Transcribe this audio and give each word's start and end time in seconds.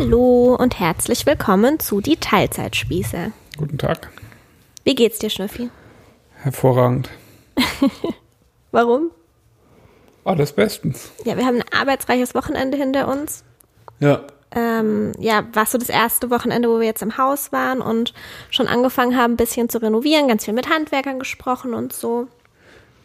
Hallo 0.00 0.54
und 0.54 0.78
herzlich 0.78 1.26
willkommen 1.26 1.80
zu 1.80 2.00
die 2.00 2.14
Teilzeitspieße. 2.14 3.32
Guten 3.56 3.78
Tag. 3.78 4.12
Wie 4.84 4.94
geht's 4.94 5.18
dir, 5.18 5.28
Schnüffi? 5.28 5.70
Hervorragend. 6.36 7.10
Warum? 8.70 9.10
Alles 10.22 10.52
bestens. 10.52 11.10
Ja, 11.24 11.36
wir 11.36 11.44
haben 11.44 11.56
ein 11.56 11.64
arbeitsreiches 11.76 12.36
Wochenende 12.36 12.78
hinter 12.78 13.08
uns. 13.08 13.42
Ja. 13.98 14.22
Ähm, 14.52 15.10
ja, 15.18 15.42
war 15.52 15.66
so 15.66 15.78
das 15.78 15.88
erste 15.88 16.30
Wochenende, 16.30 16.68
wo 16.68 16.78
wir 16.78 16.86
jetzt 16.86 17.02
im 17.02 17.18
Haus 17.18 17.50
waren 17.50 17.80
und 17.80 18.14
schon 18.50 18.68
angefangen 18.68 19.16
haben, 19.16 19.32
ein 19.32 19.36
bisschen 19.36 19.68
zu 19.68 19.82
renovieren, 19.82 20.28
ganz 20.28 20.44
viel 20.44 20.54
mit 20.54 20.70
Handwerkern 20.70 21.18
gesprochen 21.18 21.74
und 21.74 21.92
so. 21.92 22.28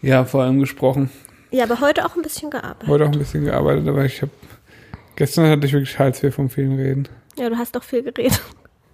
Ja, 0.03 0.25
vor 0.25 0.43
allem 0.43 0.59
gesprochen. 0.59 1.09
Ja, 1.49 1.63
aber 1.63 1.79
heute 1.79 2.05
auch 2.05 2.15
ein 2.15 2.21
bisschen 2.21 2.51
gearbeitet. 2.51 2.87
Heute 2.87 3.05
auch 3.05 3.11
ein 3.11 3.17
bisschen 3.17 3.45
gearbeitet, 3.45 3.87
aber 3.87 4.05
ich 4.05 4.21
habe 4.21 4.31
gestern 5.15 5.49
hatte 5.49 5.65
ich 5.67 5.73
wirklich 5.73 5.97
Halsweh 5.99 6.31
vom 6.31 6.49
vielen 6.49 6.75
Reden. 6.77 7.07
Ja, 7.37 7.49
du 7.49 7.57
hast 7.57 7.75
doch 7.75 7.83
viel 7.83 8.03
geredet. 8.03 8.41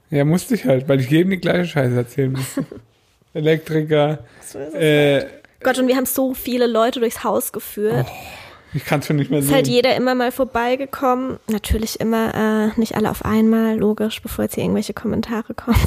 Ja, 0.10 0.26
musste 0.26 0.56
ich 0.56 0.66
halt, 0.66 0.88
weil 0.90 1.00
ich 1.00 1.10
jedem 1.10 1.30
die 1.32 1.38
gleiche 1.38 1.66
Scheiße 1.66 1.96
erzählen 1.96 2.32
musste. 2.32 2.66
Elektriker. 3.34 4.20
So 4.46 4.58
ist 4.60 4.74
Äh, 4.74 5.26
Gott, 5.62 5.78
und 5.78 5.88
wir 5.88 5.96
haben 5.98 6.06
so 6.06 6.34
viele 6.34 6.68
Leute 6.68 7.00
durchs 7.00 7.24
Haus 7.24 7.52
geführt. 7.52 8.08
ich 8.74 8.86
kann 8.86 9.02
es 9.02 9.08
schon 9.08 9.18
nicht 9.18 9.30
mehr 9.30 9.40
Ist 9.40 9.48
sehen. 9.48 9.56
halt 9.56 9.68
jeder 9.68 9.96
immer 9.96 10.16
mal 10.16 10.32
vorbeigekommen. 10.32 11.38
Natürlich 11.48 12.00
immer 12.00 12.72
äh, 12.76 12.80
nicht 12.80 12.96
alle 12.96 13.12
auf 13.12 13.24
einmal, 13.26 13.78
logisch, 13.78 14.22
bevor 14.22 14.46
jetzt 14.46 14.56
hier 14.56 14.64
irgendwelche 14.64 14.94
Kommentare 14.94 15.54
kommen. 15.54 15.78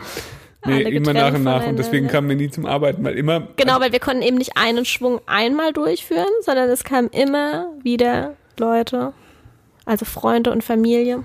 nee, 0.66 0.82
immer 0.82 1.12
nach 1.12 1.34
und 1.34 1.42
nach. 1.42 1.66
Und 1.66 1.78
deswegen 1.78 2.08
kamen 2.08 2.28
wir 2.28 2.36
nie 2.36 2.50
zum 2.50 2.64
Arbeiten, 2.64 3.04
weil 3.04 3.18
immer. 3.18 3.48
Genau, 3.56 3.80
weil 3.80 3.92
wir 3.92 4.00
konnten 4.00 4.22
eben 4.22 4.38
nicht 4.38 4.56
einen 4.56 4.84
Schwung 4.84 5.20
einmal 5.26 5.72
durchführen, 5.72 6.28
sondern 6.42 6.70
es 6.70 6.84
kamen 6.84 7.08
immer 7.08 7.66
wieder 7.82 8.34
Leute, 8.58 9.12
also 9.84 10.04
Freunde 10.04 10.50
und 10.52 10.62
Familie, 10.64 11.22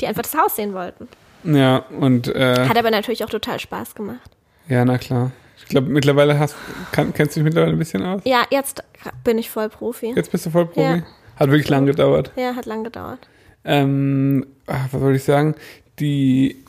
die 0.00 0.06
einfach 0.06 0.22
das 0.22 0.34
Haus 0.34 0.56
sehen 0.56 0.74
wollten. 0.74 1.08
Ja, 1.44 1.78
und 2.00 2.28
äh, 2.28 2.68
Hat 2.68 2.76
aber 2.78 2.90
natürlich 2.90 3.24
auch 3.24 3.28
total 3.30 3.60
Spaß 3.60 3.94
gemacht. 3.94 4.30
ja, 4.68 4.84
na 4.84 4.98
klar. 4.98 5.30
Ich 5.58 5.66
glaube, 5.66 5.88
mittlerweile 5.88 6.38
hast 6.38 6.56
kann, 6.92 7.14
kennst 7.14 7.36
du 7.36 7.40
dich 7.40 7.44
mittlerweile 7.44 7.72
ein 7.72 7.78
bisschen 7.78 8.02
aus? 8.02 8.20
Ja, 8.24 8.42
jetzt 8.50 8.82
bin 9.22 9.38
ich 9.38 9.48
voll 9.50 9.70
Profi. 9.70 10.12
Jetzt 10.14 10.30
bist 10.30 10.44
du 10.44 10.50
voll 10.50 10.66
Profi. 10.66 10.80
Ja. 10.98 11.02
Hat 11.36 11.48
wirklich 11.50 11.68
lang 11.70 11.86
gedauert. 11.86 12.32
Ja, 12.36 12.54
hat 12.54 12.66
lang 12.66 12.84
gedauert. 12.84 13.20
Ähm, 13.64 14.46
ach, 14.66 14.88
was 14.90 15.00
soll 15.00 15.14
ich 15.16 15.24
sagen? 15.24 15.54
Die, 16.00 16.62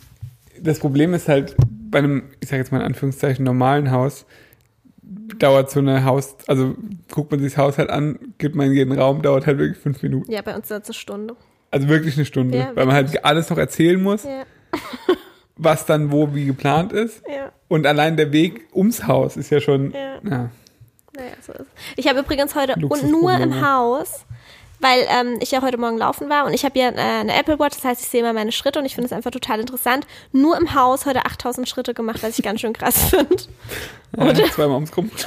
das 0.59 0.80
Problem 0.80 1.13
ist 1.13 1.27
halt, 1.27 1.55
bei 1.91 1.99
einem, 1.99 2.23
ich 2.39 2.47
sage 2.49 2.61
jetzt 2.61 2.71
mal 2.71 2.80
in 2.80 2.85
Anführungszeichen, 2.85 3.43
normalen 3.43 3.91
Haus, 3.91 4.25
dauert 5.38 5.70
so 5.72 5.80
eine 5.80 6.03
Haus, 6.06 6.36
also 6.48 6.75
guckt 7.11 7.31
man 7.31 7.39
sich 7.39 7.53
das 7.53 7.58
Haus 7.58 7.78
halt 7.78 7.89
an, 7.89 8.20
gibt 8.38 8.56
man 8.56 8.67
in 8.67 8.73
jeden 8.73 8.98
Raum, 8.98 9.22
dauert 9.22 9.45
halt 9.45 9.58
wirklich 9.58 9.78
fünf 9.78 10.02
Minuten. 10.03 10.31
Ja, 10.31 10.42
bei 10.42 10.56
uns 10.56 10.72
ist 10.72 10.84
es 10.84 10.88
eine 10.89 10.94
Stunde. 10.94 11.36
Also 11.72 11.88
wirklich 11.89 12.16
eine 12.16 12.25
Stunde, 12.25 12.58
Ja, 12.58 12.72
weil 12.75 12.86
man 12.86 12.95
halt 12.95 13.26
alles 13.26 13.50
noch 13.50 13.58
erzählen 13.58 14.02
muss, 14.02 14.23
Ja, 14.23 14.44
was 15.58 15.86
dann 15.86 16.11
wo 16.11 16.33
wie 16.33 16.45
geplant 16.45 16.92
ist. 16.94 17.22
ja. 17.28 17.52
Und 17.67 17.86
allein 17.88 18.16
der 18.17 18.31
Weg 18.31 18.67
ums 18.73 19.08
Haus 19.08 19.38
ist 19.38 19.50
ja 19.50 19.59
schon, 19.61 19.92
Ja. 19.92 20.16
ja. 20.23 20.50
Naja, 21.17 21.31
so 21.42 21.53
ist. 21.53 21.70
Ich 21.95 22.08
habe 22.09 22.20
übrigens 22.20 22.56
heute 22.56 22.73
und 22.76 23.09
nur 23.09 23.31
im 23.33 23.66
Haus, 23.66 24.26
weil 24.81 25.00
ähm, 25.09 25.38
ich 25.39 25.52
ja 25.52 25.61
heute 25.61 25.78
Morgen 25.78 25.98
laufen 25.98 26.30
war 26.30 26.45
und 26.45 26.53
ich 26.53 26.66
habe 26.66 26.78
ja 26.78 26.89
äh, 26.89 27.22
eine 27.22 27.33
Apple 27.39 27.58
Watch, 27.58 27.78
das 27.78 27.86
heißt, 27.86 28.02
ich 28.02 28.09
sehe 28.09 28.20
immer 28.20 28.33
meine 28.33 28.52
Schritte 28.52 28.80
und 28.80 28.86
ich 28.86 28.95
finde 28.95 29.06
es 29.08 29.14
einfach 29.14 29.31
total 29.31 29.61
interessant. 29.61 30.06
Nur 30.33 30.58
im 30.58 30.76
Haus 30.76 31.06
heute 31.06 31.26
8000 31.26 31.70
Schritte 31.70 31.94
gemacht, 31.94 32.22
was 32.22 32.38
ich 32.38 32.44
ganz 32.44 32.59
schön 32.59 32.73
krass 32.73 33.02
finde. 33.09 33.38
Ja 34.17 34.52
zweimal 34.52 34.75
ums 34.75 34.95
Rum. 34.95 35.11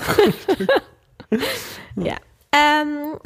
Ja. 1.97 2.17
Ähm, 2.53 3.19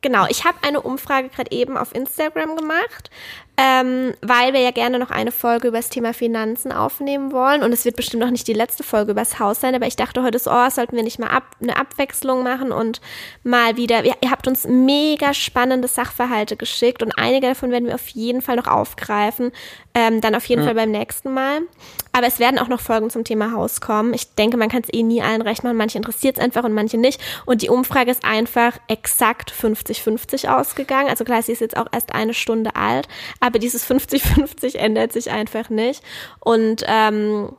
genau, 0.00 0.26
ich 0.28 0.44
habe 0.44 0.58
eine 0.62 0.80
Umfrage 0.80 1.28
gerade 1.28 1.52
eben 1.52 1.76
auf 1.76 1.94
Instagram 1.94 2.56
gemacht, 2.56 3.10
ähm, 3.56 4.14
weil 4.20 4.52
wir 4.52 4.60
ja 4.60 4.72
gerne 4.72 4.98
noch 4.98 5.10
eine 5.10 5.30
Folge 5.30 5.68
über 5.68 5.76
das 5.76 5.88
Thema 5.88 6.12
Finanzen 6.12 6.72
aufnehmen 6.72 7.30
wollen. 7.30 7.62
Und 7.62 7.72
es 7.72 7.84
wird 7.84 7.94
bestimmt 7.96 8.22
noch 8.22 8.30
nicht 8.30 8.48
die 8.48 8.52
letzte 8.52 8.82
Folge 8.82 9.12
über 9.12 9.20
das 9.20 9.38
Haus 9.38 9.60
sein, 9.60 9.74
aber 9.74 9.86
ich 9.86 9.94
dachte 9.96 10.22
heute 10.22 10.38
so, 10.40 10.50
oh, 10.50 10.70
sollten 10.70 10.96
wir 10.96 11.04
nicht 11.04 11.20
mal 11.20 11.28
ab, 11.28 11.44
eine 11.62 11.76
Abwechslung 11.76 12.42
machen 12.42 12.72
und 12.72 13.00
mal 13.44 13.76
wieder, 13.76 14.04
ihr, 14.04 14.14
ihr 14.20 14.30
habt 14.30 14.48
uns 14.48 14.66
mega 14.66 15.34
spannende 15.34 15.86
Sachverhalte 15.86 16.56
geschickt 16.56 17.02
und 17.02 17.16
einige 17.16 17.46
davon 17.46 17.70
werden 17.70 17.86
wir 17.86 17.94
auf 17.94 18.08
jeden 18.08 18.42
Fall 18.42 18.56
noch 18.56 18.66
aufgreifen, 18.66 19.52
ähm, 19.94 20.20
dann 20.20 20.34
auf 20.34 20.44
jeden 20.46 20.62
Ja. 20.62 20.66
Fall 20.66 20.74
beim 20.74 20.90
nächsten 20.90 21.32
Mal. 21.32 21.60
Aber 22.12 22.26
es 22.26 22.38
werden 22.38 22.58
auch 22.58 22.68
noch 22.68 22.80
Folgen 22.80 23.10
zum 23.10 23.24
Thema 23.24 23.52
Haus 23.52 23.80
kommen. 23.80 24.14
Ich 24.14 24.34
denke, 24.34 24.56
man 24.56 24.68
kann 24.68 24.82
es 24.82 24.92
eh 24.92 25.02
nie 25.02 25.20
allen 25.20 25.42
recht 25.42 25.64
machen. 25.64 25.76
Manche 25.76 25.98
interessiert 25.98 26.38
es 26.38 26.44
einfach 26.44 26.62
und 26.64 26.72
manche 26.72 26.96
nicht. 26.96 27.20
Und 27.44 27.62
die 27.62 27.68
Umfrage 27.68 28.10
ist 28.10 28.24
einfach 28.24 28.78
exakt 28.88 29.52
50-50 29.52 30.48
ausgegangen. 30.48 31.08
Also 31.08 31.24
klar, 31.24 31.42
sie 31.42 31.52
ist 31.52 31.60
jetzt 31.60 31.76
auch 31.76 31.86
erst 31.92 32.14
eine 32.14 32.34
Stunde 32.34 32.76
alt, 32.76 33.08
aber 33.44 33.58
dieses 33.58 33.86
50-50 33.86 34.76
ändert 34.76 35.12
sich 35.12 35.30
einfach 35.30 35.68
nicht. 35.68 36.02
Und 36.40 36.82
ähm, 36.86 37.52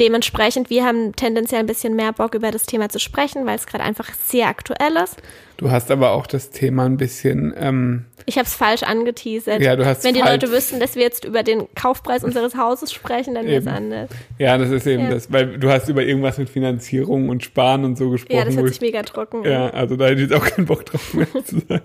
dementsprechend, 0.00 0.70
wir 0.70 0.84
haben 0.84 1.14
tendenziell 1.14 1.60
ein 1.60 1.66
bisschen 1.66 1.94
mehr 1.94 2.12
Bock 2.12 2.34
über 2.34 2.50
das 2.50 2.64
Thema 2.66 2.88
zu 2.88 2.98
sprechen, 2.98 3.46
weil 3.46 3.56
es 3.56 3.66
gerade 3.66 3.84
einfach 3.84 4.08
sehr 4.14 4.48
aktuell 4.48 4.96
ist. 5.02 5.16
Du 5.56 5.70
hast 5.70 5.90
aber 5.92 6.10
auch 6.10 6.26
das 6.26 6.50
Thema 6.50 6.84
ein 6.84 6.96
bisschen, 6.96 7.54
ähm, 7.56 8.06
Ich 8.26 8.36
habe 8.38 8.46
es 8.46 8.54
falsch 8.54 8.82
angeteasert. 8.82 9.60
Ja, 9.62 9.76
du 9.76 9.86
hast 9.86 10.02
Wenn 10.02 10.14
die 10.14 10.20
Leute 10.20 10.50
wüssten, 10.50 10.80
dass 10.80 10.96
wir 10.96 11.02
jetzt 11.02 11.24
über 11.24 11.44
den 11.44 11.72
Kaufpreis 11.76 12.24
unseres 12.24 12.56
Hauses 12.56 12.92
sprechen, 12.92 13.34
dann 13.36 13.46
wäre 13.46 13.60
es 13.60 13.66
anders. 13.68 14.10
ja, 14.38 14.58
das 14.58 14.70
ist 14.70 14.84
eben 14.88 15.04
Ja. 15.04 15.10
das, 15.10 15.30
weil 15.30 15.58
du 15.58 15.70
hast 15.70 15.88
über 15.88 16.02
irgendwas 16.02 16.38
mit 16.38 16.50
Finanzierung 16.50 17.28
und 17.28 17.44
Sparen 17.44 17.84
und 17.84 17.96
so 17.96 18.10
gesprochen. 18.10 18.36
Ja, 18.36 18.44
das 18.44 18.56
hört 18.56 18.66
ich- 18.66 18.72
sich 18.72 18.80
mega 18.80 19.02
trocken. 19.04 19.44
Ja, 19.44 19.70
also 19.70 19.94
da 19.96 20.06
hätte 20.06 20.22
ich 20.22 20.28
jetzt 20.30 20.34
auch 20.34 20.44
keinen 20.44 20.66
Bock 20.66 20.86
drauf 20.86 21.14
mehr 21.14 21.28
zu 21.44 21.60
sagen. 21.68 21.82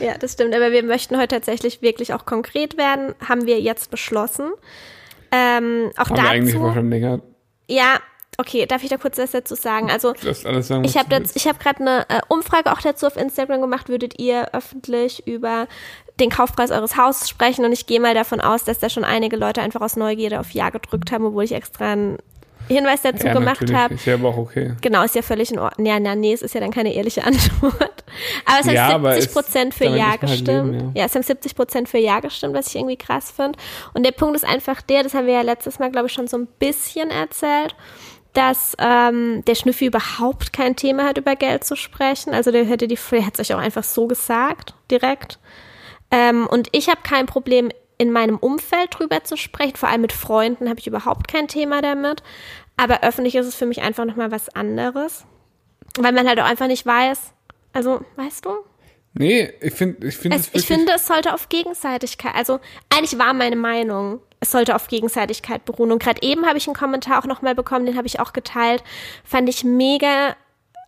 Ja, 0.00 0.16
das 0.18 0.32
stimmt. 0.32 0.54
Aber 0.54 0.72
wir 0.72 0.82
möchten 0.82 1.16
heute 1.18 1.28
tatsächlich 1.36 1.82
wirklich 1.82 2.14
auch 2.14 2.24
konkret 2.24 2.78
werden. 2.78 3.14
Haben 3.28 3.44
wir 3.44 3.60
jetzt 3.60 3.90
beschlossen. 3.90 4.50
Ähm, 5.30 5.90
auch 5.98 6.08
Haben 6.10 6.16
wir 6.22 6.28
eigentlich 6.30 6.54
dazu. 6.54 6.72
schon 6.72 6.88
länger 6.90 7.20
Ja, 7.68 7.98
okay, 8.38 8.66
darf 8.66 8.82
ich 8.82 8.90
da 8.90 8.96
kurz 8.96 9.18
was 9.18 9.30
dazu 9.30 9.54
sagen? 9.54 9.90
Also 9.90 10.14
sagen. 10.62 10.84
ich 10.84 10.96
habe 10.96 11.08
habe 11.46 11.58
gerade 11.58 11.80
eine 11.80 12.08
äh, 12.08 12.20
Umfrage 12.28 12.72
auch 12.72 12.80
dazu 12.80 13.06
auf 13.06 13.16
Instagram 13.16 13.60
gemacht. 13.60 13.88
Würdet 13.88 14.18
ihr 14.18 14.54
öffentlich 14.54 15.26
über 15.26 15.66
den 16.20 16.30
Kaufpreis 16.30 16.70
eures 16.70 16.96
Hauses 16.96 17.28
sprechen? 17.28 17.64
Und 17.64 17.72
ich 17.72 17.86
gehe 17.86 18.00
mal 18.00 18.14
davon 18.14 18.40
aus, 18.40 18.64
dass 18.64 18.78
da 18.78 18.88
schon 18.88 19.04
einige 19.04 19.36
Leute 19.36 19.62
einfach 19.62 19.80
aus 19.80 19.96
Neugierde 19.96 20.40
auf 20.40 20.50
Ja 20.50 20.70
gedrückt 20.70 21.12
haben, 21.12 21.26
obwohl 21.26 21.44
ich 21.44 21.52
extra 21.52 21.92
einen 21.92 22.18
Hinweis 22.68 23.02
dazu 23.02 23.26
ja, 23.26 23.32
gemacht 23.34 23.72
habe. 23.72 23.94
Ist 23.94 24.06
ja 24.06 24.14
aber 24.14 24.28
auch 24.28 24.36
okay. 24.38 24.74
Genau, 24.80 25.02
ist 25.02 25.14
ja 25.14 25.22
völlig 25.22 25.52
in 25.52 25.58
Ordnung. 25.58 25.86
Ja, 25.86 25.98
na, 26.00 26.14
nee, 26.14 26.32
es 26.32 26.42
ist 26.42 26.54
ja 26.54 26.60
dann 26.60 26.70
keine 26.70 26.94
ehrliche 26.94 27.22
Antwort. 27.24 28.04
Aber 28.46 28.60
es 28.60 28.66
haben 28.66 28.74
Ja, 28.74 28.88
aber 28.88 29.14
70 29.14 29.28
es- 29.28 29.34
Prozent 29.34 29.74
für 29.74 29.84
Ja 29.86 30.10
halt 30.10 30.20
gestimmt. 30.20 30.72
leben, 30.72 30.92
ja. 30.94 31.04
es 31.04 31.14
haben 31.14 31.22
70 31.22 31.54
Prozent 31.54 31.88
für 31.88 31.98
Ja 31.98 32.20
gestimmt, 32.20 32.54
was 32.54 32.68
ich 32.68 32.76
irgendwie 32.76 32.96
krass 32.96 33.30
finde. 33.30 33.58
Und 33.92 34.04
der 34.04 34.12
Punkt 34.12 34.36
ist 34.36 34.44
einfach 34.44 34.80
der, 34.82 35.02
das 35.02 35.14
haben 35.14 35.26
wir 35.26 35.34
ja 35.34 35.42
letztes 35.42 35.78
Mal, 35.78 35.90
glaube 35.90 36.06
ich, 36.06 36.12
schon 36.12 36.26
so 36.26 36.36
ein 36.38 36.46
bisschen 36.58 37.10
erzählt, 37.10 37.74
dass 38.32 38.74
ähm, 38.80 39.44
der 39.46 39.54
Schnüffi 39.54 39.86
überhaupt 39.86 40.52
kein 40.52 40.74
Thema 40.74 41.04
hat, 41.04 41.18
über 41.18 41.36
Geld 41.36 41.64
zu 41.64 41.76
sprechen. 41.76 42.34
Also 42.34 42.50
der 42.50 42.64
hätte 42.64 42.88
die, 42.88 42.98
der 43.10 43.26
hat 43.26 43.34
es 43.38 43.40
euch 43.50 43.54
auch 43.56 43.62
einfach 43.62 43.84
so 43.84 44.06
gesagt, 44.08 44.74
direkt. 44.90 45.38
Ähm, 46.10 46.46
und 46.48 46.68
ich 46.72 46.88
habe 46.88 47.00
kein 47.02 47.26
Problem, 47.26 47.70
in 47.98 48.10
meinem 48.10 48.36
Umfeld 48.36 48.98
drüber 48.98 49.24
zu 49.24 49.36
sprechen. 49.36 49.76
Vor 49.76 49.88
allem 49.88 50.00
mit 50.00 50.12
Freunden 50.12 50.68
habe 50.68 50.80
ich 50.80 50.86
überhaupt 50.86 51.28
kein 51.28 51.48
Thema 51.48 51.82
damit. 51.82 52.22
Aber 52.76 53.02
öffentlich 53.02 53.34
ist 53.36 53.46
es 53.46 53.54
für 53.54 53.66
mich 53.66 53.82
einfach 53.82 54.04
nochmal 54.04 54.30
was 54.30 54.48
anderes. 54.48 55.24
Weil 55.98 56.12
man 56.12 56.26
halt 56.26 56.40
auch 56.40 56.44
einfach 56.44 56.66
nicht 56.66 56.84
weiß. 56.84 57.32
Also, 57.72 58.04
weißt 58.16 58.44
du? 58.44 58.50
Nee, 59.16 59.52
ich 59.60 59.74
finde, 59.74 60.06
ich 60.08 60.16
finde 60.16 60.36
Es, 60.36 60.50
ich 60.52 60.66
finde, 60.66 60.92
es 60.92 61.06
sollte 61.06 61.32
auf 61.34 61.48
Gegenseitigkeit, 61.48 62.34
also 62.34 62.58
eigentlich 62.90 63.16
war 63.16 63.32
meine 63.32 63.54
Meinung, 63.54 64.20
es 64.40 64.50
sollte 64.50 64.74
auf 64.74 64.88
Gegenseitigkeit 64.88 65.64
beruhen. 65.64 65.92
Und 65.92 66.02
gerade 66.02 66.20
eben 66.22 66.46
habe 66.46 66.58
ich 66.58 66.66
einen 66.66 66.74
Kommentar 66.74 67.20
auch 67.20 67.26
nochmal 67.26 67.54
bekommen, 67.54 67.86
den 67.86 67.96
habe 67.96 68.08
ich 68.08 68.18
auch 68.18 68.32
geteilt. 68.32 68.82
Fand 69.24 69.48
ich 69.48 69.62
mega 69.62 70.36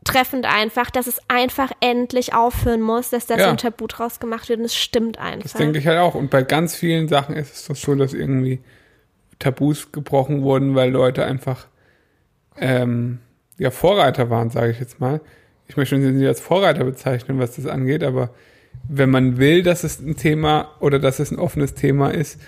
treffend 0.06 0.46
einfach, 0.46 0.90
dass 0.90 1.06
es 1.06 1.18
einfach 1.28 1.70
endlich 1.80 2.32
aufhören 2.34 2.80
muss, 2.80 3.10
dass 3.10 3.26
da 3.26 3.34
so 3.34 3.40
Ja. 3.40 3.50
ein 3.50 3.56
Tabu 3.58 3.86
draus 3.86 4.20
gemacht 4.20 4.48
wird. 4.48 4.58
Und 4.60 4.64
es 4.64 4.74
stimmt 4.76 5.18
einfach. 5.18 5.42
das 5.42 5.52
denke 5.54 5.78
ich 5.78 5.86
halt 5.86 5.98
auch. 5.98 6.14
Und 6.14 6.30
bei 6.30 6.42
ganz 6.42 6.74
vielen 6.74 7.08
Sachen 7.08 7.36
ist 7.36 7.54
es 7.54 7.66
doch 7.66 7.76
so, 7.76 7.94
dass 7.94 8.14
irgendwie 8.14 8.60
Tabus 9.38 9.92
gebrochen 9.92 10.42
wurden, 10.42 10.74
weil 10.74 10.90
Leute 10.90 11.24
einfach 11.26 11.66
ähm, 12.58 13.18
ja 13.58 13.70
Vorreiter 13.70 14.30
waren, 14.30 14.50
sage 14.50 14.70
ich 14.70 14.80
jetzt 14.80 15.00
mal. 15.00 15.20
Ich 15.68 15.76
möchte 15.76 16.00
sie 16.00 16.10
nicht 16.12 16.26
als 16.26 16.40
Vorreiter 16.40 16.84
bezeichnen, 16.84 17.38
was 17.38 17.56
das 17.56 17.66
angeht, 17.66 18.02
aber 18.04 18.30
wenn 18.88 19.10
man 19.10 19.38
will, 19.38 19.62
dass 19.62 19.84
es 19.84 20.00
ein 20.00 20.16
Thema 20.16 20.70
oder 20.80 20.98
dass 20.98 21.18
es 21.18 21.30
ein 21.30 21.38
offenes 21.38 21.74
Thema 21.74 22.10
ist, 22.10 22.40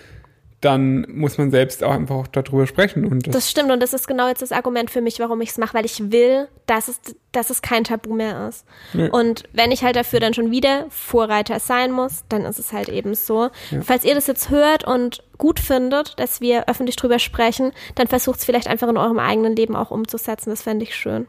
dann 0.61 1.07
muss 1.09 1.39
man 1.39 1.53
selbst 1.53 1.85
auch 1.85 1.93
einfach 1.93 2.27
darüber 2.27 2.67
sprechen. 2.67 3.05
Und 3.05 3.27
das, 3.27 3.33
Das 3.33 3.51
stimmt 3.51 3.71
und 3.71 3.81
das 3.81 3.93
ist 3.93 4.09
genau 4.09 4.27
jetzt 4.27 4.43
das 4.43 4.51
Argument 4.51 4.91
für 4.91 5.01
mich, 5.01 5.21
warum 5.21 5.41
ich 5.41 5.51
es 5.51 5.59
mache, 5.59 5.75
weil 5.75 5.85
ich 5.85 6.11
will, 6.11 6.49
dass 6.67 6.89
es, 6.89 7.01
dass 7.31 7.51
es 7.51 7.63
kein 7.63 7.85
Tabu 7.85 8.13
mehr 8.13 8.49
ist. 8.49 8.67
Ja. 8.93 9.09
Und 9.11 9.45
wenn 9.53 9.71
ich 9.71 9.85
halt 9.85 9.95
dafür 9.95 10.19
dann 10.19 10.35
schon 10.35 10.51
wieder 10.51 10.87
Vorreiter 10.91 11.61
sein 11.61 11.93
muss, 11.93 12.25
dann 12.29 12.45
ist 12.45 12.59
es 12.59 12.73
halt 12.73 12.89
eben 12.89 13.15
so. 13.15 13.51
Falls 13.83 14.05
ihr 14.05 14.17
das 14.17 14.27
jetzt 14.27 14.51
hört 14.51 14.85
und 14.85 15.23
gut 15.39 15.61
findet, 15.61 16.19
dass 16.19 16.41
wir 16.41 16.69
öffentlich 16.69 16.97
drüber 16.97 17.21
sprechen, 17.21 17.73
dann 17.95 18.09
versucht 18.09 18.41
es 18.41 18.45
vielleicht 18.45 18.67
einfach 18.67 18.89
in 18.89 18.97
eurem 18.97 19.21
eigenen 19.21 19.55
Leben 19.55 19.77
auch 19.77 19.93
umzusetzen. 19.93 20.51
Das 20.51 20.63
fände 20.63 20.83
ich 20.83 20.97
schön. 20.97 21.29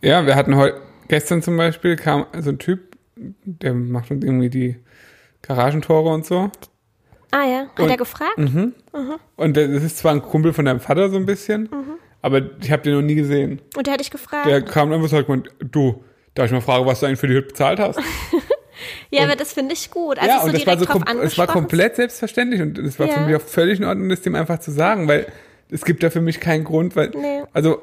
Ja, 0.00 0.24
wir 0.24 0.34
hatten 0.34 0.56
heute, 0.56 0.80
gestern 1.08 1.42
zum 1.42 1.58
Beispiel 1.58 1.96
kam 1.96 2.24
so 2.38 2.50
ein 2.50 2.58
Typ, 2.58 2.96
der 3.16 3.74
macht 3.74 4.10
uns 4.10 4.24
irgendwie 4.24 4.48
die 4.48 4.76
Garagentore 5.42 6.08
und 6.08 6.24
so. 6.24 6.50
Ah 7.32 7.44
ja, 7.46 7.58
hat 7.74 7.80
Und- 7.80 7.90
er 7.90 7.96
gefragt? 7.96 8.36
Und 9.36 9.56
das 9.56 9.68
ist 9.84 9.98
zwar 9.98 10.12
ein 10.12 10.22
Kumpel 10.22 10.52
von 10.52 10.64
deinem 10.64 10.80
Vater 10.80 11.10
so 11.10 11.16
ein 11.16 11.26
bisschen, 11.26 11.62
Mhm. 11.64 11.94
aber 12.22 12.42
ich 12.60 12.70
habe 12.72 12.82
den 12.82 12.94
noch 12.94 13.02
nie 13.02 13.14
gesehen. 13.14 13.60
Und 13.76 13.86
der 13.86 13.94
hat 13.94 14.00
dich 14.00 14.10
gefragt? 14.10 14.46
Der 14.46 14.62
kam 14.62 14.92
einfach 14.92 15.04
und 15.04 15.08
sagt, 15.28 15.28
du, 15.60 16.02
darf 16.34 16.46
ich 16.46 16.52
mal 16.52 16.60
fragen, 16.60 16.86
was 16.86 17.00
du 17.00 17.06
eigentlich 17.06 17.20
für 17.20 17.28
die 17.28 17.34
Hütte 17.34 17.48
bezahlt 17.48 17.78
hast? 17.78 17.98
ja, 19.10 19.24
aber 19.24 19.36
das 19.36 19.52
finde 19.52 19.74
ich 19.74 19.90
gut. 19.90 20.18
Also 20.18 20.28
ja, 20.30 20.40
so 20.40 20.46
und 20.46 20.54
das 20.54 20.66
war, 20.66 20.78
so 20.78 20.84
drauf 20.84 21.02
es 21.22 21.38
war 21.38 21.46
komplett 21.46 21.96
selbstverständlich 21.96 22.60
und 22.62 22.78
es 22.78 22.98
war 22.98 23.08
für 23.08 23.20
Ja. 23.20 23.26
mich 23.26 23.36
auch 23.36 23.40
völlig 23.42 23.78
in 23.78 23.84
Ordnung, 23.84 24.08
das 24.08 24.22
dem 24.22 24.34
einfach 24.34 24.58
zu 24.58 24.70
sagen, 24.72 25.06
weil 25.08 25.26
es 25.70 25.84
gibt 25.84 26.02
da 26.02 26.10
für 26.10 26.20
mich 26.20 26.40
keinen 26.40 26.64
Grund, 26.64 26.96
weil, 26.96 27.10
Nee. 27.10 27.42
also, 27.52 27.80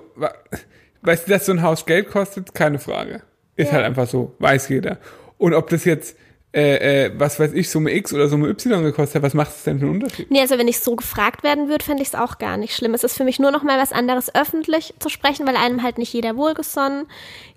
weißt 1.04 1.28
du, 1.28 1.32
dass 1.32 1.46
so 1.46 1.54
ein 1.54 1.62
Haus 1.62 1.86
Geld 1.86 2.10
kostet? 2.10 2.54
Keine 2.54 2.80
Frage. 2.80 3.22
Ist 3.56 3.68
Ja. 3.68 3.74
halt 3.78 3.86
einfach 3.86 4.08
so, 4.08 4.36
weiß 4.40 4.68
jeder. 4.70 4.98
Und 5.38 5.54
ob 5.54 5.70
das 5.70 5.86
jetzt, 5.86 6.18
äh, 6.58 7.06
äh, 7.06 7.12
was 7.18 7.40
weiß 7.40 7.54
ich, 7.54 7.70
Summe 7.70 7.92
X 7.94 8.14
oder 8.14 8.28
Summe 8.28 8.48
Y 8.50 8.82
gekostet 8.84 9.16
hat, 9.18 9.22
was 9.22 9.36
macht 9.36 9.52
es 9.52 9.64
denn 9.64 9.78
für 9.80 9.86
einen 9.86 10.02
Unterschied? 10.02 10.32
Nee, 10.32 10.42
also 10.42 10.58
wenn 10.58 10.68
ich 10.68 10.80
so 10.80 10.96
gefragt 10.96 11.44
werden 11.44 11.70
würde, 11.70 11.86
fände 11.86 12.02
ich 12.02 12.10
es 12.10 12.16
auch 12.16 12.40
gar 12.40 12.58
nicht 12.58 12.76
schlimm. 12.76 12.96
Es 12.96 13.04
ist 13.04 13.16
für 13.16 13.24
mich 13.24 13.38
nur 13.40 13.52
noch 13.52 13.62
mal 13.62 13.80
was 13.80 13.92
anderes, 13.92 14.34
öffentlich 14.34 14.96
zu 15.00 15.10
sprechen, 15.10 15.46
weil 15.46 15.56
einem 15.56 15.84
halt 15.84 16.00
nicht 16.00 16.12
jeder 16.14 16.36
wohlgesonnen 16.36 17.06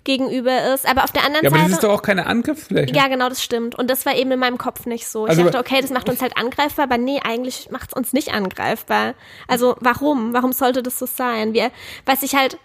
gegenüber 0.03 0.73
ist. 0.73 0.87
Aber 0.87 1.03
auf 1.03 1.11
der 1.11 1.23
anderen 1.23 1.43
Ja, 1.45 1.49
aber 1.49 1.57
das 1.57 1.67
Seite. 1.67 1.73
ist 1.73 1.83
doch 1.83 1.93
auch 1.93 2.01
keine 2.03 2.27
Angriffsfläche. 2.27 2.93
ja, 2.93 3.07
genau, 3.07 3.27
das 3.27 3.43
stimmt. 3.43 3.73
Und 3.77 3.89
das 3.89 4.05
war 4.05 4.15
eben 4.15 4.31
in 4.31 4.39
meinem 4.39 4.57
Kopf 4.59 4.85
nicht 4.85 5.07
so. 5.07 5.25
Ich 5.25 5.31
Also- 5.31 5.43
dachte, 5.45 5.57
okay, 5.57 5.81
das 5.81 5.89
macht 5.89 6.07
uns 6.07 6.21
halt 6.21 6.37
angreifbar, 6.37 6.85
aber 6.85 6.97
nee, 6.97 7.19
eigentlich 7.23 7.69
macht 7.71 7.89
es 7.89 7.93
uns 7.93 8.13
nicht 8.13 8.33
angreifbar. 8.33 9.15
Also 9.47 9.75
warum? 9.79 10.33
Warum 10.33 10.51
sollte 10.53 10.83
das 10.83 10.99
so 10.99 11.05
sein? 11.07 11.53
Wir, 11.53 11.71
was 12.05 12.21
ich 12.23 12.35
halt, 12.35 12.57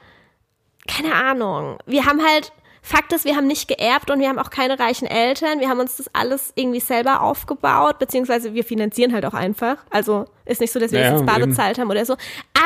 keine 0.87 1.15
Ahnung. 1.15 1.79
Wir 1.87 2.05
haben 2.07 2.21
halt, 2.25 2.53
Fakt 2.89 3.13
ist, 3.13 3.25
wir 3.25 3.35
haben 3.35 3.49
nicht 3.49 3.67
geerbt 3.67 4.13
und 4.13 4.21
wir 4.21 4.29
haben 4.29 4.39
auch 4.39 4.51
keine 4.51 4.79
reichen 4.79 5.07
Eltern. 5.09 5.59
Wir 5.59 5.69
haben 5.69 5.81
uns 5.81 5.97
das 5.97 6.07
alles 6.13 6.53
irgendwie 6.55 6.79
selber 6.79 7.21
aufgebaut, 7.21 7.99
beziehungsweise 7.99 8.55
wir 8.55 8.63
finanzieren 8.63 9.13
halt 9.13 9.27
auch 9.27 9.35
einfach. 9.35 9.79
Also 9.91 10.27
ist 10.45 10.61
nicht 10.61 10.71
so, 10.73 10.79
dass 10.79 10.93
wir 10.93 11.01
Ja, 11.01 11.11
das 11.11 11.21
jetzt 11.21 11.27
bar 11.27 11.41
eben. 11.41 11.51
bezahlt 11.51 11.81
haben 11.81 11.91
oder 11.91 12.07
so. 12.07 12.13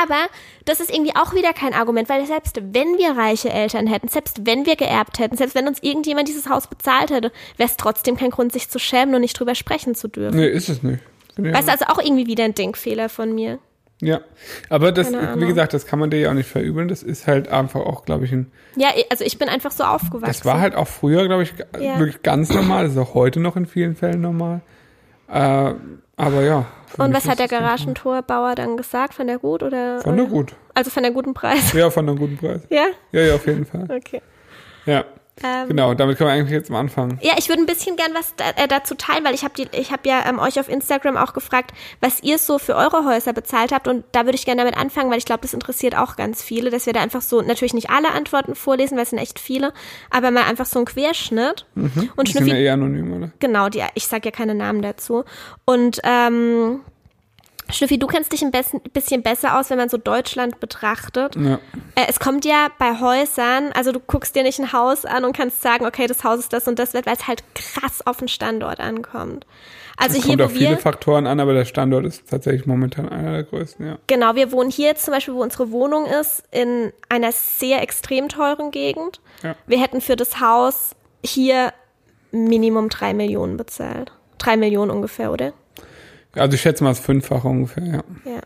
Aber 0.02 0.18
das 0.66 0.78
ist 0.80 0.92
irgendwie 0.92 1.16
auch 1.16 1.32
wieder 1.32 1.54
kein 1.54 1.72
Argument, 1.72 2.10
weil 2.10 2.26
selbst 2.26 2.60
wenn 2.60 2.98
wir 2.98 3.16
reiche 3.16 3.48
Eltern 3.48 3.86
hätten, 3.86 4.08
selbst 4.08 4.44
wenn 4.44 4.66
wir 4.66 4.76
geerbt 4.76 5.20
hätten, 5.20 5.38
selbst 5.38 5.54
wenn 5.54 5.66
uns 5.66 5.82
irgendjemand 5.82 6.28
dieses 6.28 6.50
Haus 6.50 6.66
bezahlt 6.66 7.10
hätte, 7.10 7.32
wäre 7.56 7.70
es 7.70 7.78
trotzdem 7.78 8.18
kein 8.18 8.28
Grund, 8.30 8.52
sich 8.52 8.68
zu 8.68 8.78
schämen 8.78 9.14
und 9.14 9.22
nicht 9.22 9.40
drüber 9.40 9.54
sprechen 9.54 9.94
zu 9.94 10.08
dürfen. 10.08 10.36
Nee, 10.36 10.48
ist 10.48 10.68
es 10.68 10.82
nicht. 10.82 11.02
Ja. 11.38 11.54
Weißt 11.54 11.68
du, 11.68 11.72
also 11.72 11.86
auch 11.86 11.98
irgendwie 11.98 12.26
wieder 12.26 12.44
ein 12.44 12.54
Denkfehler 12.54 13.08
von 13.08 13.34
mir. 13.34 13.58
Ja, 14.02 14.20
aber 14.70 14.92
das, 14.92 15.12
wie 15.12 15.46
gesagt, 15.46 15.74
das 15.74 15.86
kann 15.86 15.98
man 15.98 16.08
dir 16.10 16.20
ja 16.20 16.30
auch 16.30 16.34
nicht 16.34 16.48
verübeln. 16.48 16.88
Das 16.88 17.02
ist 17.02 17.26
halt 17.26 17.48
einfach 17.48 17.80
auch, 17.80 18.04
glaube 18.06 18.24
ich, 18.24 18.32
ein, 18.32 18.50
Ja, 18.76 18.88
also 19.10 19.24
ich 19.24 19.38
bin 19.38 19.48
einfach 19.50 19.70
so 19.70 19.84
aufgewachsen. 19.84 20.24
das 20.26 20.44
war 20.46 20.58
halt 20.60 20.74
auch 20.74 20.88
früher, 20.88 21.26
glaube 21.26 21.42
ich, 21.42 21.52
Ja. 21.78 21.98
wirklich 21.98 22.22
ganz 22.22 22.48
normal. 22.50 22.84
Das 22.84 22.92
ist 22.92 22.98
auch 22.98 23.12
heute 23.14 23.40
noch 23.40 23.56
in 23.56 23.66
vielen 23.66 23.96
Fällen 23.96 24.22
normal. 24.22 24.62
Äh, 25.28 25.74
aber 26.16 26.42
ja. 26.42 26.66
Und 26.98 27.12
was 27.14 27.28
hat 27.28 27.38
der 27.38 27.48
Garagentorbauer 27.48 28.54
dann 28.54 28.76
gesagt? 28.76 29.14
Fand 29.14 29.30
er 29.30 29.38
gut 29.38 29.62
oder? 29.62 30.00
Fand 30.00 30.18
er 30.18 30.26
gut. 30.26 30.54
Also 30.74 30.90
von 30.90 31.02
der 31.02 31.12
guten 31.12 31.34
Preis. 31.34 31.72
Ja, 31.72 31.90
von 31.90 32.08
einem 32.08 32.18
guten 32.18 32.36
Preis. 32.36 32.62
ja? 32.70 32.86
Ja, 33.12 33.20
ja, 33.20 33.34
auf 33.34 33.46
jeden 33.46 33.64
Fall. 33.66 33.84
Okay. 33.84 34.22
Ja, 34.86 35.04
Ähm, 35.42 35.68
genau. 35.68 35.94
Damit 35.94 36.18
können 36.18 36.28
wir 36.30 36.34
eigentlich 36.34 36.50
jetzt 36.52 36.70
mal 36.70 36.80
anfangen. 36.80 37.18
Ja, 37.22 37.32
ich 37.38 37.48
würde 37.48 37.62
ein 37.62 37.66
bisschen 37.66 37.96
gern 37.96 38.12
was 38.14 38.34
da, 38.36 38.50
äh, 38.56 38.68
dazu 38.68 38.94
teilen, 38.94 39.24
weil 39.24 39.34
ich 39.34 39.44
habe 39.44 39.54
ich 39.72 39.92
hab 39.92 40.06
ja 40.06 40.24
ähm, 40.28 40.38
euch 40.38 40.60
auf 40.60 40.68
Instagram 40.68 41.16
auch 41.16 41.32
gefragt, 41.32 41.72
was 42.00 42.22
ihr 42.22 42.38
so 42.38 42.58
für 42.58 42.76
eure 42.76 43.04
Häuser 43.04 43.32
bezahlt 43.32 43.72
habt 43.72 43.88
und 43.88 44.04
da 44.12 44.24
würde 44.24 44.36
ich 44.36 44.44
gerne 44.44 44.62
damit 44.62 44.76
anfangen, 44.76 45.10
weil 45.10 45.18
ich 45.18 45.24
glaube, 45.24 45.42
das 45.42 45.54
interessiert 45.54 45.96
auch 45.96 46.16
ganz 46.16 46.42
viele, 46.42 46.70
dass 46.70 46.86
wir 46.86 46.92
da 46.92 47.00
einfach 47.00 47.22
so 47.22 47.40
natürlich 47.40 47.74
nicht 47.74 47.90
alle 47.90 48.10
Antworten 48.12 48.54
vorlesen, 48.54 48.96
weil 48.96 49.04
es 49.04 49.10
sind 49.10 49.18
echt 49.18 49.38
viele, 49.38 49.72
aber 50.10 50.30
mal 50.30 50.44
einfach 50.44 50.66
so 50.66 50.78
ein 50.78 50.84
Querschnitt. 50.84 51.66
Und 51.74 52.28
Die 52.28 52.32
sind 52.32 52.46
ja 52.46 52.52
Schnüffi, 52.54 52.62
eher 52.62 52.74
anonym, 52.74 53.12
oder? 53.12 53.30
genau, 53.38 53.68
die, 53.68 53.82
ich 53.94 54.06
sag 54.06 54.24
ja 54.24 54.30
keine 54.30 54.54
Namen 54.54 54.82
dazu. 54.82 55.24
Und 55.64 56.00
ähm, 56.04 56.80
Schnüffi, 57.72 57.98
du 57.98 58.06
kennst 58.06 58.32
dich 58.32 58.42
ein 58.42 58.52
bisschen 58.92 59.22
besser 59.22 59.58
aus, 59.58 59.70
wenn 59.70 59.78
man 59.78 59.88
so 59.88 59.96
Deutschland 59.96 60.60
betrachtet. 60.60 61.36
Ja. 61.36 61.58
Äh, 61.94 62.06
es 62.08 62.20
kommt 62.20 62.44
ja 62.44 62.68
bei 62.78 63.00
Häusern, 63.00 63.72
also 63.72 63.92
du 63.92 64.00
guckst 64.00 64.34
dir 64.34 64.42
nicht 64.42 64.58
ein 64.58 64.72
Haus 64.72 65.04
an 65.04 65.24
und 65.24 65.36
kannst 65.36 65.62
sagen, 65.62 65.86
okay, 65.86 66.06
das 66.06 66.24
Haus 66.24 66.40
ist 66.40 66.52
das 66.52 66.68
und 66.68 66.78
das, 66.78 66.94
weil 66.94 67.02
es 67.06 67.26
halt 67.26 67.42
krass 67.54 68.06
auf 68.06 68.18
den 68.18 68.28
Standort 68.28 68.80
ankommt. 68.80 69.46
Also 69.96 70.16
Es 70.16 70.24
hier, 70.24 70.36
kommt 70.36 70.42
auf 70.42 70.52
viele 70.52 70.78
Faktoren 70.78 71.26
an, 71.26 71.40
aber 71.40 71.52
der 71.52 71.66
Standort 71.66 72.06
ist 72.06 72.28
tatsächlich 72.28 72.66
momentan 72.66 73.08
einer 73.08 73.32
der 73.32 73.42
größten, 73.42 73.86
ja. 73.86 73.98
genau, 74.06 74.34
wir 74.34 74.50
wohnen 74.50 74.70
hier 74.70 74.96
zum 74.96 75.12
Beispiel, 75.12 75.34
wo 75.34 75.42
unsere 75.42 75.70
Wohnung 75.70 76.06
ist, 76.06 76.42
in 76.50 76.92
einer 77.08 77.32
sehr 77.32 77.82
extrem 77.82 78.28
teuren 78.28 78.70
Gegend. 78.70 79.20
Ja. 79.42 79.56
Wir 79.66 79.80
hätten 79.80 80.00
für 80.00 80.16
das 80.16 80.40
Haus 80.40 80.96
hier 81.22 81.72
Minimum 82.32 82.88
drei 82.88 83.12
Millionen 83.12 83.56
bezahlt. 83.56 84.12
Drei 84.38 84.56
Millionen 84.56 84.90
ungefähr, 84.90 85.32
oder? 85.32 85.52
Also 86.34 86.54
ich 86.54 86.60
schätze 86.60 86.84
mal 86.84 86.90
das 86.90 87.00
Fünffache 87.00 87.48
ungefähr, 87.48 87.84
ja. 87.84 88.04
Ja. 88.24 88.40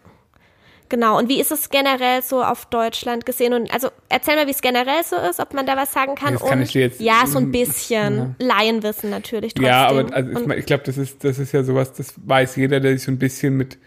Genau. 0.88 1.18
Und 1.18 1.28
wie 1.28 1.40
ist 1.40 1.50
es 1.50 1.70
generell 1.70 2.22
so 2.22 2.42
auf 2.42 2.66
Deutschland 2.66 3.26
gesehen? 3.26 3.52
Und 3.54 3.72
also 3.72 3.88
erzähl 4.08 4.36
mal, 4.36 4.46
wie 4.46 4.52
es 4.52 4.60
generell 4.60 5.02
so 5.02 5.16
ist, 5.16 5.40
ob 5.40 5.54
man 5.54 5.66
da 5.66 5.76
was 5.76 5.92
sagen 5.92 6.14
kann. 6.14 6.34
Das 6.34 6.42
kann 6.42 6.58
und 6.58 6.64
ich 6.64 6.72
dir 6.72 6.82
jetzt- 6.82 7.00
ja, 7.00 7.26
so 7.26 7.38
ein 7.38 7.46
ja. 7.46 7.50
bisschen 7.50 8.36
Laienwissen 8.38 9.10
natürlich 9.10 9.54
trotzdem. 9.54 9.70
Ja, 9.70 9.88
aber 9.88 10.14
also 10.14 10.30
ich, 10.30 10.58
ich 10.58 10.66
glaube, 10.66 10.84
das 10.84 10.98
ist, 10.98 11.24
das 11.24 11.38
ist 11.38 11.52
ja 11.52 11.64
sowas, 11.64 11.92
das 11.94 12.14
weiß 12.16 12.56
jeder, 12.56 12.80
der 12.80 12.92
sich 12.92 13.02
so 13.02 13.12
ein 13.12 13.18
bisschen 13.18 13.56
mit, 13.56 13.78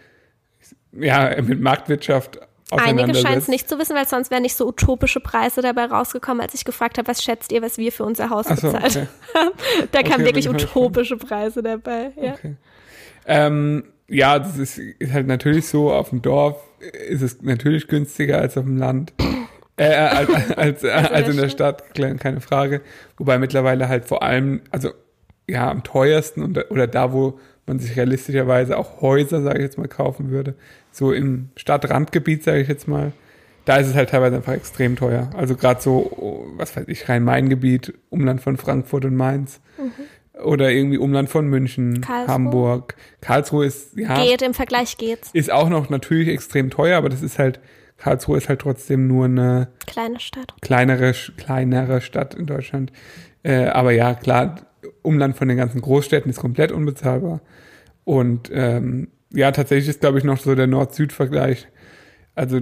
ja, 0.92 1.40
mit 1.40 1.60
Marktwirtschaft 1.60 2.40
Einige 2.70 3.14
scheinen 3.14 3.38
es 3.38 3.48
nicht 3.48 3.68
zu 3.68 3.78
wissen, 3.78 3.96
weil 3.96 4.06
sonst 4.06 4.30
wären 4.30 4.42
nicht 4.42 4.54
so 4.54 4.66
utopische 4.66 5.20
Preise 5.20 5.62
dabei 5.62 5.86
rausgekommen, 5.86 6.42
als 6.42 6.52
ich 6.52 6.64
gefragt 6.66 6.98
habe, 6.98 7.08
was 7.08 7.22
schätzt 7.22 7.50
ihr, 7.50 7.62
was 7.62 7.78
wir 7.78 7.90
für 7.92 8.04
unser 8.04 8.28
Haus 8.28 8.46
so, 8.46 8.54
bezahlt 8.54 8.84
okay. 8.84 9.06
Da 9.92 10.02
kamen 10.02 10.14
Okay, 10.16 10.24
wirklich 10.26 10.48
utopische 10.50 11.16
Preise 11.16 11.62
dabei. 11.62 12.12
Ja. 12.20 12.34
Okay. 12.34 12.56
Ähm, 13.28 13.84
ja, 14.08 14.38
das 14.38 14.58
ist, 14.58 14.78
ist 14.78 15.12
halt 15.12 15.26
natürlich 15.26 15.66
so, 15.66 15.92
auf 15.92 16.10
dem 16.10 16.22
Dorf 16.22 16.56
ist 17.08 17.22
es 17.22 17.42
natürlich 17.42 17.86
günstiger 17.86 18.38
als 18.38 18.56
auf 18.56 18.64
dem 18.64 18.78
Land. 18.78 19.12
Äh, 19.76 19.94
als, 19.94 20.50
als, 20.56 20.84
äh, 20.84 20.90
als 20.90 21.28
in 21.30 21.36
der 21.36 21.50
Stadt, 21.50 21.94
keine 21.94 22.40
Frage. 22.40 22.80
Wobei 23.16 23.38
mittlerweile 23.38 23.88
halt 23.88 24.06
vor 24.06 24.22
allem, 24.22 24.62
also 24.70 24.90
ja, 25.48 25.70
am 25.70 25.84
teuersten 25.84 26.42
und, 26.42 26.70
oder 26.70 26.86
da, 26.86 27.12
wo 27.12 27.38
man 27.66 27.78
sich 27.78 27.96
realistischerweise 27.96 28.76
auch 28.76 29.00
Häuser, 29.00 29.42
sage 29.42 29.58
ich 29.58 29.64
jetzt 29.64 29.78
mal, 29.78 29.88
kaufen 29.88 30.30
würde, 30.30 30.54
so 30.90 31.12
im 31.12 31.50
Stadtrandgebiet, 31.56 32.42
sage 32.42 32.60
ich 32.60 32.68
jetzt 32.68 32.88
mal, 32.88 33.12
da 33.66 33.76
ist 33.76 33.88
es 33.88 33.94
halt 33.94 34.10
teilweise 34.10 34.36
einfach 34.36 34.54
extrem 34.54 34.96
teuer. 34.96 35.30
Also 35.36 35.54
gerade 35.54 35.80
so, 35.80 36.10
oh, 36.16 36.46
was 36.56 36.74
weiß 36.74 36.88
ich, 36.88 37.08
Rhein-Main-Gebiet, 37.08 37.92
Umland 38.08 38.40
von 38.40 38.56
Frankfurt 38.56 39.04
und 39.04 39.14
Mainz. 39.14 39.60
Oder 40.44 40.70
irgendwie 40.70 40.98
Umland 40.98 41.28
von 41.28 41.48
München, 41.48 42.00
Karlsruhe. 42.00 42.32
Hamburg. 42.34 42.94
Karlsruhe 43.20 43.66
ist, 43.66 43.96
ja, 43.96 44.22
Geht, 44.22 44.42
im 44.42 44.54
Vergleich 44.54 44.96
geht's. 44.96 45.30
ist 45.32 45.50
auch 45.50 45.68
noch 45.68 45.90
natürlich 45.90 46.28
extrem 46.28 46.70
teuer, 46.70 46.96
aber 46.98 47.08
das 47.08 47.22
ist 47.22 47.38
halt, 47.38 47.60
Karlsruhe 47.96 48.38
ist 48.38 48.48
halt 48.48 48.60
trotzdem 48.60 49.08
nur 49.08 49.24
eine 49.24 49.68
Kleine 49.86 50.20
Stadt. 50.20 50.54
kleinere, 50.60 51.12
kleinere 51.36 52.00
Stadt 52.00 52.34
in 52.34 52.46
Deutschland. 52.46 52.92
Äh, 53.42 53.66
aber 53.66 53.90
ja, 53.92 54.14
klar, 54.14 54.56
Umland 55.02 55.36
von 55.36 55.48
den 55.48 55.56
ganzen 55.56 55.80
Großstädten 55.80 56.30
ist 56.30 56.38
komplett 56.38 56.70
unbezahlbar. 56.70 57.40
Und 58.04 58.50
ähm, 58.52 59.08
ja, 59.32 59.50
tatsächlich 59.52 59.88
ist, 59.88 60.00
glaube 60.00 60.18
ich, 60.18 60.24
noch 60.24 60.38
so 60.38 60.54
der 60.54 60.66
Nord-Süd-Vergleich. 60.66 61.66
Also 62.34 62.60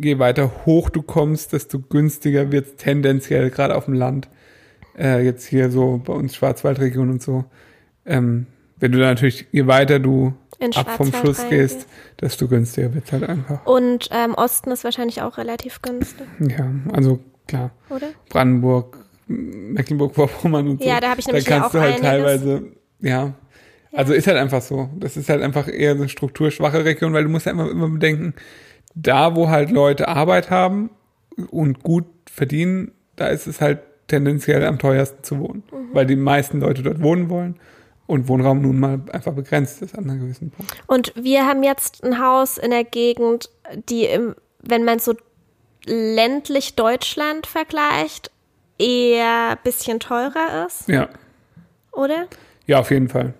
je 0.00 0.18
weiter 0.18 0.64
hoch 0.64 0.88
du 0.90 1.02
kommst, 1.02 1.52
desto 1.52 1.80
günstiger 1.80 2.52
wird 2.52 2.66
es 2.66 2.76
tendenziell, 2.76 3.50
gerade 3.50 3.74
auf 3.74 3.86
dem 3.86 3.94
Land. 3.94 4.28
Äh, 4.98 5.24
jetzt 5.24 5.46
hier 5.46 5.70
so 5.70 6.00
bei 6.04 6.12
uns 6.12 6.34
Schwarzwaldregion 6.34 7.10
und 7.10 7.22
so. 7.22 7.44
Ähm, 8.06 8.46
wenn 8.78 8.92
du 8.92 8.98
da 8.98 9.06
natürlich, 9.06 9.46
je 9.52 9.66
weiter 9.66 9.98
du 9.98 10.32
In 10.58 10.74
ab 10.74 10.90
vom 10.96 11.12
Fluss 11.12 11.46
gehst, 11.48 11.86
desto 12.20 12.48
günstiger 12.48 12.92
wird 12.94 13.04
es 13.06 13.12
halt 13.12 13.24
einfach. 13.28 13.64
Und 13.66 14.08
ähm, 14.12 14.34
Osten 14.34 14.70
ist 14.70 14.84
wahrscheinlich 14.84 15.22
auch 15.22 15.38
relativ 15.38 15.82
günstig, 15.82 16.26
Ja, 16.40 16.70
also 16.92 17.20
klar. 17.46 17.70
oder? 17.90 18.08
Brandenburg, 18.28 18.98
Mecklenburg-Vorpommern 19.28 20.68
und 20.70 20.82
so. 20.82 20.88
Ja, 20.88 21.00
da 21.00 21.10
habe 21.10 21.20
ich 21.20 21.26
nämlich 21.26 21.46
hier 21.46 21.56
kannst 21.56 21.68
auch 21.68 21.72
du 21.72 21.80
halt 21.80 22.02
einiges. 22.02 22.10
teilweise, 22.10 22.62
ja. 23.00 23.34
Also 23.92 24.12
ist 24.12 24.26
halt 24.28 24.36
einfach 24.38 24.62
so. 24.62 24.88
Das 24.98 25.16
ist 25.16 25.28
halt 25.28 25.42
einfach 25.42 25.66
eher 25.68 25.94
so 25.96 26.02
eine 26.02 26.08
strukturschwache 26.08 26.84
Region, 26.84 27.12
weil 27.12 27.24
du 27.24 27.28
musst 27.30 27.46
ja 27.46 27.52
immer, 27.52 27.68
immer 27.70 27.88
bedenken, 27.88 28.34
da 28.94 29.34
wo 29.34 29.48
halt 29.48 29.70
Leute 29.70 30.08
Arbeit 30.08 30.50
haben 30.50 30.90
und 31.50 31.82
gut 31.82 32.06
verdienen, 32.30 32.92
da 33.16 33.26
ist 33.28 33.46
es 33.46 33.60
halt 33.60 33.80
tendenziell 34.10 34.64
am 34.66 34.78
teuersten 34.78 35.24
zu 35.24 35.38
wohnen, 35.38 35.62
Mhm. 35.72 35.88
weil 35.94 36.06
die 36.06 36.16
meisten 36.16 36.60
Leute 36.60 36.82
dort 36.82 37.00
wohnen 37.02 37.30
wollen 37.30 37.58
und 38.06 38.28
Wohnraum 38.28 38.60
nun 38.60 38.78
mal 38.78 39.00
einfach 39.12 39.32
begrenzt 39.32 39.80
ist 39.82 39.96
an 39.96 40.10
einem 40.10 40.20
gewissen 40.20 40.50
Punkt. 40.50 40.72
Und 40.86 41.12
wir 41.16 41.46
haben 41.46 41.62
jetzt 41.62 42.04
ein 42.04 42.18
Haus 42.22 42.58
in 42.58 42.70
der 42.70 42.84
Gegend, 42.84 43.48
die, 43.88 44.04
im, 44.04 44.34
wenn 44.60 44.84
man 44.84 44.98
so 44.98 45.14
ländlich 45.86 46.74
Deutschland 46.74 47.46
vergleicht, 47.46 48.30
eher 48.78 49.50
ein 49.50 49.58
bisschen 49.64 50.00
teurer 50.00 50.66
ist, 50.66 50.88
Ja. 50.88 51.08
oder? 51.92 52.26
Ja, 52.66 52.80
auf 52.80 52.90
jeden 52.90 53.08
Fall. 53.08 53.34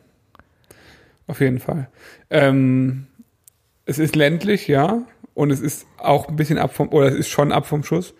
Auf 1.26 1.40
jeden 1.40 1.60
Fall. 1.60 1.88
Ähm, 2.30 3.06
es 3.86 3.98
ist 3.98 4.16
ländlich, 4.16 4.66
ja. 4.68 5.02
Und 5.34 5.50
es 5.50 5.60
ist 5.60 5.86
auch 5.98 6.28
ein 6.28 6.36
bisschen 6.36 6.58
ab 6.58 6.74
vom, 6.74 6.88
oder 6.92 7.06
es 7.06 7.14
ist 7.14 7.28
schon 7.28 7.52
ab 7.52 7.66
vom 7.66 7.84
Schuss. 7.84 8.14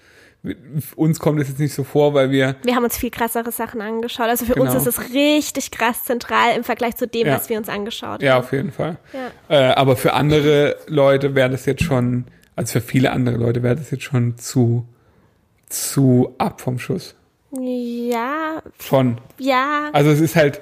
Uns 0.96 1.18
kommt 1.18 1.40
es 1.40 1.48
jetzt 1.48 1.58
nicht 1.60 1.74
so 1.74 1.84
vor, 1.84 2.14
weil 2.14 2.30
wir, 2.30 2.56
Wir 2.62 2.74
haben 2.74 2.84
uns 2.84 2.96
viel 2.96 3.10
krassere 3.10 3.52
Sachen 3.52 3.80
angeschaut. 3.80 4.26
Also 4.28 4.46
für 4.46 4.54
uns 4.54 4.70
Genau. 4.72 4.80
ist 4.80 4.86
es 4.86 5.12
richtig 5.12 5.70
krass 5.70 6.04
zentral 6.04 6.56
im 6.56 6.64
Vergleich 6.64 6.96
zu 6.96 7.06
dem, 7.06 7.26
Ja. 7.26 7.34
was 7.34 7.48
wir 7.50 7.58
uns 7.58 7.68
angeschaut 7.68 8.22
ja, 8.22 8.34
haben. 8.34 8.44
auf 8.44 8.52
jeden 8.52 8.72
Fall. 8.72 8.96
Ja. 9.48 9.70
Äh, 9.70 9.74
aber 9.74 9.96
für 9.96 10.14
andere 10.14 10.76
Leute 10.86 11.34
wäre 11.34 11.50
das 11.50 11.66
jetzt 11.66 11.82
schon, 11.82 12.24
also 12.56 12.72
für 12.72 12.80
viele 12.80 13.10
andere 13.12 13.36
Leute 13.36 13.62
wäre 13.62 13.76
das 13.76 13.90
jetzt 13.90 14.04
schon 14.04 14.38
zu, 14.38 14.86
zu 15.68 16.34
ab 16.38 16.60
vom 16.60 16.78
Schuss. 16.78 17.14
Ja, 17.52 18.62
Schon. 18.80 19.18
ja. 19.38 19.90
Also 19.92 20.10
es 20.10 20.20
ist 20.20 20.36
halt, 20.36 20.60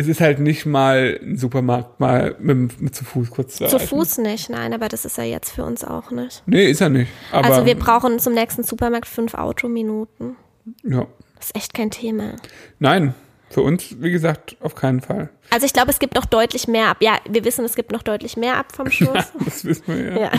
es 0.00 0.08
ist 0.08 0.20
halt 0.20 0.38
nicht 0.38 0.64
mal 0.64 1.20
ein 1.22 1.36
Supermarkt 1.36 2.00
mal 2.00 2.34
mit, 2.38 2.80
mit 2.80 2.94
zu 2.94 3.04
Fuß 3.04 3.30
kurz 3.30 3.56
zu 3.56 3.66
Zu. 3.66 3.78
Fuß 3.78 4.18
nicht, 4.18 4.48
nein, 4.48 4.72
aber 4.72 4.88
das 4.88 5.04
ist 5.04 5.18
er 5.18 5.24
jetzt 5.24 5.52
für 5.52 5.64
uns 5.64 5.84
auch 5.84 6.10
nicht. 6.10 6.42
Nee, 6.46 6.70
ist 6.70 6.80
er 6.80 6.88
nicht. 6.88 7.10
Also 7.30 7.66
wir 7.66 7.74
brauchen 7.74 8.18
zum 8.18 8.32
nächsten 8.32 8.62
Supermarkt 8.62 9.06
fünf 9.06 9.34
Autominuten. 9.34 10.36
ja. 10.82 11.06
Das 11.36 11.46
ist 11.46 11.56
echt 11.56 11.72
kein 11.72 11.90
Thema. 11.90 12.34
Nein, 12.80 13.14
für 13.48 13.62
uns, 13.62 13.96
wie 13.98 14.10
gesagt, 14.10 14.58
auf 14.60 14.74
keinen 14.74 15.00
Fall. 15.00 15.30
Also 15.48 15.64
ich 15.64 15.72
glaube, 15.72 15.90
es 15.90 15.98
gibt 15.98 16.14
noch 16.14 16.26
deutlich 16.26 16.68
mehr 16.68 16.88
ab. 16.88 16.98
Ja, 17.00 17.18
wir 17.28 17.44
wissen, 17.46 17.64
es 17.64 17.74
gibt 17.74 17.92
noch 17.92 18.02
deutlich 18.02 18.36
mehr 18.36 18.58
ab 18.58 18.72
vom 18.72 18.90
Schuss. 18.90 19.32
Das 19.42 19.64
wissen 19.64 19.84
wir 19.86 20.12
ja. 20.12 20.20
ja. 20.20 20.30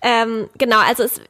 Ähm, 0.00 0.48
genau, 0.56 0.78
also 0.78 1.02
es, 1.02 1.20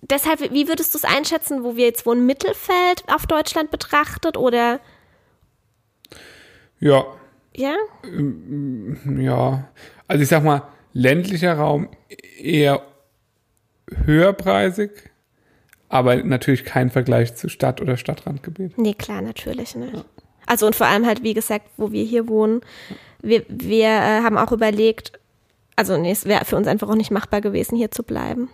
deshalb, 0.00 0.40
wie 0.52 0.68
würdest 0.68 0.94
du 0.94 0.98
es 0.98 1.04
einschätzen, 1.04 1.64
wo 1.64 1.76
wir 1.76 1.84
jetzt 1.84 2.06
wohnen? 2.06 2.24
Mittelfeld 2.24 3.04
auf 3.08 3.26
Deutschland 3.26 3.70
betrachtet 3.70 4.38
oder 4.38 4.80
Ja, 6.80 7.04
ja? 7.54 7.74
ja. 9.18 9.68
Also 10.08 10.22
ich 10.22 10.28
sag 10.28 10.42
mal, 10.44 10.62
ländlicher 10.92 11.54
Raum 11.54 11.88
eher 12.38 12.82
höherpreisig, 14.04 14.90
aber 15.88 16.16
natürlich 16.16 16.64
kein 16.64 16.90
Vergleich 16.90 17.34
zu 17.36 17.48
Stadt- 17.48 17.80
oder 17.80 17.96
Stadtrandgebiet. 17.96 18.78
Nee, 18.78 18.94
klar, 18.94 19.20
natürlich 19.22 19.74
nicht. 19.74 20.04
Also 20.46 20.66
und 20.66 20.74
vor 20.76 20.86
allem 20.86 21.06
halt, 21.06 21.22
wie 21.22 21.34
gesagt, 21.34 21.66
wo 21.76 21.92
wir 21.92 22.04
hier 22.04 22.28
wohnen, 22.28 22.60
wir, 23.22 23.44
wir 23.48 23.86
äh, 23.86 24.22
haben 24.22 24.38
auch 24.38 24.52
überlegt, 24.52 25.12
also 25.76 25.96
nee, 25.98 26.10
es 26.10 26.24
wäre 26.24 26.44
für 26.44 26.56
uns 26.56 26.66
einfach 26.66 26.88
auch 26.88 26.94
nicht 26.96 27.10
machbar 27.10 27.40
gewesen, 27.40 27.76
hier 27.76 27.90
zu 27.90 28.02
bleiben. 28.02 28.48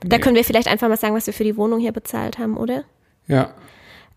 Da 0.00 0.16
Nee. 0.16 0.22
können 0.22 0.36
wir 0.36 0.44
vielleicht 0.44 0.68
einfach 0.68 0.88
mal 0.88 0.96
sagen, 0.96 1.14
was 1.14 1.26
wir 1.26 1.34
für 1.34 1.44
die 1.44 1.56
Wohnung 1.56 1.80
hier 1.80 1.92
bezahlt 1.92 2.38
haben, 2.38 2.56
oder? 2.56 2.84
Ja. 3.26 3.52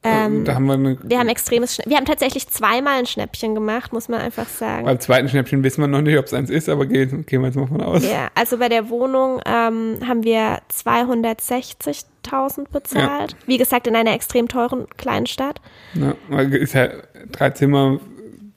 Ähm, 0.03 0.46
da 0.46 0.55
haben 0.55 0.65
wir 0.65 0.74
eine, 0.74 0.98
Wir 1.03 1.20
haben 1.20 1.29
extremes, 1.29 1.75
Schna 1.75 1.84
wir 1.88 1.96
haben 1.96 2.05
tatsächlich 2.05 2.48
zweimal 2.48 2.98
ein 2.98 3.05
Schnäppchen 3.05 3.53
gemacht, 3.53 3.93
muss 3.93 4.10
man 4.10 4.20
einfach 4.20 4.48
sagen. 4.48 4.86
beim 4.86 5.00
zweiten 5.00 5.29
Schnäppchen 5.29 5.63
wissen 5.63 5.81
wir 5.81 5.88
noch 5.88 6.01
nicht, 6.01 6.17
ob 6.17 6.25
es 6.25 6.34
eins 6.34 6.50
ist, 6.50 6.70
aber 6.70 6.88
gehen, 6.88 7.24
gehen 7.27 7.41
wir 7.41 7.48
jetzt 7.48 7.55
mal 7.55 7.67
von 7.67 7.81
aus. 7.81 8.03
Ja, 8.03 8.29
also 8.34 8.58
bei 8.58 8.67
der 8.67 8.89
Wohnung 8.89 9.41
ähm, 9.46 10.00
haben 10.08 10.24
wir 10.24 10.60
260.000 10.74 12.70
bezahlt. 12.72 13.36
Wie 13.46 13.60
gesagt, 13.60 13.86
in 13.86 13.96
einer 13.96 14.13
extrem 14.13 14.48
teuren 14.48 14.88
kleinen 14.98 15.27
Stadt. 15.27 15.62
Ja, 15.93 16.15
ist 16.39 16.74
ja 16.74 16.89
drei 17.31 17.51
Zimmer, 17.51 18.00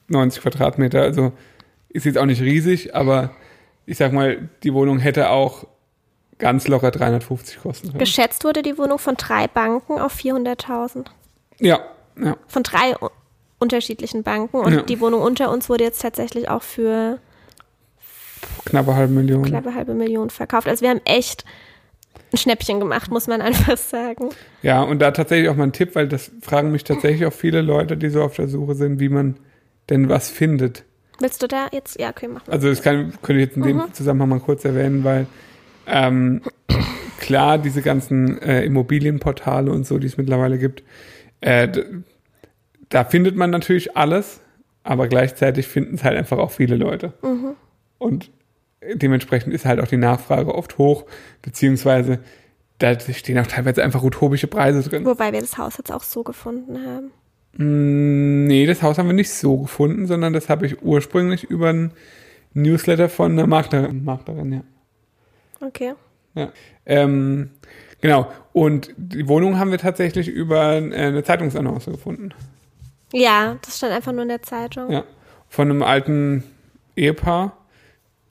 90 0.07 0.41
Quadratmeter, 0.41 1.01
also 1.01 1.31
ist 1.89 2.05
jetzt 2.05 2.17
auch 2.17 2.25
nicht 2.25 2.41
riesig, 2.41 2.95
aber 2.95 3.31
ich 3.85 3.97
sag 3.97 4.13
mal, 4.13 4.49
die 4.63 4.73
Wohnung 4.73 4.97
hätte 4.97 5.29
auch 5.29 5.67
ganz 6.39 6.67
locker 6.67 6.89
350 6.89 7.59
kosten 7.59 7.87
können. 7.89 7.99
Geschätzt 7.99 8.43
wurde 8.43 8.63
die 8.63 8.77
Wohnung 8.79 8.97
von 8.97 9.15
drei 9.15 9.47
Banken 9.47 9.99
auf 9.99 10.15
400.000. 10.17 11.05
Ja, 11.59 11.79
ja. 12.21 12.37
Von 12.47 12.63
drei 12.63 12.95
unterschiedlichen 13.59 14.23
Banken. 14.23 14.57
Und 14.57 14.73
Ja. 14.73 14.81
die 14.81 14.99
Wohnung 14.99 15.21
unter 15.21 15.51
uns 15.51 15.69
wurde 15.69 15.83
jetzt 15.83 16.01
tatsächlich 16.01 16.49
auch 16.49 16.61
für 16.63 17.19
Knappe 18.65 18.95
halbe 18.95 19.13
Million. 19.13 19.43
knappe 19.43 19.73
halbe 19.73 19.93
Million 19.93 20.29
verkauft. 20.29 20.67
Also 20.67 20.81
wir 20.81 20.89
haben 20.89 21.01
echt 21.05 21.45
ein 22.33 22.37
Schnäppchen 22.37 22.79
gemacht, 22.79 23.11
muss 23.11 23.27
man 23.27 23.41
einfach 23.41 23.77
sagen. 23.77 24.29
Ja, 24.61 24.81
und 24.81 24.99
da 24.99 25.11
tatsächlich 25.11 25.49
auch 25.49 25.55
mal 25.55 25.63
ein 25.63 25.73
Tipp, 25.73 25.95
weil 25.95 26.07
das 26.07 26.31
fragen 26.41 26.71
mich 26.71 26.83
tatsächlich 26.83 27.25
auch 27.25 27.33
viele 27.33 27.61
Leute, 27.61 27.97
die 27.97 28.09
so 28.09 28.21
auf 28.23 28.35
der 28.35 28.47
Suche 28.47 28.75
sind, 28.75 28.99
wie 28.99 29.09
man 29.09 29.37
denn 29.89 30.09
was 30.09 30.29
findet. 30.29 30.83
Willst 31.19 31.41
du 31.41 31.47
da 31.47 31.67
jetzt? 31.71 31.99
Ja, 31.99 32.09
okay, 32.09 32.27
mach 32.27 32.45
mal. 32.45 32.53
Also 32.53 32.67
das 32.67 32.81
kann, 32.81 33.13
könnte 33.21 33.41
ich 33.41 33.47
jetzt 33.47 33.57
in 33.57 33.63
dem 33.63 33.93
Zusammenhang 33.93 34.29
mal 34.29 34.39
kurz 34.39 34.65
erwähnen, 34.65 35.03
weil 35.05 35.27
ähm, 35.87 36.41
klar, 37.19 37.57
diese 37.57 37.81
ganzen 37.81 38.41
äh, 38.41 38.63
Immobilienportale 38.65 39.71
und 39.71 39.85
so, 39.87 39.97
die 39.97 40.07
es 40.07 40.17
mittlerweile 40.17 40.57
gibt, 40.57 40.83
äh, 41.45 41.71
da 42.89 43.03
findet 43.03 43.35
man 43.35 43.51
natürlich 43.51 43.95
alles, 43.95 44.41
aber 44.83 45.07
gleichzeitig 45.07 45.67
finden 45.67 45.95
es 45.95 46.03
halt 46.03 46.17
einfach 46.17 46.37
auch 46.37 46.51
viele 46.51 46.75
Leute. 46.75 47.13
Und 47.97 48.31
dementsprechend 48.93 49.53
ist 49.53 49.65
halt 49.65 49.79
auch 49.79 49.87
die 49.87 49.97
Nachfrage 49.97 50.53
oft 50.53 50.77
hoch, 50.77 51.05
beziehungsweise 51.41 52.19
da 52.79 52.99
stehen 52.99 53.39
auch 53.39 53.47
teilweise 53.47 53.83
einfach 53.83 54.03
utopische 54.03 54.47
Preise 54.47 54.87
drin. 54.87 55.05
Wobei 55.05 55.31
wir 55.31 55.39
das 55.39 55.57
Haus 55.57 55.77
jetzt 55.77 55.91
auch 55.91 56.03
so 56.03 56.23
gefunden 56.23 56.77
haben. 56.85 57.11
Mm, 57.57 58.47
Nee, 58.47 58.65
das 58.65 58.81
Haus 58.81 58.97
haben 58.97 59.07
wir 59.07 59.13
nicht 59.13 59.31
so 59.31 59.57
gefunden, 59.57 60.07
sondern 60.07 60.33
das 60.33 60.49
habe 60.49 60.65
ich 60.65 60.81
ursprünglich 60.81 61.45
über 61.45 61.69
einen 61.69 61.91
Newsletter 62.53 63.07
von 63.09 63.31
einer 63.31 63.47
Maklerin, 63.47 64.03
Maklerin 64.03 64.51
ja. 64.51 64.61
Okay. 65.61 65.93
ja. 66.35 66.51
Ähm, 66.85 67.51
genau. 68.05 68.31
Und 68.53 68.93
die 68.97 69.27
Wohnung 69.27 69.57
haben 69.59 69.71
wir 69.71 69.77
tatsächlich 69.77 70.27
über 70.27 70.73
äh, 70.73 70.77
eine 70.93 71.23
Zeitungsannonce 71.23 71.85
gefunden. 71.87 72.29
Ja, 73.11 73.57
das 73.63 73.77
stand 73.77 73.93
einfach 73.93 74.11
nur 74.11 74.23
in 74.23 74.29
der 74.29 74.41
Zeitung. 74.41 74.91
Ja. 74.91 75.03
Von 75.49 75.69
einem 75.69 75.83
alten 75.83 76.43
Ehepaar, 76.95 77.57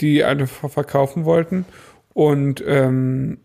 die 0.01 0.25
eine 0.25 0.47
ver- 0.47 0.69
verkaufen 0.69 1.25
wollten. 1.25 1.65
Und 2.13 2.63
ähm, 2.67 3.39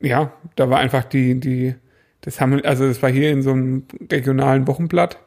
ja, 0.00 0.32
da 0.56 0.70
war 0.70 0.78
einfach 0.78 1.04
die, 1.04 1.38
die, 1.40 1.74
das 2.20 2.40
haben, 2.40 2.64
also 2.64 2.86
das 2.86 3.02
war 3.02 3.10
hier 3.10 3.30
in 3.30 3.42
so 3.42 3.50
einem 3.52 3.84
regionalen 4.10 4.66
Wochenblatt. 4.66 5.18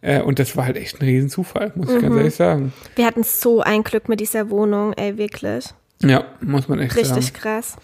Äh, 0.00 0.22
und 0.22 0.38
das 0.38 0.56
war 0.56 0.64
halt 0.66 0.76
echt 0.76 1.00
ein 1.00 1.04
Riesenzufall, 1.04 1.72
muss 1.74 1.90
ich 1.92 2.00
ganz 2.00 2.14
ehrlich 2.16 2.34
sagen. 2.34 2.72
Wir 2.94 3.04
hatten 3.06 3.24
so 3.24 3.60
ein 3.60 3.82
Glück 3.82 4.08
mit 4.08 4.20
dieser 4.20 4.48
Wohnung, 4.50 4.92
ey, 4.94 5.18
wirklich. 5.18 5.70
Ja, 6.02 6.24
muss 6.40 6.68
man 6.68 6.78
echt 6.78 6.96
Richtig 6.96 7.26
sagen. 7.26 7.36
krass. 7.36 7.76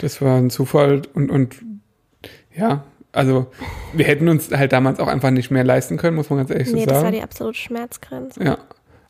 Das 0.00 0.20
war 0.20 0.36
ein 0.36 0.50
Zufall 0.50 1.02
und, 1.14 1.30
und 1.30 1.56
ja, 2.54 2.84
also 3.12 3.46
wir 3.92 4.04
hätten 4.04 4.28
uns 4.28 4.50
halt 4.50 4.72
damals 4.72 5.00
auch 5.00 5.08
einfach 5.08 5.30
nicht 5.30 5.50
mehr 5.50 5.64
leisten 5.64 5.96
können, 5.96 6.16
muss 6.16 6.28
man 6.30 6.38
ganz 6.40 6.50
ehrlich 6.50 6.72
Nee, 6.72 6.80
so 6.80 6.86
das 6.86 6.94
war 6.96 7.00
sagen. 7.02 7.14
die 7.16 7.22
absolute 7.22 7.58
Schmerzgrenze. 7.58 8.42
Ja, 8.42 8.58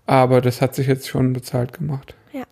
aber 0.07 0.41
das 0.41 0.61
hat 0.63 0.75
sich 0.75 0.87
jetzt 0.87 1.09
schon 1.09 1.33
bezahlt 1.33 1.73
gemacht. 1.73 2.15
Ja. 2.33 2.45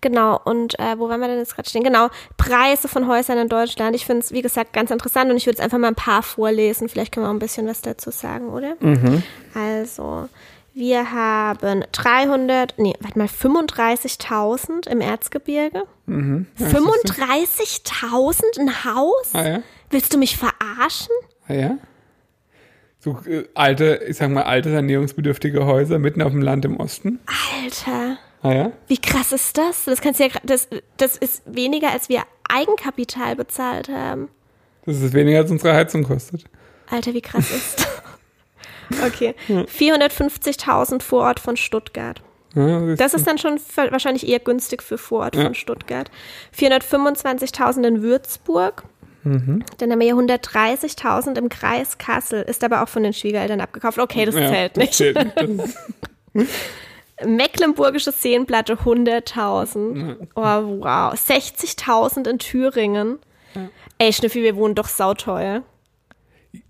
Genau, 0.00 0.38
und 0.44 0.78
äh, 0.78 0.98
wo 0.98 1.08
waren 1.08 1.20
wir 1.20 1.28
denn 1.28 1.38
jetzt 1.38 1.54
gerade 1.56 1.68
stehen? 1.68 1.82
Genau, 1.82 2.08
Preise 2.36 2.86
von 2.88 3.08
Häusern 3.08 3.38
in 3.38 3.48
Deutschland. 3.48 3.96
Ich 3.96 4.06
finde 4.06 4.20
es, 4.20 4.32
wie 4.32 4.42
gesagt, 4.42 4.72
ganz 4.72 4.90
interessant 4.90 5.30
und 5.30 5.36
ich 5.36 5.46
würde 5.46 5.56
jetzt 5.56 5.64
einfach 5.64 5.78
mal 5.78 5.88
ein 5.88 5.94
paar 5.94 6.22
vorlesen. 6.22 6.88
Vielleicht 6.88 7.12
können 7.12 7.24
wir 7.26 7.30
auch 7.30 7.34
ein 7.34 7.38
bisschen 7.38 7.66
was 7.66 7.80
dazu 7.80 8.10
sagen, 8.10 8.48
oder? 8.50 8.76
Also, 9.54 10.28
wir 10.74 11.12
haben 11.12 11.84
300, 11.92 12.74
nee, 12.78 12.92
warte 13.00 13.18
mal, 13.18 13.28
35.000 13.28 14.88
im 14.88 15.00
Erzgebirge. 15.00 15.84
Mhm. 16.06 16.46
Ja, 16.58 16.66
35.000 16.66 18.60
ein 18.60 18.84
Haus? 18.84 19.30
Ah 19.32 19.46
ja, 19.48 19.62
Willst 19.90 20.12
du 20.12 20.18
mich 20.18 20.36
verarschen? 20.36 21.14
ah 21.48 21.52
ja. 21.54 21.78
So 22.98 23.18
äh, 23.26 23.44
alte, 23.54 24.00
ich 24.08 24.16
sag 24.16 24.30
mal, 24.30 24.44
alte 24.44 24.70
sanierungsbedürftige 24.72 25.66
Häuser 25.66 25.98
mitten 25.98 26.22
auf 26.22 26.32
dem 26.32 26.40
Land 26.42 26.64
im 26.64 26.78
Osten. 26.78 27.20
Alter, 27.62 28.16
Ah 28.42 28.52
ja. 28.52 28.72
wie 28.88 28.98
krass 28.98 29.32
ist 29.32 29.56
das? 29.58 29.84
Das 29.84 30.00
kannst 30.00 30.20
ja, 30.20 30.28
das, 30.42 30.68
das 30.96 31.16
ist 31.18 31.42
weniger, 31.46 31.90
als 31.92 32.08
wir 32.08 32.22
Eigenkapital 32.48 33.36
bezahlt 33.36 33.88
haben. 33.88 34.28
Das 34.86 35.00
ist 35.00 35.12
weniger 35.12 35.38
als 35.38 35.50
unsere 35.50 35.74
Heizung 35.74 36.02
kostet. 36.02 36.44
Alter, 36.90 37.14
wie 37.14 37.20
krass 37.22 37.50
ist. 37.50 37.86
Okay. 39.06 39.34
450.000 39.48 41.02
Vorort 41.02 41.40
von 41.40 41.56
Stuttgart. 41.56 42.22
Ja, 42.54 42.80
das 42.86 42.98
Das 42.98 43.14
ist 43.14 43.26
dann 43.26 43.38
schon 43.38 43.58
wahrscheinlich 43.90 44.28
eher 44.28 44.38
günstig 44.38 44.82
für 44.82 44.98
Vorort 44.98 45.34
Ja. 45.36 45.42
von 45.44 45.54
Stuttgart. 45.54 46.10
425.000 46.56 47.84
in 47.86 48.02
Würzburg. 48.02 48.84
Dann 49.26 49.64
haben 49.90 50.00
wir 50.00 50.06
hier 50.06 50.16
130.000 50.16 51.38
im 51.38 51.48
Kreis 51.48 51.96
Kassel. 51.96 52.42
Ist 52.42 52.62
aber 52.62 52.82
auch 52.82 52.88
von 52.90 53.02
den 53.02 53.14
Schwiegereltern 53.14 53.60
abgekauft. 53.62 53.98
Okay, 53.98 54.26
das 54.26 54.34
ja, 54.34 54.48
zählt 54.50 54.76
das 54.76 54.82
nicht. 54.84 54.94
zählt. 54.94 55.16
Das 56.34 56.46
Mecklenburgische 57.26 58.12
Seenplatte 58.12 58.74
100.000. 58.74 60.16
Oh, 60.34 60.40
wow. 60.42 61.14
60.000 61.14 62.28
in 62.28 62.38
Thüringen. 62.38 63.18
Ey, 63.98 64.12
Schnüffi, 64.12 64.42
wir 64.42 64.56
wohnen 64.56 64.74
doch 64.74 64.88
sauteuer. 64.88 65.62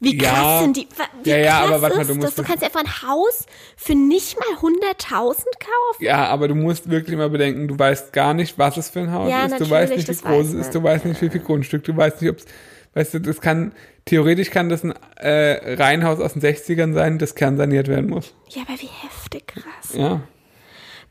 Wie 0.01 0.17
krass 0.17 0.33
Ja. 0.39 0.61
sind 0.63 0.77
die? 0.77 0.89
Wie 1.23 1.31
Ja, 1.31 1.37
ja, 1.37 1.59
krass 1.59 1.69
aber 1.71 1.83
warte 1.83 1.97
mal, 1.97 2.03
ist 2.03 2.11
du 2.15 2.19
das? 2.21 2.35
Du 2.37 2.43
kannst 2.43 2.65
einfach 2.65 2.81
ein 2.81 3.03
Haus 3.09 3.47
für 3.77 3.95
nicht 3.95 4.39
mal 4.39 4.57
100.000 4.59 5.45
kaufen? 5.59 6.05
ja, 6.05 6.27
aber 6.27 6.49
du 6.49 6.55
musst 6.55 6.89
wirklich 6.91 7.17
mal 7.17 7.29
bedenken, 7.31 7.69
du 7.69 7.79
weißt 7.79 8.13
gar 8.13 8.35
nicht, 8.35 8.59
was 8.59 8.77
es 8.77 8.91
für 8.91 9.01
ein 9.01 9.13
Haus 9.13 9.31
Ja, 9.31 9.45
ist. 9.47 9.61
Du 9.61 9.69
weißt 9.69 9.95
nicht, 9.97 10.09
wie 10.09 10.15
groß 10.29 10.47
es 10.49 10.55
ist. 10.55 10.75
Du 10.75 10.83
weißt 10.83 11.05
nicht, 11.05 11.21
wie 11.23 11.31
viel 11.31 11.41
Grundstück. 11.43 11.85
Du 11.85 11.97
weißt 11.97 12.23
nicht, 12.23 12.31
ob 12.31 12.39
es, 12.39 12.47
weißt 12.95 13.15
du, 13.15 13.19
das 13.21 13.41
kann, 13.41 13.73
theoretisch 14.05 14.51
kann 14.51 14.69
das 14.69 14.85
ein 14.85 14.95
äh, 15.17 15.75
Reihenhaus 15.75 16.21
aus 16.21 16.33
den 16.35 16.43
60ern 16.43 16.95
sein, 16.95 17.19
das 17.19 17.35
kernsaniert 17.35 17.89
werden 17.89 18.09
muss. 18.09 18.33
Ja, 18.49 18.63
aber 18.63 18.81
wie 18.81 18.87
heftig 18.89 19.47
krass. 19.49 19.95
Ja. 19.95 20.21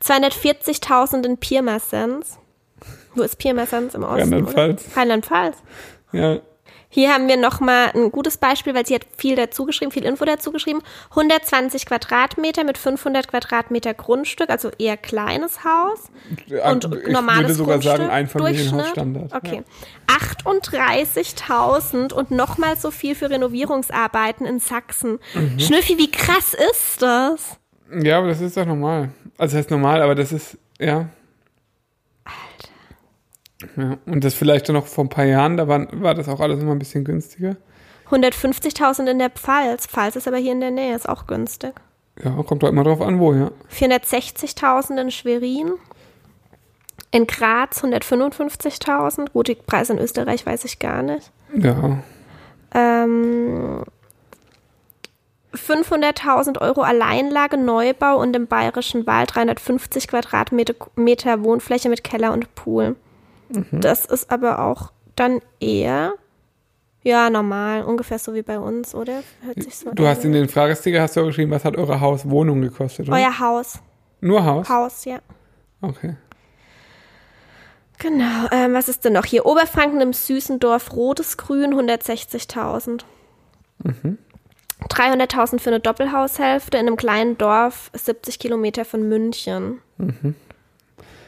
240.000 0.02 1.24
in 1.24 1.38
Pirmasens. 1.38 2.38
Wo 3.14 3.22
ist 3.22 3.38
Pirmasens 3.38 3.94
im 3.94 4.02
Osten? 4.02 4.20
Rheinland-Pfalz. 4.32 4.84
Rheinland-Pfalz. 4.96 5.56
Ja. 6.12 6.40
Hier 6.94 7.12
haben 7.12 7.26
wir 7.26 7.36
nochmal 7.36 7.90
ein 7.92 8.12
gutes 8.12 8.36
Beispiel, 8.36 8.72
weil 8.72 8.86
sie 8.86 8.94
hat 8.94 9.04
viel 9.18 9.34
dazu 9.34 9.64
geschrieben, 9.64 9.90
viel 9.90 10.04
Info 10.04 10.24
dazu 10.24 10.52
geschrieben. 10.52 10.80
120 11.10 11.86
Quadratmeter 11.86 12.62
mit 12.62 12.78
500 12.78 13.26
Quadratmeter 13.26 13.94
Grundstück, 13.94 14.48
also 14.48 14.70
eher 14.78 14.96
kleines 14.96 15.64
Haus. 15.64 16.04
Und 16.70 16.84
ich 16.84 17.12
normales 17.12 17.42
würde 17.42 17.54
sogar 17.54 17.78
Grundstück, 17.78 17.96
sagen, 17.96 18.10
Einfamilienhausstandard. 18.10 19.32
Durchschnitt. 19.32 19.44
Okay. 19.44 19.64
38.000 20.06 22.12
und 22.12 22.30
nochmal 22.30 22.76
so 22.76 22.92
viel 22.92 23.16
für 23.16 23.28
Renovierungsarbeiten 23.28 24.46
in 24.46 24.60
Sachsen. 24.60 25.18
Mhm. 25.34 25.58
Schnüffi, 25.58 25.98
wie 25.98 26.12
krass 26.12 26.54
ist 26.54 27.02
das? 27.02 27.58
Ja. 27.90 28.02
ja, 28.04 28.18
aber 28.18 28.28
das 28.28 28.40
ist 28.40 28.56
doch 28.56 28.66
normal. 28.66 29.08
Also 29.36 29.56
das 29.56 29.64
heißt 29.64 29.70
normal, 29.72 30.00
aber 30.00 30.14
das 30.14 30.30
ist, 30.30 30.58
ja. 30.78 31.08
Ja, 33.76 33.96
und 34.06 34.24
das 34.24 34.34
vielleicht 34.34 34.68
noch 34.68 34.86
vor 34.86 35.04
ein 35.04 35.08
paar 35.08 35.24
Jahren, 35.24 35.56
da 35.56 35.68
war, 35.68 35.86
war 35.92 36.14
das 36.14 36.28
auch 36.28 36.40
alles 36.40 36.60
immer 36.60 36.72
ein 36.72 36.78
bisschen 36.78 37.04
günstiger. 37.04 37.56
150.000 38.10 39.10
in 39.10 39.18
der 39.18 39.30
Pfalz. 39.30 39.86
Pfalz 39.86 40.16
ist 40.16 40.28
aber 40.28 40.36
hier 40.36 40.52
in 40.52 40.60
der 40.60 40.70
Nähe, 40.70 40.94
ist 40.94 41.08
auch 41.08 41.26
günstig. 41.26 41.72
Ja, 42.22 42.30
kommt 42.42 42.62
doch 42.62 42.68
immer 42.68 42.84
drauf 42.84 43.00
an, 43.00 43.18
wo, 43.18 43.32
ja. 43.32 43.50
460.000 43.72 45.00
in 45.00 45.10
Schwerin. 45.10 45.72
In 47.10 47.26
Graz 47.26 47.82
155.000. 47.82 49.30
Gut, 49.32 49.48
die 49.48 49.54
Preise 49.54 49.94
in 49.94 49.98
Österreich 49.98 50.44
weiß 50.44 50.64
ich 50.64 50.78
gar 50.78 51.02
nicht. 51.02 51.30
Ja. 51.56 51.98
Ähm, 52.74 53.84
500.000 55.54 56.60
Euro 56.60 56.82
Alleinlage, 56.82 57.56
Neubau 57.56 58.20
und 58.20 58.34
im 58.34 58.46
Bayerischen 58.46 59.06
Wald 59.06 59.34
350 59.34 60.08
Quadratmeter 60.08 60.74
Meter 60.96 61.42
Wohnfläche 61.44 61.88
mit 61.88 62.04
Keller 62.04 62.32
und 62.32 62.54
Pool. 62.54 62.96
Das 63.72 64.06
ist 64.06 64.30
aber 64.30 64.60
auch 64.64 64.92
dann 65.16 65.40
eher, 65.60 66.14
ja, 67.02 67.30
normal, 67.30 67.82
ungefähr 67.84 68.18
so 68.18 68.34
wie 68.34 68.42
bei 68.42 68.58
uns, 68.58 68.94
oder? 68.94 69.22
Hört 69.42 69.62
sich 69.62 69.76
so 69.76 69.90
Du 69.92 70.04
an. 70.04 70.08
hast 70.10 70.24
in 70.24 70.32
den 70.32 70.48
Fragesticker 70.48 71.00
hast 71.02 71.16
du 71.16 71.20
auch 71.20 71.26
geschrieben, 71.26 71.50
was 71.50 71.64
hat 71.64 71.76
eure 71.76 72.00
Hauswohnung 72.00 72.60
gekostet, 72.62 73.08
oder? 73.08 73.16
Euer 73.18 73.38
Haus. 73.38 73.78
Nur 74.20 74.44
Haus? 74.44 74.68
Haus, 74.68 75.04
ja. 75.04 75.18
Okay. 75.82 76.16
Genau, 77.98 78.48
ähm, 78.50 78.74
was 78.74 78.88
ist 78.88 79.04
denn 79.04 79.12
noch 79.12 79.24
hier? 79.24 79.46
Oberfranken 79.46 80.00
im 80.00 80.12
Süßendorf, 80.12 80.92
rotes 80.94 81.36
Grün, 81.36 81.74
160.000. 81.74 83.04
300.000 84.88 85.58
für 85.60 85.70
eine 85.70 85.80
Doppelhaushälfte 85.80 86.76
in 86.78 86.86
einem 86.86 86.96
kleinen 86.96 87.38
Dorf, 87.38 87.90
70 87.94 88.38
Kilometer 88.38 88.84
von 88.84 89.08
München. 89.08 89.80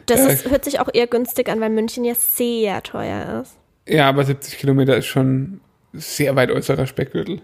Das 0.07 0.21
ist, 0.21 0.51
hört 0.51 0.65
sich 0.65 0.81
auch 0.81 0.89
eher 0.93 1.07
günstig 1.07 1.49
an, 1.49 1.61
weil 1.61 1.71
München 1.71 2.05
ja 2.05 2.15
sehr 2.15 2.83
teuer 2.83 3.43
ist. 3.43 3.57
Ja, 3.89 4.09
aber 4.09 4.25
70 4.25 4.59
Kilometer 4.59 4.97
ist 4.97 5.07
schon 5.07 5.61
sehr 5.93 6.37
weit 6.37 6.51
äußerer 6.51 6.87
Speckgürtel. 6.87 7.41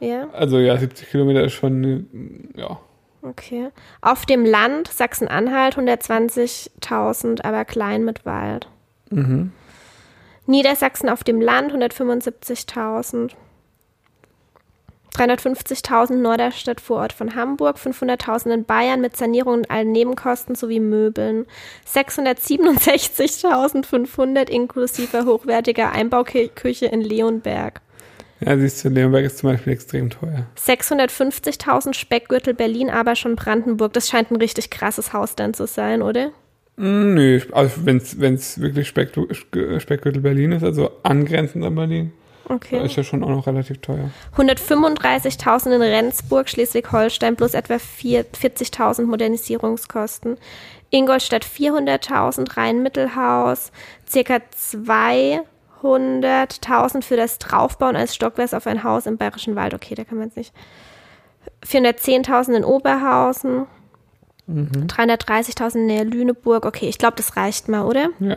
Ja, 0.00 0.28
Also 0.32 0.58
ja, 0.58 0.76
70 0.76 1.10
Kilometer 1.10 1.42
ist 1.44 1.54
schon, 1.54 2.50
ja. 2.54 2.78
okay. 3.22 3.70
Auf 4.00 4.26
dem 4.26 4.44
Land, 4.44 4.88
Sachsen-Anhalt, 4.88 5.76
120.000, 5.76 7.42
aber 7.44 7.64
klein 7.64 8.04
mit 8.04 8.24
Wald. 8.24 8.68
Niedersachsen 10.46 11.08
auf 11.08 11.24
dem 11.24 11.40
Land, 11.40 11.72
175.000. 11.72 13.32
350.000 15.14 16.16
Norderstedt 16.16 16.80
Vorort 16.80 17.12
von 17.12 17.34
Hamburg, 17.34 17.76
500.000 17.76 18.54
in 18.54 18.64
Bayern 18.64 19.00
mit 19.00 19.16
Sanierung 19.16 19.54
und 19.54 19.70
allen 19.70 19.90
Nebenkosten 19.92 20.54
sowie 20.54 20.80
Möbeln, 20.80 21.46
667.500 21.92 24.48
inklusive 24.48 25.24
hochwertiger 25.24 25.90
Einbauküche 25.92 26.86
in 26.86 27.00
Leonberg, 27.00 27.80
Ja, 28.40 28.56
siehst 28.56 28.84
du, 28.84 28.88
Leonberg 28.88 29.24
ist 29.24 29.38
zum 29.38 29.50
Beispiel 29.50 29.72
extrem 29.72 30.10
teuer. 30.10 30.46
650.000 30.56 31.94
Speckgürtel 31.94 32.54
Berlin, 32.54 32.88
aber 32.90 33.16
schon 33.16 33.34
Brandenburg. 33.34 33.92
Das 33.94 34.08
scheint 34.08 34.30
ein 34.30 34.36
richtig 34.36 34.70
krasses 34.70 35.12
Haus 35.12 35.34
dann 35.34 35.54
zu 35.54 35.66
sein, 35.66 36.02
oder? 36.02 36.28
Mm, 36.76 37.14
nö, 37.14 37.40
also 37.50 37.84
wenn 37.86 37.96
es 37.96 38.60
wirklich 38.60 38.86
Speck, 38.86 39.10
Speckgürtel 39.78 40.22
Berlin 40.22 40.52
ist, 40.52 40.62
also 40.62 40.92
angrenzend 41.02 41.64
an 41.64 41.74
Berlin, 41.74 42.12
Okay. 42.48 42.84
ist 42.84 42.96
ja 42.96 43.04
schon 43.04 43.22
auch 43.22 43.28
noch 43.28 43.46
relativ 43.46 43.78
teuer. 43.78 44.10
135.000 44.36 45.74
in 45.74 45.82
Rendsburg, 45.82 46.48
Schleswig-Holstein, 46.48 47.36
plus 47.36 47.54
etwa 47.54 47.78
vier- 47.78 48.24
40.000 48.24 49.04
Modernisierungskosten. 49.06 50.38
Ingolstadt 50.90 51.44
400.000, 51.44 52.56
Rhein-Mittelhaus, 52.56 53.72
circa 54.08 54.38
200.000 55.82 57.02
für 57.02 57.16
das 57.16 57.38
Draufbauen 57.38 57.96
als 57.96 58.14
Stockwerk 58.14 58.54
auf 58.54 58.66
ein 58.66 58.82
Haus 58.84 59.06
im 59.06 59.18
Bayerischen 59.18 59.54
Wald. 59.54 59.74
Okay, 59.74 59.94
da 59.94 60.04
kann 60.04 60.18
man 60.18 60.28
jetzt 60.28 60.36
nicht. 60.36 60.54
410.000 61.66 62.54
in 62.56 62.64
Oberhausen, 62.64 63.66
330.000 64.48 65.78
näher 65.78 66.04
Lüneburg. 66.04 66.64
Okay, 66.64 66.88
ich 66.88 66.96
glaube, 66.98 67.16
das 67.16 67.36
reicht 67.36 67.68
mal, 67.68 67.84
oder? 67.84 68.08
Ja. 68.18 68.36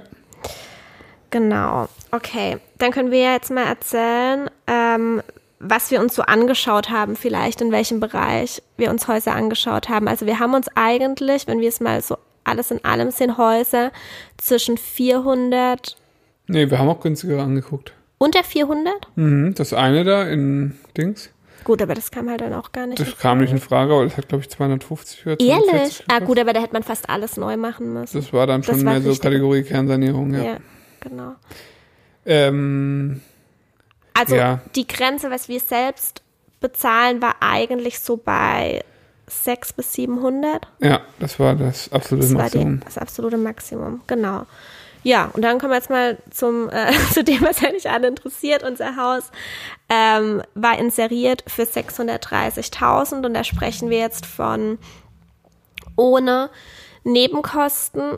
Genau. 1.32 1.88
Okay, 2.12 2.58
dann 2.78 2.92
können 2.92 3.12
wir 3.12 3.34
jetzt 3.34 3.50
mal 3.52 3.66
erzählen, 3.66 4.50
ähm, 4.68 5.22
was 5.60 5.92
wir 5.92 6.02
uns 6.02 6.16
so 6.16 6.24
angeschaut 6.24 6.90
haben, 6.90 7.16
vielleicht 7.16 7.62
in 7.62 7.72
welchem 7.72 8.00
Bereich 8.00 8.62
wir 8.78 8.90
uns 8.90 9.08
Häuser 9.08 9.34
angeschaut 9.34 9.90
haben. 9.90 10.08
Also 10.08 10.26
wir 10.26 10.40
haben 10.40 10.54
uns 10.54 10.68
eigentlich, 10.76 11.48
wenn 11.48 11.62
wir 11.62 11.70
es 11.70 11.80
mal 11.80 12.02
so 12.02 12.18
alles 12.44 12.72
in 12.72 12.84
allem 12.84 13.12
sehen, 13.12 13.38
Häuser 13.38 13.92
zwischen 14.38 14.78
400 14.78 15.98
Nee, 16.48 16.70
wir 16.70 16.80
haben 16.80 16.90
auch 16.90 17.00
günstiger 17.00 17.42
angeguckt. 17.42 17.94
unter 18.18 18.44
400. 18.44 18.94
Mhm, 19.16 19.54
das 19.56 19.74
eine 19.74 20.04
da 20.04 20.24
in 20.24 20.78
Dings, 20.98 21.30
Gut, 21.64 21.82
aber 21.82 21.94
das 21.94 22.10
kam 22.10 22.30
halt 22.30 22.42
dann 22.42 22.54
auch 22.54 22.72
gar 22.72 22.88
nicht. 22.88 23.00
das 23.00 23.18
kam 23.18 23.38
nicht 23.38 23.52
in 23.52 23.60
Frage, 23.60 23.94
aber 23.94 24.04
das 24.06 24.18
hat, 24.18 24.28
glaube 24.30 24.44
ich, 24.44 24.50
250 24.50 25.28
oder 25.28 25.38
240 25.38 25.70
Ehrlich? 25.76 26.04
Ah, 26.12 26.20
gut, 26.20 26.40
aber 26.40 26.54
da 26.54 26.62
hätte 26.62 26.74
man 26.74 26.84
fast 26.84 27.10
alles 27.10 27.38
neu 27.38 27.56
machen 27.56 27.94
müssen. 27.94 28.18
Das 28.18 28.34
war 28.34 28.48
dann 28.48 28.64
schon 28.64 28.82
mehr 28.82 29.02
so. 29.02 29.14
Kategorie 29.16 29.64
Kernsanierung, 29.64 30.34
ja. 30.34 30.44
ja, 30.44 30.58
genau. 31.02 31.36
Ähm, 32.26 33.22
Also 34.14 34.36
Ja. 34.36 34.62
die 34.76 34.88
Grenze, 34.88 35.30
was 35.32 35.50
wir 35.50 35.60
selbst 35.60 36.22
bezahlen, 36.60 37.22
war 37.22 37.36
eigentlich 37.40 38.00
so 38.00 38.18
bei 38.18 38.84
600 39.28 39.76
bis 39.78 39.94
700. 39.94 40.68
ja, 40.80 41.02
das 41.20 41.40
war 41.40 41.56
das 41.56 41.92
absolute 41.92 42.28
Das 42.28 42.36
war 42.36 42.50
die, 42.50 42.58
Maximum. 42.58 42.80
das 42.86 42.98
absolute 42.98 43.38
Maximum, 43.38 44.02
genau. 44.08 44.46
Ja, 45.04 45.32
und 45.34 45.42
dann 45.42 45.58
kommen 45.58 45.72
wir 45.72 45.78
jetzt 45.78 45.90
mal 45.90 46.18
zum, 46.30 46.70
äh, 46.70 46.92
zu 47.14 47.24
dem, 47.24 47.42
was 47.42 47.64
eigentlich 47.64 47.90
alle 47.90 48.08
interessiert. 48.08 48.62
Unser 48.64 48.96
Haus 48.98 49.32
ähm, 49.90 50.44
war 50.54 50.78
inseriert 50.78 51.44
für 51.48 51.64
630.000 51.64 53.26
und 53.26 53.34
da 53.34 53.44
sprechen 53.44 53.90
wir 53.90 53.98
jetzt 53.98 54.26
von 54.28 54.78
ohne 55.96 56.50
Nebenkosten. 57.04 58.18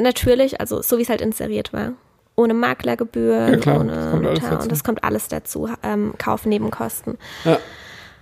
Natürlich, 0.00 0.60
also 0.60 0.82
so 0.82 0.98
wie 0.98 1.02
es 1.02 1.08
halt 1.08 1.20
inseriert 1.20 1.72
war. 1.72 1.92
Ohne 2.38 2.54
Maklergebühren, 2.54 3.54
Ja, 3.54 3.58
klar, 3.58 3.80
ohne 3.80 3.92
das 3.92 4.10
kommt 4.12 4.26
alles 4.26 4.42
Notar, 4.42 4.62
und 4.62 4.72
das 4.72 4.84
kommt 4.84 5.04
alles 5.04 5.28
dazu. 5.28 5.68
Ähm, 5.82 6.14
Kaufnebenkosten. 6.18 7.18
Ja. 7.44 7.58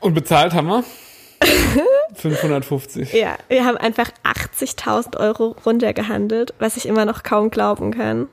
Und 0.01 0.15
bezahlt 0.15 0.55
haben 0.55 0.69
wir 0.69 0.85
550. 2.15 3.13
Ja, 3.13 3.37
wir 3.49 3.65
haben 3.67 3.77
einfach 3.77 4.11
80.000 4.25 5.19
Euro 5.19 5.55
runtergehandelt, 5.67 6.55
was 6.59 6.79
ich 6.79 6.87
immer 6.87 7.05
noch 7.05 7.25
kaum 7.25 7.51
glauben 7.51 7.93
kann. 7.93 8.29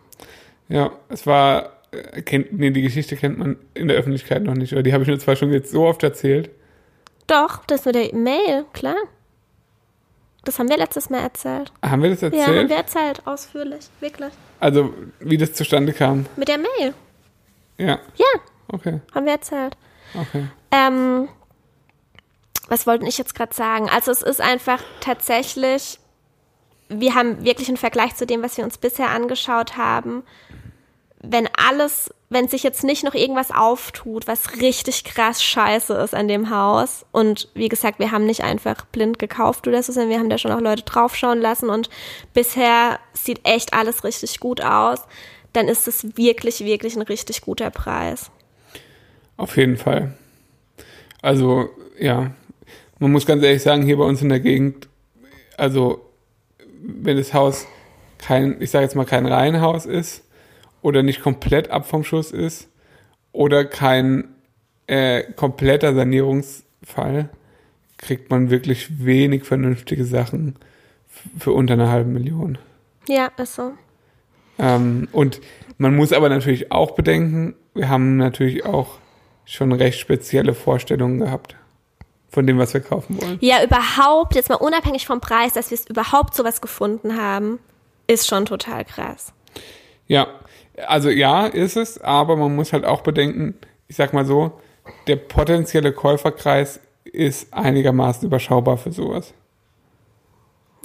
Ja, 0.69 0.91
es 1.09 1.27
war, 1.27 1.71
äh, 1.91 2.21
kennt, 2.21 2.53
nee, 2.53 2.71
die 2.71 2.81
Geschichte 2.81 3.17
kennt 3.17 3.37
man 3.37 3.57
in 3.73 3.89
der 3.89 3.97
Öffentlichkeit 3.97 4.43
noch 4.43 4.53
nicht, 4.55 4.71
oder 4.71 4.83
die 4.83 4.93
habe 4.93 5.03
ich 5.03 5.09
nur 5.09 5.19
zwar 5.19 5.35
schon 5.35 5.51
jetzt 5.51 5.71
so 5.71 5.85
oft 5.85 6.01
erzählt. 6.01 6.49
Doch, 7.27 7.65
das 7.65 7.83
mit 7.83 7.95
der 7.95 8.15
Mail, 8.15 8.65
klar. 8.71 8.95
Das 10.45 10.59
haben 10.59 10.69
wir 10.69 10.77
letztes 10.77 11.09
Mal 11.09 11.19
erzählt. 11.21 11.71
Haben 11.81 12.03
wir 12.03 12.09
das 12.09 12.21
Ja, 12.21 12.27
haben 12.27 12.33
erzählt? 12.37 12.69
wir 12.69 12.75
erzählt, 12.77 13.27
ausführlich, 13.27 13.85
wirklich. 14.01 14.33
Also, 14.59 14.93
wie 15.19 15.37
das 15.37 15.53
zustande 15.53 15.93
kam. 15.93 16.25
Mit 16.35 16.47
der 16.49 16.57
Mail. 16.57 16.93
Ja, 17.77 17.99
Ja, 18.15 18.25
okay, 18.67 18.99
haben 19.15 19.25
wir 19.25 19.33
erzählt. 19.33 19.77
okay. 20.13 20.47
Ähm, 20.71 21.27
was 22.67 22.85
wollte 22.87 23.05
ich 23.07 23.17
jetzt 23.17 23.35
gerade 23.35 23.53
sagen? 23.53 23.89
Also 23.89 24.11
es 24.11 24.21
ist 24.21 24.41
einfach 24.41 24.81
tatsächlich, 25.01 25.99
wir 26.89 27.13
haben 27.15 27.43
wirklich 27.43 27.67
einen 27.67 27.77
Vergleich 27.77 28.15
zu 28.15 28.25
dem, 28.25 28.41
was 28.43 28.57
wir 28.57 28.63
uns 28.63 28.77
bisher 28.77 29.09
angeschaut 29.09 29.75
haben. 29.77 30.23
Wenn 31.19 31.47
alles, 31.57 32.13
wenn 32.33 32.47
sich 32.47 32.63
jetzt 32.63 32.83
nicht 32.83 33.03
noch 33.03 33.13
irgendwas 33.13 33.51
auftut, 33.51 34.27
was 34.27 34.61
richtig 34.61 35.03
krass 35.03 35.43
scheiße 35.43 35.93
ist 35.93 36.13
an 36.13 36.27
dem 36.27 36.49
Haus. 36.49 37.05
Und 37.11 37.49
wie 37.53 37.69
gesagt, 37.69 37.99
wir 37.99 38.11
haben 38.11 38.25
nicht 38.25 38.43
einfach 38.43 38.85
blind 38.85 39.19
gekauft 39.19 39.67
oder 39.67 39.81
so, 39.81 39.91
sondern 39.91 40.09
wir 40.09 40.19
haben 40.19 40.29
da 40.29 40.37
schon 40.37 40.51
auch 40.51 40.61
Leute 40.61 40.83
draufschauen 40.83 41.39
lassen 41.39 41.69
und 41.69 41.89
bisher 42.33 42.99
sieht 43.13 43.41
echt 43.43 43.73
alles 43.73 44.03
richtig 44.03 44.39
gut 44.39 44.63
aus. 44.63 44.99
Dann 45.53 45.67
ist 45.67 45.87
es 45.87 46.17
wirklich, 46.17 46.61
wirklich 46.61 46.95
ein 46.95 47.03
richtig 47.03 47.41
guter 47.41 47.69
Preis. 47.69 48.31
Auf 49.37 49.55
jeden 49.57 49.77
Fall. 49.77 50.13
Also, 51.21 51.69
ja, 51.99 52.31
man 52.99 53.11
muss 53.11 53.25
ganz 53.25 53.43
ehrlich 53.43 53.61
sagen, 53.61 53.83
hier 53.83 53.97
bei 53.97 54.05
uns 54.05 54.21
in 54.21 54.29
der 54.29 54.39
Gegend, 54.39 54.87
also, 55.57 56.01
wenn 56.81 57.17
das 57.17 57.33
Haus 57.33 57.67
kein, 58.17 58.61
ich 58.61 58.71
sage 58.71 58.85
jetzt 58.85 58.95
mal 58.95 59.05
kein 59.05 59.25
Reihenhaus 59.25 59.85
ist 59.85 60.22
oder 60.83 61.01
nicht 61.01 61.21
komplett 61.23 61.71
ab 61.71 61.87
vom 61.87 62.03
Schuss 62.03 62.31
ist 62.31 62.69
oder 63.31 63.65
kein 63.65 64.35
äh, 64.85 65.23
kompletter 65.23 65.95
Sanierungsfall, 65.95 67.29
kriegt 67.97 68.29
man 68.29 68.51
wirklich 68.51 69.03
wenig 69.03 69.45
vernünftige 69.45 70.05
Sachen 70.05 70.57
für 71.39 71.53
unter 71.53 71.73
einer 71.73 71.89
halben 71.89 72.13
Million. 72.13 72.57
Ja, 73.07 73.31
ist 73.37 73.55
so. 73.55 73.71
Ähm, 74.59 75.07
und 75.11 75.41
man 75.77 75.95
muss 75.95 76.13
aber 76.13 76.29
natürlich 76.29 76.71
auch 76.71 76.91
bedenken, 76.91 77.55
wir 77.73 77.89
haben 77.89 78.17
natürlich 78.17 78.65
auch 78.65 78.99
schon 79.45 79.71
recht 79.71 79.99
spezielle 79.99 80.53
Vorstellungen 80.53 81.19
gehabt 81.19 81.55
von 82.29 82.45
dem, 82.45 82.57
was 82.57 82.73
wir 82.73 82.81
kaufen 82.81 83.21
wollen. 83.21 83.37
Ja, 83.41 83.63
überhaupt, 83.63 84.35
jetzt 84.35 84.49
mal 84.49 84.55
unabhängig 84.55 85.05
vom 85.05 85.21
Preis, 85.21 85.53
dass 85.53 85.71
wir 85.71 85.77
es 85.77 85.87
überhaupt 85.87 86.35
sowas 86.35 86.61
gefunden 86.61 87.17
haben, 87.17 87.59
ist 88.07 88.27
schon 88.27 88.45
total 88.45 88.85
krass. 88.85 89.33
Ja, 90.07 90.27
also 90.87 91.09
ja, 91.09 91.45
ist 91.45 91.77
es, 91.77 91.99
aber 92.01 92.35
man 92.35 92.55
muss 92.55 92.73
halt 92.73 92.85
auch 92.85 93.01
bedenken, 93.01 93.55
ich 93.87 93.95
sag 93.95 94.13
mal 94.13 94.25
so, 94.25 94.51
der 95.07 95.15
potenzielle 95.15 95.93
Käuferkreis 95.93 96.79
ist 97.03 97.53
einigermaßen 97.53 98.25
überschaubar 98.25 98.77
für 98.77 98.91
sowas. 98.91 99.33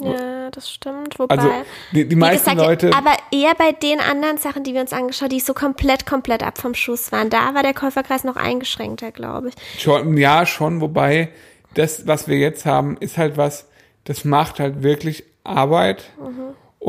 Ja, 0.01 0.49
das 0.51 0.69
stimmt. 0.71 1.19
Wobei, 1.19 1.35
Also 1.35 1.49
die, 1.91 2.07
die 2.07 2.15
meisten 2.15 2.51
gesagt, 2.51 2.83
Leute. 2.83 2.95
aber 2.95 3.15
eher 3.31 3.53
bei 3.55 3.73
den 3.73 3.99
anderen 3.99 4.37
Sachen, 4.37 4.63
die 4.63 4.73
wir 4.73 4.81
uns 4.81 4.93
angeschaut, 4.93 5.31
die 5.31 5.41
so 5.41 5.53
komplett, 5.53 6.05
komplett 6.05 6.41
ab 6.41 6.57
vom 6.57 6.73
Schuss 6.73 7.11
waren. 7.11 7.29
Da 7.29 7.53
war 7.53 7.63
der 7.63 7.73
Käuferkreis 7.73 8.23
noch 8.23 8.37
eingeschränkter, 8.37 9.11
glaube 9.11 9.49
ich. 9.49 9.81
Schon, 9.81 10.15
ja, 10.15 10.45
schon, 10.45 10.79
wobei 10.79 11.29
das, 11.73 12.07
was 12.07 12.27
wir 12.27 12.37
jetzt 12.37 12.65
haben, 12.65 12.95
ist 12.99 13.17
halt 13.17 13.35
was, 13.35 13.67
das 14.05 14.23
macht 14.23 14.59
halt 14.59 14.83
wirklich 14.83 15.25
Arbeit 15.43 16.05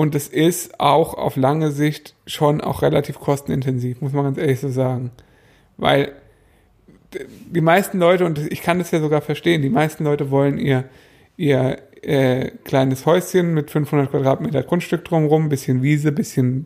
und 0.01 0.15
es 0.15 0.29
ist 0.29 0.81
auch 0.81 1.13
auf 1.13 1.37
lange 1.37 1.73
Sicht 1.73 2.15
schon 2.27 2.63
auch 2.63 2.81
relativ 2.81 3.21
kostenintensiv, 3.21 4.01
muss 4.01 4.15
man 4.15 4.25
ganz 4.25 4.39
ehrlich 4.39 4.59
so 4.59 4.71
sagen. 4.71 5.11
Weil 5.77 6.13
die 7.51 7.61
meisten 7.61 7.99
Leute, 7.99 8.25
und 8.25 8.39
ich 8.39 8.63
kann 8.63 8.79
das 8.79 8.93
ja 8.93 9.01
sogar 9.01 9.21
verstehen, 9.21 9.61
die 9.61 9.69
meisten 9.69 10.05
Leute 10.05 10.31
wollen 10.31 10.57
ihr, 10.57 10.85
ihr 11.37 11.77
äh, 12.01 12.51
kleines 12.65 13.05
Häuschen 13.05 13.53
mit 13.53 13.71
500 13.71 14.11
Quadratmeter 14.11 14.63
Grundstück 14.63 15.05
drumherum, 15.05 15.51
bisschen 15.51 15.83
Wiese, 15.83 16.13
bisschen, 16.13 16.65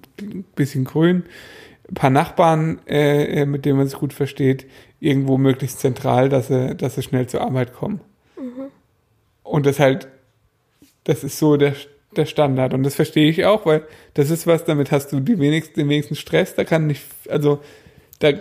bisschen 0.55 0.85
Grün, 0.85 1.25
ein 1.88 1.94
paar 1.94 2.11
Nachbarn, 2.11 2.79
äh, 2.87 3.47
mit 3.47 3.64
denen 3.64 3.79
man 3.79 3.88
sich 3.88 3.99
gut 3.99 4.12
versteht, 4.12 4.64
irgendwo 5.01 5.38
möglichst 5.38 5.81
zentral, 5.81 6.29
dass 6.29 6.47
sie, 6.47 6.77
dass 6.77 6.94
sie 6.94 7.03
schnell 7.03 7.27
zur 7.27 7.40
Arbeit 7.40 7.75
kommen. 7.75 8.01
Und 9.42 9.66
das 9.66 9.81
halt, 9.81 10.07
das 11.03 11.25
ist 11.25 11.40
so 11.40 11.57
der, 11.57 11.75
der 12.14 12.27
Standard. 12.27 12.74
Und 12.74 12.83
das 12.83 12.94
verstehe 12.94 13.29
ich 13.29 13.44
auch, 13.44 13.66
weil 13.66 13.87
das 14.14 14.31
ist 14.31 14.46
was, 14.46 14.64
damit 14.64 14.90
hast 14.90 15.12
du 15.12 15.20
die 15.20 15.38
wenigsten, 15.38 15.81
den 15.81 15.88
wenigsten 15.88 16.16
Stress, 16.16 16.55
da 16.55 16.64
kann 16.64 16.87
nicht, 16.87 17.03
also 17.29 17.61
da 18.18 18.33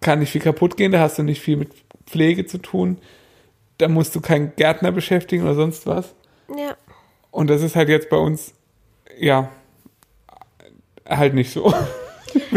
kann 0.00 0.20
nicht 0.20 0.30
viel 0.30 0.40
kaputt 0.40 0.76
gehen, 0.76 0.92
da 0.92 1.00
hast 1.00 1.18
du 1.18 1.22
nicht 1.22 1.40
viel 1.40 1.56
mit 1.56 1.70
Pflege 2.06 2.46
zu 2.46 2.58
tun, 2.58 2.98
da 3.78 3.88
musst 3.88 4.14
du 4.14 4.20
keinen 4.20 4.52
Gärtner 4.56 4.92
beschäftigen 4.92 5.44
oder 5.44 5.54
sonst 5.54 5.86
was. 5.86 6.14
Ja. 6.56 6.76
Und 7.30 7.50
das 7.50 7.62
ist 7.62 7.76
halt 7.76 7.88
jetzt 7.88 8.08
bei 8.08 8.16
uns, 8.16 8.54
ja, 9.18 9.50
halt 11.06 11.34
nicht 11.34 11.52
so. 11.52 11.72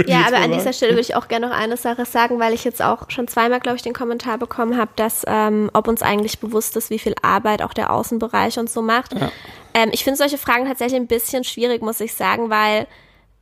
Ja, 0.07 0.25
aber 0.27 0.37
an 0.37 0.51
dieser. 0.51 0.73
Stelle 0.73 0.93
würde 0.93 1.01
ich 1.01 1.15
auch 1.15 1.27
gerne 1.27 1.47
noch 1.47 1.55
eine 1.55 1.77
Sache 1.77 2.05
sagen, 2.05 2.39
weil 2.39 2.53
ich 2.53 2.63
jetzt 2.63 2.81
auch 2.81 3.09
schon 3.09 3.27
zweimal, 3.27 3.59
glaube 3.59 3.75
ich, 3.75 3.81
den 3.81 3.93
Kommentar 3.93 4.37
bekommen 4.37 4.77
habe, 4.77 4.91
dass 4.95 5.23
ähm, 5.27 5.69
ob 5.73 5.87
uns 5.87 6.01
eigentlich 6.01 6.39
bewusst 6.39 6.75
ist, 6.77 6.89
wie 6.89 6.99
viel 6.99 7.15
Arbeit 7.21 7.61
auch 7.61 7.73
der 7.73 7.91
Außenbereich 7.91 8.57
und 8.57 8.69
so 8.69 8.81
macht. 8.81 9.13
Ja. 9.13 9.31
Ähm, 9.73 9.89
ich 9.91 10.03
finde 10.03 10.17
solche 10.17 10.37
Fragen 10.37 10.65
tatsächlich 10.65 10.99
ein 10.99 11.07
bisschen 11.07 11.43
schwierig, 11.43 11.81
muss 11.81 11.99
ich 11.99 12.13
sagen, 12.13 12.49
weil 12.49 12.87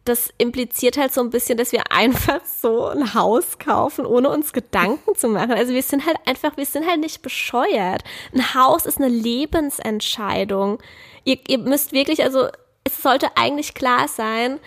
das 0.05 0.33
impliziert 0.37 0.97
halt 0.97 1.13
so 1.13 1.21
ein 1.21 1.29
bisschen, 1.29 1.57
dass 1.57 1.71
wir 1.71 1.83
einfach 1.91 2.41
so 2.45 2.87
ein 2.87 3.13
Haus 3.13 3.59
kaufen, 3.59 4.05
ohne 4.05 4.29
uns 4.29 4.53
Gedanken 4.53 5.15
zu 5.15 5.27
machen. 5.27 5.51
Also 5.51 5.73
wir 5.73 5.83
sind 5.83 6.05
halt 6.05 6.17
einfach, 6.25 6.57
wir 6.57 6.65
sind 6.65 6.87
halt 6.87 6.99
nicht 6.99 7.21
bescheuert. 7.21 8.03
Ein 8.33 8.53
Haus 8.53 8.85
ist 8.85 8.97
eine 8.97 9.09
Lebensentscheidung. 9.09 10.79
Ihr, 11.23 11.37
ihr 11.47 11.59
müsst 11.59 11.91
wirklich, 11.91 12.23
also 12.23 12.47
es 12.83 13.01
sollte 13.01 13.27
eigentlich 13.35 13.73
klar 13.73 14.07
sein, 14.07 14.59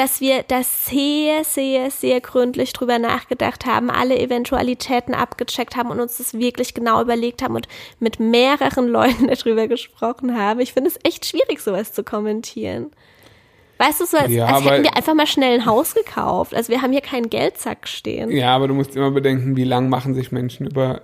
dass 0.00 0.22
wir 0.22 0.44
da 0.48 0.62
sehr, 0.62 1.44
sehr, 1.44 1.90
sehr 1.90 2.22
gründlich 2.22 2.72
drüber 2.72 2.98
nachgedacht 2.98 3.66
haben, 3.66 3.90
alle 3.90 4.18
Eventualitäten 4.18 5.12
abgecheckt 5.12 5.76
haben 5.76 5.90
und 5.90 6.00
uns 6.00 6.16
das 6.16 6.32
wirklich 6.32 6.72
genau 6.72 7.02
überlegt 7.02 7.42
haben 7.42 7.54
und 7.54 7.68
mit 7.98 8.18
mehreren 8.18 8.88
Leuten 8.88 9.26
darüber 9.26 9.68
gesprochen 9.68 10.38
haben. 10.38 10.60
Ich 10.60 10.72
finde 10.72 10.88
es 10.88 10.98
echt 11.04 11.26
schwierig, 11.26 11.60
sowas 11.60 11.92
zu 11.92 12.02
kommentieren. 12.02 12.92
Weißt 13.76 14.00
du, 14.00 14.06
so 14.06 14.16
als, 14.16 14.32
Ja, 14.32 14.46
als 14.46 14.64
hätten 14.64 14.84
wir 14.84 14.96
einfach 14.96 15.12
mal 15.12 15.26
schnell 15.26 15.58
ein 15.58 15.66
Haus 15.66 15.94
gekauft. 15.94 16.54
Also 16.54 16.72
wir 16.72 16.80
haben 16.80 16.92
hier 16.92 17.02
keinen 17.02 17.28
Geldsack 17.28 17.86
stehen. 17.86 18.30
Ja, 18.30 18.56
aber 18.56 18.68
du 18.68 18.74
musst 18.74 18.96
immer 18.96 19.10
bedenken, 19.10 19.54
wie 19.54 19.64
lang 19.64 19.90
machen 19.90 20.14
sich 20.14 20.32
Menschen 20.32 20.66
über 20.66 21.02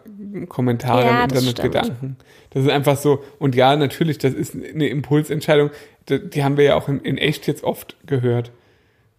Kommentare 0.49 1.03
Ja, 1.03 1.25
im 1.25 1.31
Internet. 1.31 1.61
Gedanken. 1.61 2.17
Das 2.49 2.63
ist 2.63 2.71
einfach 2.71 2.97
so. 2.97 3.23
Und 3.39 3.55
ja, 3.55 3.77
natürlich, 3.77 4.17
das 4.17 4.33
ist 4.33 4.55
eine 4.55 4.89
Impulsentscheidung. 4.89 5.69
Die, 6.09 6.31
die 6.31 6.43
haben 6.43 6.57
wir 6.57 6.65
ja 6.65 6.77
auch 6.77 6.89
in, 6.89 7.01
in 7.01 7.19
echt 7.19 7.47
jetzt 7.47 7.63
oft 7.63 7.99
gehört. 8.07 8.53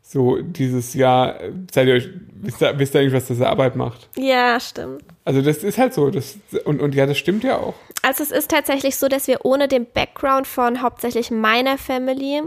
So 0.10 0.38
dieses 0.38 0.94
Jahr, 0.94 1.36
seid 1.70 1.90
ihr 1.90 1.96
euch, 1.96 2.10
wisst 2.36 2.62
ihr, 2.62 2.80
wisst 2.80 2.96
ihr 2.96 3.02
eigentlich, 3.02 3.14
was 3.14 3.28
das 3.28 3.42
Arbeit 3.42 3.76
macht? 3.76 4.08
Ja, 4.16 4.58
stimmt. 4.58 5.04
Also 5.26 5.42
das 5.42 5.66
ist 5.66 5.78
halt 5.78 5.94
so. 5.94 6.10
Das, 6.10 6.38
und, 6.64 6.80
und 6.80 6.96
ja, 6.96 7.06
das 7.06 7.18
stimmt 7.18 7.44
ja 7.44 7.58
auch. 7.58 7.74
Also 8.04 8.24
es 8.24 8.32
ist 8.32 8.50
tatsächlich 8.50 8.96
so, 8.96 9.10
dass 9.10 9.28
wir 9.28 9.44
ohne 9.44 9.68
den 9.68 9.86
Background 9.86 10.48
von 10.48 10.82
hauptsächlich 10.82 11.30
meiner 11.30 11.78
Family 11.78 12.42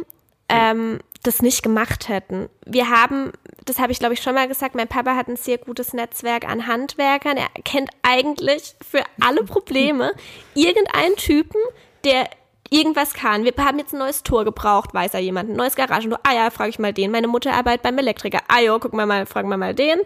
ähm, 0.49 1.01
das 1.23 1.43
nicht 1.43 1.63
gemacht 1.63 2.09
hätten. 2.09 2.49
Wir 2.65 2.89
haben, 2.89 3.33
das 3.67 3.79
habe 3.79 3.93
ich 3.93 3.99
glaube 3.99 4.15
ich 4.15 4.23
schon 4.23 4.35
mal 4.35 4.49
gesagt, 4.49 4.75
mein 4.75 4.89
Papa 4.89 5.15
hat 5.15 5.29
ein 5.29 5.37
sehr 5.37 5.59
gutes 5.59 5.93
Netzwerk 5.93 6.49
an 6.49 6.67
Handwerkern. 6.67 7.37
Er 7.37 7.49
kennt 7.63 7.91
eigentlich 8.01 8.75
für 8.81 9.03
alle 9.21 9.45
Probleme 9.45 10.15
irgendeinen 10.55 11.17
Typen, 11.17 11.61
der 12.05 12.27
irgendwas 12.71 13.13
kann. 13.15 13.45
Wir 13.45 13.53
haben 13.59 13.79
jetzt 13.79 13.93
ein 13.93 13.99
neues 13.99 14.23
Tor 14.23 14.45
gebraucht, 14.45 14.95
weiß 14.95 15.15
er 15.15 15.21
jemand, 15.21 15.51
ein 15.51 15.57
neues 15.57 15.77
Garagentor. 15.77 16.21
Ah 16.23 16.35
ja, 16.35 16.51
frage 16.51 16.71
ich 16.71 16.79
mal 16.79 16.93
den. 16.93 17.11
Meine 17.11 17.29
Mutter 17.29 17.53
arbeitet 17.53 17.83
beim 17.83 17.99
Elektriker. 17.99 18.41
Ah 18.49 18.61
jo, 18.61 18.79
gucken 18.79 18.99
wir 18.99 19.07
mal, 19.07 19.27
fragen 19.27 19.49
wir 19.49 19.57
mal 19.57 19.75
den. 19.75 19.99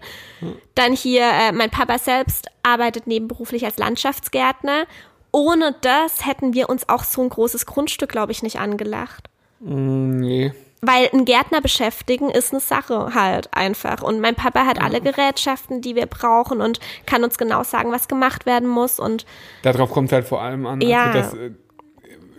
Dann 0.75 0.93
hier, 0.95 1.23
äh, 1.23 1.53
mein 1.53 1.71
Papa 1.71 1.99
selbst 1.99 2.49
arbeitet 2.63 3.07
nebenberuflich 3.07 3.65
als 3.65 3.79
Landschaftsgärtner. 3.79 4.87
Ohne 5.31 5.75
das 5.81 6.27
hätten 6.27 6.55
wir 6.55 6.69
uns 6.69 6.89
auch 6.89 7.05
so 7.05 7.23
ein 7.23 7.29
großes 7.29 7.67
Grundstück, 7.67 8.11
glaube 8.11 8.33
ich, 8.33 8.43
nicht 8.43 8.59
angelacht. 8.59 9.29
Mm, 9.61 10.21
Nee. 10.21 10.53
Weil 10.87 11.09
ein 11.15 11.25
Gärtner 11.25 11.63
beschäftigen 11.63 12.29
ist 12.29 12.53
eine 12.53 12.61
Sache 12.61 13.15
halt 13.15 13.49
einfach. 13.55 14.03
Und 14.03 14.21
mein 14.21 14.35
Papa 14.35 14.67
hat 14.67 14.83
alle 14.83 15.01
Gerätschaften, 15.01 15.81
die 15.81 15.95
wir 15.97 16.05
brauchen 16.05 16.61
und 16.61 16.79
kann 17.07 17.25
uns 17.25 17.39
genau 17.39 17.63
sagen, 17.63 17.91
was 17.91 18.07
gemacht 18.07 18.45
werden 18.45 18.69
muss. 18.69 19.01
Und 19.01 19.25
Darauf 19.63 19.91
kommt 19.91 20.11
es 20.11 20.13
halt 20.13 20.27
vor 20.27 20.43
allem 20.43 20.67
an. 20.67 20.83
Ja. 20.83 21.07
Also 21.07 21.19
das, 21.19 21.35
äh, 21.35 21.51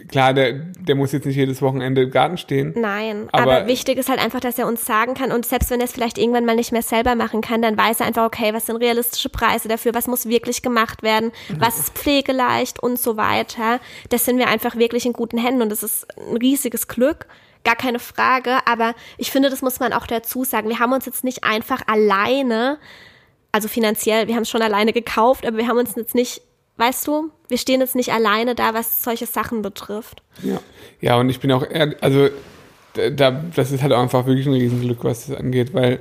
klar, 0.07 0.33
der, 0.33 0.53
der 0.53 0.95
muss 0.95 1.11
jetzt 1.11 1.25
nicht 1.25 1.35
jedes 1.35 1.61
Wochenende 1.61 2.03
im 2.03 2.11
Garten 2.11 2.37
stehen. 2.37 2.73
nein, 2.77 3.27
aber, 3.31 3.57
Aber- 3.57 3.67
wichtig 3.67 3.97
ist 3.97 4.09
halt 4.09 4.19
einfach, 4.19 4.39
dass 4.39 4.57
er 4.59 4.67
uns 4.67 4.85
sagen 4.85 5.13
kann. 5.13 5.31
Und 5.31 5.45
selbst 5.45 5.69
wenn 5.69 5.79
er 5.79 5.85
es 5.85 5.91
vielleicht 5.93 6.17
irgendwann 6.17 6.45
mal 6.45 6.55
nicht 6.55 6.71
mehr 6.71 6.81
selber 6.81 7.15
machen 7.15 7.41
kann, 7.41 7.61
dann 7.61 7.77
weiß 7.77 7.99
er 7.99 8.05
einfach, 8.05 8.25
okay, 8.25 8.53
was 8.53 8.65
sind 8.65 8.77
realistische 8.77 9.29
Preise 9.29 9.67
dafür, 9.67 9.93
was 9.93 10.07
muss 10.07 10.27
wirklich 10.27 10.61
gemacht 10.61 11.03
werden, 11.03 11.31
was 11.57 11.79
ist 11.79 11.89
pflegeleicht 11.97 12.81
und 12.81 12.99
so 12.99 13.17
weiter. 13.17 13.79
Das 14.09 14.25
sind 14.25 14.37
wir 14.37 14.47
einfach 14.47 14.75
wirklich 14.75 15.05
in 15.05 15.13
guten 15.13 15.37
Händen 15.37 15.61
und 15.61 15.69
das 15.69 15.83
ist 15.83 16.07
ein 16.17 16.37
riesiges 16.37 16.87
Glück. 16.87 17.25
Gar 17.63 17.75
keine 17.75 17.97
Frage, 17.97 18.59
aber 18.67 18.93
ich 19.17 19.31
finde, 19.31 19.49
das 19.49 19.63
muss 19.63 19.79
man 19.79 19.91
auch 19.91 20.05
dazu 20.05 20.43
sagen. 20.43 20.69
Wir 20.69 20.77
haben 20.79 20.93
uns 20.93 21.07
jetzt 21.07 21.23
nicht 21.23 21.43
einfach 21.43 21.81
alleine, 21.87 22.77
also 23.51 23.67
finanziell, 23.67 24.27
wir 24.27 24.35
haben 24.35 24.43
es 24.43 24.49
schon 24.51 24.61
alleine 24.61 24.93
gekauft, 24.93 25.47
aber 25.47 25.57
wir 25.57 25.67
haben 25.67 25.77
uns 25.79 25.95
jetzt 25.95 26.13
nicht, 26.13 26.41
weißt 26.77 27.07
du, 27.07 27.31
wir 27.47 27.57
stehen 27.57 27.79
jetzt 27.81 27.95
nicht 27.95 28.11
alleine 28.11 28.55
da, 28.55 28.73
was 28.73 29.03
solche 29.03 29.25
Sachen 29.25 29.61
betrifft. 29.61 30.21
Ja, 30.43 30.59
ja 31.01 31.15
und 31.17 31.29
ich 31.29 31.39
bin 31.39 31.51
auch, 31.51 31.63
eher, 31.69 31.95
also 32.01 32.29
da, 32.93 33.09
da- 33.09 33.43
das 33.55 33.71
ist 33.71 33.81
halt 33.83 33.93
auch 33.93 34.01
einfach 34.01 34.25
wirklich 34.25 34.45
ein 34.47 34.53
Riesenglück, 34.53 35.03
was 35.03 35.27
das 35.27 35.37
angeht, 35.37 35.73
weil 35.73 35.99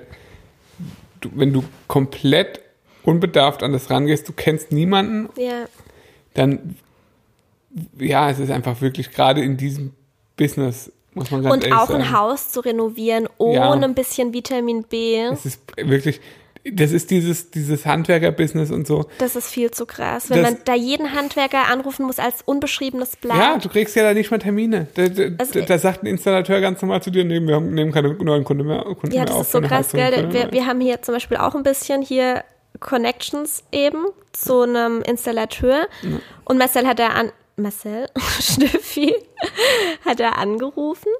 du, 1.21 1.31
wenn 1.35 1.53
du 1.53 1.65
komplett 1.89 2.61
unbedarft 3.03 3.63
an 3.63 3.73
das 3.73 3.91
rangehst, 3.91 4.29
du 4.29 4.33
kennst 4.33 4.73
niemanden, 4.73 5.29
Ja. 5.41 5.67
dann 6.35 6.77
ja, 7.99 8.31
es 8.31 8.39
ist 8.39 8.51
einfach 8.51 8.81
wirklich 8.81 9.11
gerade 9.11 9.43
in 9.43 9.57
diesem 9.57 9.93
Business, 10.37 10.93
muss 11.13 11.31
man 11.31 11.43
ganz 11.43 11.55
Und 11.65 11.73
auch 11.73 11.89
sagen. 11.89 12.03
ein 12.03 12.13
Haus 12.13 12.53
zu 12.53 12.61
renovieren 12.61 13.29
ohne 13.39 13.55
Ja. 13.57 13.71
ein 13.73 13.95
bisschen 13.95 14.33
Vitamin 14.33 14.85
B, 14.85 15.21
Es 15.25 15.45
ist 15.45 15.61
wirklich, 15.77 16.21
das 16.73 16.93
ist 16.93 17.11
dieses, 17.11 17.51
dieses 17.51 17.85
Handwerker-Business 17.85 18.71
und 18.71 18.87
so. 18.87 19.07
das 19.19 19.37
ist 19.37 19.49
viel 19.49 19.71
zu 19.71 19.85
krass. 19.87 20.31
Wenn 20.31 20.43
Das- 20.43 20.53
man 20.53 20.61
da 20.65 20.75
jeden 20.75 21.13
Handwerker 21.13 21.67
anrufen 21.71 22.07
muss 22.07 22.19
als 22.19 22.43
unbeschriebenes 22.43 23.17
Blatt. 23.17 23.37
Ja, 23.37 23.59
du 23.59 23.69
kriegst 23.69 23.95
ja 23.97 24.03
da 24.03 24.15
nicht 24.15 24.31
mal 24.31 24.39
Termine. 24.39 24.87
Da, 24.95 25.09
da, 25.09 25.23
Also- 25.39 25.61
da, 25.61 25.79
sagt 25.79 26.03
ein 26.03 26.07
Installateur 26.07 26.61
ganz 26.61 26.81
normal 26.81 27.03
zu 27.03 27.11
dir, 27.11 27.25
nee, 27.25 27.41
wir 27.41 27.61
nehmen 27.61 27.93
keine 27.93 28.15
neuen 28.15 28.45
Kunden 28.45 28.67
mehr, 28.67 28.83
Kunden 28.83 29.13
Ja, 29.13 29.19
mehr 29.21 29.27
das 29.27 29.35
auf. 29.37 29.43
ist 29.43 29.53
so 29.53 29.61
krass, 29.61 29.93
Heizung, 29.93 30.01
gell? 30.01 30.33
Wir, 30.33 30.53
wir 30.53 30.67
haben 30.67 30.81
hier 30.81 31.03
zum 31.03 31.15
Beispiel 31.15 31.37
auch 31.37 31.55
ein 31.55 31.63
bisschen 31.63 32.01
hier 32.03 32.43
Connections 32.81 33.63
eben 33.73 34.07
zu 34.33 34.63
einem 34.63 35.03
Installateur. 35.03 35.87
Und 36.45 36.59
Marcel 36.59 36.87
hat 36.87 36.99
da 36.99 37.09
an, 37.09 37.31
Marcel, 37.57 38.09
Schnüffi, 38.41 39.15
hat 40.05 40.19
er 40.21 40.39
angerufen. 40.39 41.11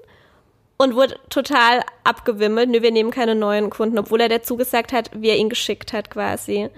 Und 0.77 0.95
wurde 0.95 1.19
total 1.31 1.83
abgewimmelt. 2.03 2.69
Nö, 2.69 2.83
wir 2.83 2.91
nehmen 2.91 3.11
keine 3.11 3.35
neuen 3.35 3.71
Kunden, 3.71 3.99
obwohl 3.99 4.21
er 4.21 4.29
dazu 4.29 4.57
gesagt 4.57 4.93
hat, 4.93 5.11
wie 5.15 5.29
er 5.29 5.37
ihn 5.37 5.49
geschickt 5.49 5.93
hat 5.93 6.11
quasi. 6.11 6.69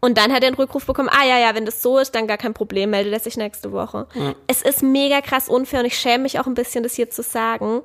Und 0.00 0.18
dann 0.18 0.32
hat 0.32 0.42
er 0.42 0.48
einen 0.48 0.56
Rückruf 0.56 0.86
bekommen, 0.86 1.08
ah 1.10 1.26
ja, 1.26 1.38
ja, 1.38 1.54
wenn 1.54 1.64
das 1.64 1.82
so 1.82 1.98
ist, 1.98 2.14
dann 2.14 2.26
gar 2.26 2.36
kein 2.36 2.54
Problem, 2.54 2.90
meldet 2.90 3.12
er 3.12 3.20
sich 3.20 3.36
nächste 3.36 3.72
Woche. 3.72 4.06
Es 4.46 4.62
ist 4.62 4.82
mega 4.82 5.20
krass 5.20 5.48
unfair 5.48 5.80
und 5.80 5.86
ich 5.86 5.98
schäme 5.98 6.24
mich 6.24 6.38
auch 6.38 6.46
ein 6.46 6.54
bisschen, 6.54 6.82
das 6.82 6.94
hier 6.94 7.10
zu 7.10 7.22
sagen. 7.22 7.82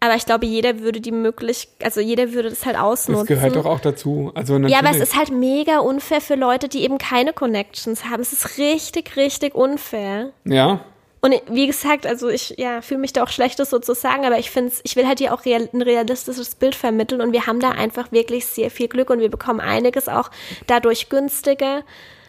Aber 0.00 0.16
ich 0.16 0.26
glaube, 0.26 0.44
jeder 0.44 0.80
würde 0.80 1.00
die 1.00 1.12
möglich, 1.12 1.68
also 1.82 2.00
jeder 2.00 2.32
würde 2.34 2.50
das 2.50 2.66
halt 2.66 2.78
ausnutzen. 2.78 3.26
Das 3.26 3.38
gehört 3.38 3.56
doch 3.56 3.64
auch 3.64 3.80
dazu. 3.80 4.32
Also 4.34 4.58
ja, 4.58 4.80
aber 4.80 4.90
es 4.90 5.00
ist 5.00 5.16
halt 5.16 5.30
mega 5.30 5.78
unfair 5.78 6.20
für 6.20 6.34
Leute, 6.34 6.68
die 6.68 6.82
eben 6.82 6.98
keine 6.98 7.32
Connections 7.32 8.04
haben. 8.04 8.20
Es 8.20 8.34
ist 8.34 8.58
richtig, 8.58 9.16
richtig 9.16 9.54
unfair. 9.54 10.32
Ja, 10.44 10.80
Und 11.24 11.40
wie 11.48 11.66
gesagt, 11.66 12.06
also 12.06 12.28
ich 12.28 12.56
ja, 12.58 12.82
fühle 12.82 13.00
mich 13.00 13.14
da 13.14 13.22
auch 13.22 13.30
schlecht, 13.30 13.58
das 13.58 13.70
so 13.70 13.78
zu 13.78 13.94
sagen, 13.94 14.26
aber 14.26 14.38
ich 14.38 14.50
finde 14.50 14.74
ich 14.82 14.94
will 14.94 15.06
halt 15.06 15.20
hier 15.20 15.32
auch 15.32 15.46
real, 15.46 15.70
ein 15.72 15.80
realistisches 15.80 16.54
Bild 16.54 16.74
vermitteln 16.74 17.22
und 17.22 17.32
wir 17.32 17.46
haben 17.46 17.60
da 17.60 17.70
einfach 17.70 18.12
wirklich 18.12 18.44
sehr 18.44 18.70
viel 18.70 18.88
Glück 18.88 19.08
und 19.08 19.20
wir 19.20 19.30
bekommen 19.30 19.58
einiges 19.58 20.06
auch 20.06 20.30
dadurch 20.66 21.08
günstiger. 21.08 21.82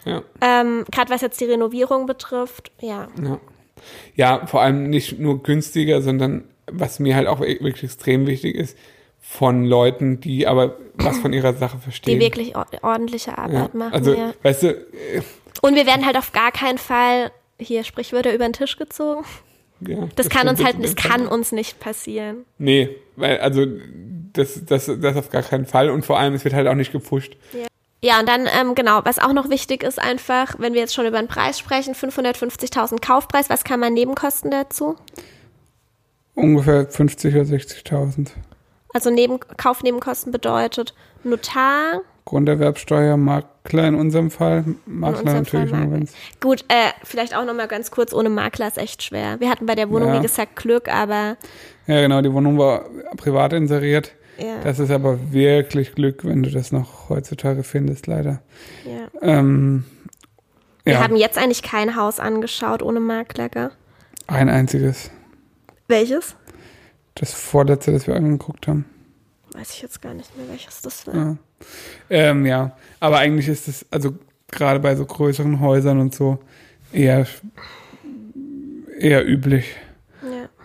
ja. 0.06 0.24
Ähm, 0.40 0.86
Gerade 0.94 1.10
was 1.10 1.20
jetzt 1.20 1.42
die 1.42 1.46
Renovierung 1.46 2.06
betrifft, 2.06 2.72
ja. 2.80 3.10
Ja. 3.22 3.40
ja, 4.16 4.46
vor 4.48 4.62
allem 4.62 4.90
nicht 4.90 5.20
nur 5.20 5.44
günstiger, 5.44 6.02
sondern 6.02 6.46
was 6.72 7.00
mir 7.00 7.18
halt 7.18 7.28
auch 7.28 7.42
wirklich 7.42 7.84
extrem 7.84 8.26
wichtig 8.28 8.56
ist, 8.56 8.78
von 9.20 9.66
Leuten, 9.66 10.22
die 10.22 10.48
aber 10.48 10.78
was 10.94 11.18
von 11.18 11.34
ihrer 11.34 11.54
Sache 11.54 11.80
verstehen. 11.80 12.18
Die 12.18 12.26
wirklich 12.26 12.56
or 12.56 12.66
ordentliche 12.82 13.38
Arbeit 13.38 13.74
ja. 13.74 13.78
machen. 13.78 13.94
Also, 13.94 14.14
ja. 14.14 14.34
weißt 14.42 14.64
du, 14.64 14.68
äh, 14.70 15.22
Und 15.62 15.76
wir 15.76 15.86
werden 15.86 16.06
halt 16.06 16.16
auf 16.18 16.32
gar 16.32 16.54
keinen 16.54 16.78
Fall 16.78 17.32
hier 17.60 17.84
Sprichwörter 17.84 18.34
über 18.34 18.46
den 18.46 18.54
Tisch 18.54 18.78
gezogen. 18.78 19.26
ja, 19.82 20.08
Das, 20.16 20.30
kann 20.30 20.48
uns 20.48 20.64
halt, 20.64 20.84
das 20.84 20.96
kann 20.96 21.28
uns 21.28 21.52
nicht 21.52 21.80
passieren. 21.80 22.46
Nee, 22.58 22.90
weil, 23.16 23.40
also, 23.40 23.66
das, 24.34 24.62
das, 24.66 24.92
das 25.00 25.16
auf 25.16 25.30
gar 25.30 25.44
keinen 25.44 25.66
Fall 25.66 25.90
und 25.90 26.06
vor 26.06 26.20
allem, 26.20 26.34
es 26.34 26.44
wird 26.44 26.54
halt 26.54 26.68
auch 26.68 26.76
nicht 26.76 26.92
gepusht. 26.92 27.38
Ja, 28.02 28.20
und 28.20 28.30
dann, 28.30 28.48
ähm, 28.48 28.76
genau, 28.76 29.02
was 29.04 29.18
auch 29.20 29.34
noch 29.34 29.50
wichtig 29.50 29.82
ist 29.82 30.00
einfach, 30.00 30.56
wenn 30.60 30.74
wir 30.74 30.82
jetzt 30.82 30.94
schon 30.94 31.08
über 31.08 31.18
den 31.20 31.28
Preis 31.28 31.58
sprechen, 31.58 31.96
550.000 31.96 33.02
Kaufpreis, 33.02 33.50
was 33.50 33.64
kann 33.64 33.80
man 33.80 33.94
Nebenkosten 33.94 34.52
dazu? 34.52 34.96
Ungefähr 36.36 36.86
50 36.86 37.34
oder 37.34 37.44
60.000. 37.46 38.30
Also 38.94 39.10
Neben 39.10 39.40
Kaufnebenkosten 39.40 40.32
bedeutet 40.32 40.94
Notar, 41.24 42.02
Grunderwerbsteuer, 42.26 43.18
Makler 43.18 43.88
in 43.88 43.96
unserem 43.96 44.32
Fall. 44.32 44.66
Makler 44.86 45.20
unserem 45.20 45.38
natürlich 45.44 45.70
Fall 45.70 45.80
Makler. 45.82 45.92
wenn's. 46.00 46.14
Gut, 46.42 46.66
äh, 46.70 46.90
vielleicht 47.04 47.36
auch 47.36 47.46
nochmal 47.46 47.68
ganz 47.68 47.92
kurz, 47.92 48.14
ohne 48.14 48.30
Makler 48.30 48.68
ist 48.68 48.78
echt 48.80 49.04
schwer. 49.04 49.40
Wir 49.40 49.50
hatten 49.50 49.66
bei 49.68 49.76
der 49.76 49.90
Wohnung, 49.92 50.10
Ja. 50.10 50.18
wie 50.18 50.22
gesagt, 50.24 50.56
Glück, 50.56 50.88
aber 50.92 51.38
Ja, 51.88 52.02
genau, 52.02 52.22
die 52.22 52.34
Wohnung 52.34 52.58
war 52.58 52.86
privat 53.18 53.54
inseriert. 53.54 54.12
ja, 54.40 54.60
Das 54.64 54.80
ist 54.80 54.90
aber 54.90 55.32
wirklich 55.32 55.94
Glück, 55.94 56.26
wenn 56.26 56.42
du 56.42 56.50
das 56.50 56.72
noch 56.72 57.10
heutzutage 57.10 57.64
findest, 57.64 58.08
leider. 58.08 58.42
ja. 58.86 59.08
Ähm, 59.22 59.86
Wir 60.84 60.94
ja, 60.94 61.04
haben 61.04 61.16
jetzt 61.16 61.38
eigentlich 61.38 61.62
kein 61.64 61.96
Haus 61.96 62.20
angeschaut 62.20 62.82
ohne 62.84 63.00
Makler, 63.00 63.50
gell? 63.50 63.72
ein 64.28 64.50
einziges. 64.50 65.12
Welches? 65.88 66.36
Das 67.14 67.34
vorletzte, 67.34 67.92
das 67.92 68.08
wir 68.08 68.16
angeguckt 68.16 68.68
haben. 68.68 68.86
Weiß 69.54 69.70
ich 69.72 69.82
jetzt 69.84 70.02
gar 70.02 70.14
nicht 70.16 70.36
mehr, 70.36 70.48
welches 70.50 70.82
das 70.82 71.06
war. 71.08 71.38
Ja. 72.10 72.18
Ähm, 72.18 72.46
ja, 72.46 72.78
aber 73.00 73.18
eigentlich 73.18 73.48
ist 73.48 73.68
es, 73.68 73.86
also 73.92 74.14
gerade 74.52 74.80
bei 74.80 74.96
so 74.96 75.06
größeren 75.06 75.60
Häusern 75.60 76.00
und 76.00 76.14
so, 76.14 76.40
eher, 76.92 77.26
eher 79.00 79.28
üblich. 79.28 79.76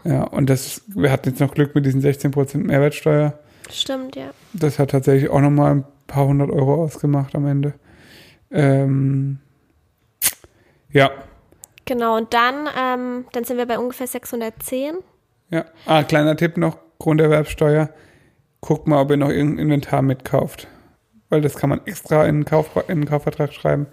Ja, 0.05 0.11
Ja, 0.11 0.23
und 0.25 0.51
das, 0.51 0.83
wir 0.89 1.11
hatten 1.11 1.31
jetzt 1.31 1.41
noch 1.41 1.55
Glück 1.55 1.75
mit 1.75 1.87
diesen 1.87 2.03
16% 2.03 2.59
Mehrwertsteuer. 2.59 3.39
stimmt, 3.71 4.17
ja. 4.17 4.31
Das 4.53 4.79
hat 4.79 4.91
tatsächlich 4.91 5.31
auch 5.31 5.41
nochmal 5.41 5.73
ein 5.77 5.85
paar 6.07 6.27
hundert 6.27 6.51
Euro 6.51 6.83
ausgemacht 6.83 7.35
am 7.35 7.47
Ende. 7.47 7.75
Ähm, 8.51 9.39
ja, 10.93 11.11
Genau, 11.91 12.17
und 12.17 12.33
dann, 12.33 12.69
ähm, 12.79 13.25
dann 13.33 13.43
sind 13.43 13.57
wir 13.57 13.67
bei 13.67 13.77
ungefähr 13.77 14.07
610. 14.07 14.99
ja. 15.51 15.65
Ah, 15.87 16.05
kleiner 16.05 16.37
Tipp 16.37 16.57
noch, 16.57 16.79
Grunderwerbsteuer. 17.01 17.91
Guckt 18.61 18.87
mal, 18.87 19.01
ob 19.03 19.11
ihr 19.11 19.17
noch 19.17 19.31
irgendein 19.31 19.65
Inventar 19.65 20.01
mitkauft. 20.01 20.69
Weil 21.31 21.41
das 21.41 21.57
kann 21.57 21.71
man 21.71 21.81
extra 21.87 22.27
in 22.27 22.41
den, 22.41 22.45
Kauf, 22.45 22.71
in 22.89 23.01
den 23.01 23.09
Kaufvertrag 23.09 23.53
schreiben 23.53 23.87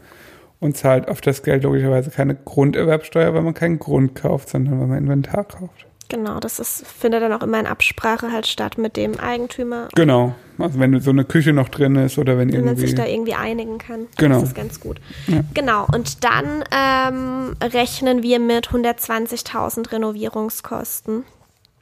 und 0.60 0.76
zahlt 0.76 1.08
auf 1.08 1.22
das 1.22 1.44
Geld 1.44 1.64
logischerweise 1.64 2.10
keine 2.10 2.36
Grunderwerbsteuer, 2.36 3.34
weil 3.34 3.44
man 3.44 3.54
keinen 3.54 3.80
Grund 3.80 4.16
kauft, 4.16 4.50
sondern 4.50 4.80
weil 4.80 4.88
man 4.88 4.98
Inventar 4.98 5.46
kauft. 5.46 5.86
Genau, 6.10 6.40
das 6.40 6.60
ist, 6.60 6.88
findet 6.88 7.22
dann 7.22 7.34
auch 7.34 7.44
immer 7.44 7.60
in 7.60 7.68
Absprache 7.68 8.32
halt 8.32 8.48
statt 8.48 8.78
mit 8.78 8.96
dem 8.96 9.20
Eigentümer, 9.20 9.90
Genau. 9.96 10.36
Also 10.58 10.80
wenn 10.80 11.00
so 11.02 11.12
eine 11.12 11.24
Küche 11.24 11.54
noch 11.54 11.70
drin 11.70 11.96
ist 11.98 12.18
oder 12.18 12.38
wenn 12.38 12.52
wenn 12.52 12.66
man 12.66 12.78
sich 12.78 12.96
da 12.96 13.06
irgendwie. 13.06 13.32
irgendwie 13.32 13.34
einigen 13.36 13.78
kann. 13.78 14.08
Genau. 14.18 14.40
Das 14.40 14.50
ist 14.50 14.56
ganz 14.56 14.80
gut. 14.80 15.00
Ja. 15.28 15.42
Genau, 15.54 15.86
und 15.94 16.24
dann 16.24 16.64
ähm, 16.72 17.56
rechnen 17.62 18.24
wir 18.24 18.40
mit 18.40 18.70
120.000 18.70 19.92
Renovierungskosten. 19.92 21.26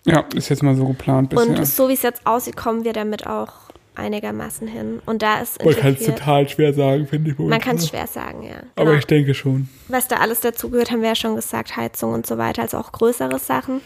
Ja, 0.06 0.26
ist 0.36 0.50
jetzt 0.50 0.62
mal 0.62 0.76
so 0.76 0.88
geplant 0.88 1.30
bisher. 1.30 1.48
Und 1.48 1.66
so 1.66 1.88
wie 1.88 1.94
es 1.94 2.02
jetzt 2.02 2.28
aussieht, 2.28 2.58
kommen 2.58 2.84
wir 2.84 2.94
damit 2.94 3.26
auch 3.26 3.54
einigermaßen 3.96 4.68
hin. 4.68 5.02
Und 5.06 5.22
da 5.22 5.40
ist 5.40 5.64
Man 5.64 5.76
kann 5.76 5.94
es 5.94 6.06
total 6.06 6.48
schwer 6.50 6.74
sagen, 6.74 7.08
finde 7.08 7.32
ich. 7.32 7.38
Man 7.40 7.60
kann 7.62 7.78
es 7.78 7.88
schwer 7.90 8.08
sagen, 8.08 8.44
ja. 8.44 8.58
Aber 8.76 8.86
Genau. 8.86 8.98
ich 9.00 9.06
denke 9.06 9.34
schon. 9.34 9.70
Was 9.88 10.08
da 10.08 10.18
alles 10.18 10.42
dazugehört, 10.42 10.92
haben 10.92 11.02
wir 11.02 11.10
ja 11.10 11.16
schon 11.16 11.36
gesagt, 11.36 11.76
Heizung 11.78 12.14
und 12.14 12.26
so 12.28 12.38
weiter, 12.38 12.62
also 12.64 12.78
auch 12.78 12.92
größere 12.92 13.40
Sachen. 13.40 13.82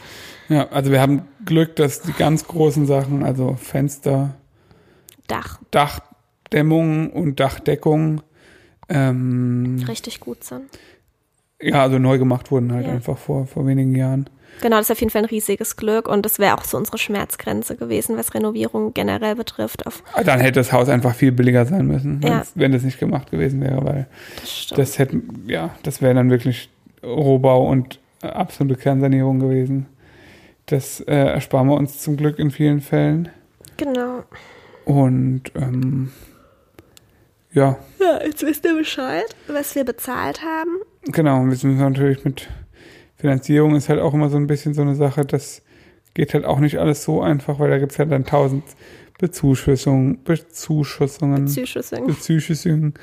Ja, 0.49 0.67
also 0.69 0.91
wir 0.91 0.99
haben 1.01 1.23
Glück, 1.45 1.75
dass 1.75 2.01
die 2.01 2.13
ganz 2.13 2.45
großen 2.47 2.85
Sachen, 2.85 3.23
also 3.23 3.55
Fenster, 3.55 4.35
Dach 5.27 5.59
Dachdämmung 5.71 7.11
und 7.11 7.39
Dachdeckung, 7.39 8.21
ähm, 8.89 9.83
richtig 9.87 10.19
gut 10.19 10.43
sind. 10.43 10.63
ja, 11.61 11.83
also 11.83 11.99
neu 11.99 12.17
gemacht 12.17 12.49
wurden 12.51 12.71
halt 12.73 12.87
Ja. 12.87 12.93
einfach 12.93 13.17
vor, 13.17 13.45
vor 13.45 13.67
wenigen 13.67 13.93
Jahren. 13.95 14.29
Genau, 14.61 14.75
das 14.77 14.87
ist 14.87 14.91
auf 14.91 14.99
jeden 14.99 15.09
Fall 15.11 15.21
ein 15.21 15.29
riesiges 15.29 15.77
Glück 15.77 16.07
und 16.09 16.25
das 16.25 16.37
wäre 16.37 16.57
auch 16.57 16.65
so 16.65 16.75
unsere 16.77 16.97
Schmerzgrenze 16.97 17.77
gewesen, 17.77 18.17
was 18.17 18.33
Renovierung 18.33 18.93
generell 18.93 19.35
betrifft. 19.35 19.87
Auf, 19.87 20.03
Dann 20.25 20.39
hätte 20.41 20.59
das 20.59 20.73
Haus 20.73 20.89
einfach 20.89 21.15
viel 21.15 21.31
billiger 21.31 21.65
sein 21.65 21.87
müssen, 21.87 22.19
Ja. 22.21 22.43
wenn 22.55 22.71
das 22.73 22.83
nicht 22.83 22.99
gemacht 22.99 23.31
gewesen 23.31 23.61
wäre, 23.61 23.83
weil 23.85 24.07
das 24.75 24.95
das 24.97 25.07
ja, 25.47 25.69
das 25.83 26.01
wäre 26.01 26.13
dann 26.13 26.29
wirklich 26.29 26.69
Rohbau 27.01 27.67
und 27.69 27.99
äh, 28.21 28.27
absolute 28.27 28.75
Kernsanierung 28.79 29.39
gewesen. 29.39 29.85
Das 30.65 30.99
äh, 31.01 31.15
ersparen 31.15 31.67
wir 31.67 31.75
uns 31.77 31.99
zum 31.99 32.17
Glück 32.17 32.37
in 32.37 32.51
vielen 32.51 32.81
Fällen. 32.81 33.29
genau. 33.77 34.23
Und 34.85 35.43
ähm, 35.55 36.11
ja, 37.53 37.77
Ja, 37.99 38.19
jetzt 38.25 38.43
wisst 38.43 38.65
ihr 38.65 38.75
Bescheid, 38.75 39.25
was 39.47 39.73
wir 39.75 39.83
bezahlt 39.85 40.41
haben. 40.43 40.79
Genau, 41.05 41.41
und 41.41 41.51
jetzt 41.51 41.63
müssen 41.63 41.79
wir 41.79 41.89
natürlich 41.89 42.23
mit 42.25 42.47
Finanzierung 43.19 43.75
ist 43.75 43.89
halt 43.89 43.99
auch 43.99 44.13
immer 44.13 44.29
so 44.29 44.37
ein 44.37 44.47
bisschen 44.47 44.73
so 44.73 44.81
eine 44.81 44.95
Sache, 44.95 45.25
das 45.25 45.61
geht 46.13 46.33
halt 46.33 46.45
auch 46.45 46.59
nicht 46.59 46.77
alles 46.79 47.03
so 47.03 47.21
einfach, 47.21 47.59
weil 47.59 47.69
da 47.69 47.77
gibt 47.77 47.91
es 47.91 47.99
halt 47.99 48.11
dann 48.11 48.25
tausend 48.25 48.63
Bezuschussungen, 49.19 50.23
Bezuschussungen, 50.23 51.47
Zuschussung. 51.47 52.07
Bezuschussungen 52.07 52.93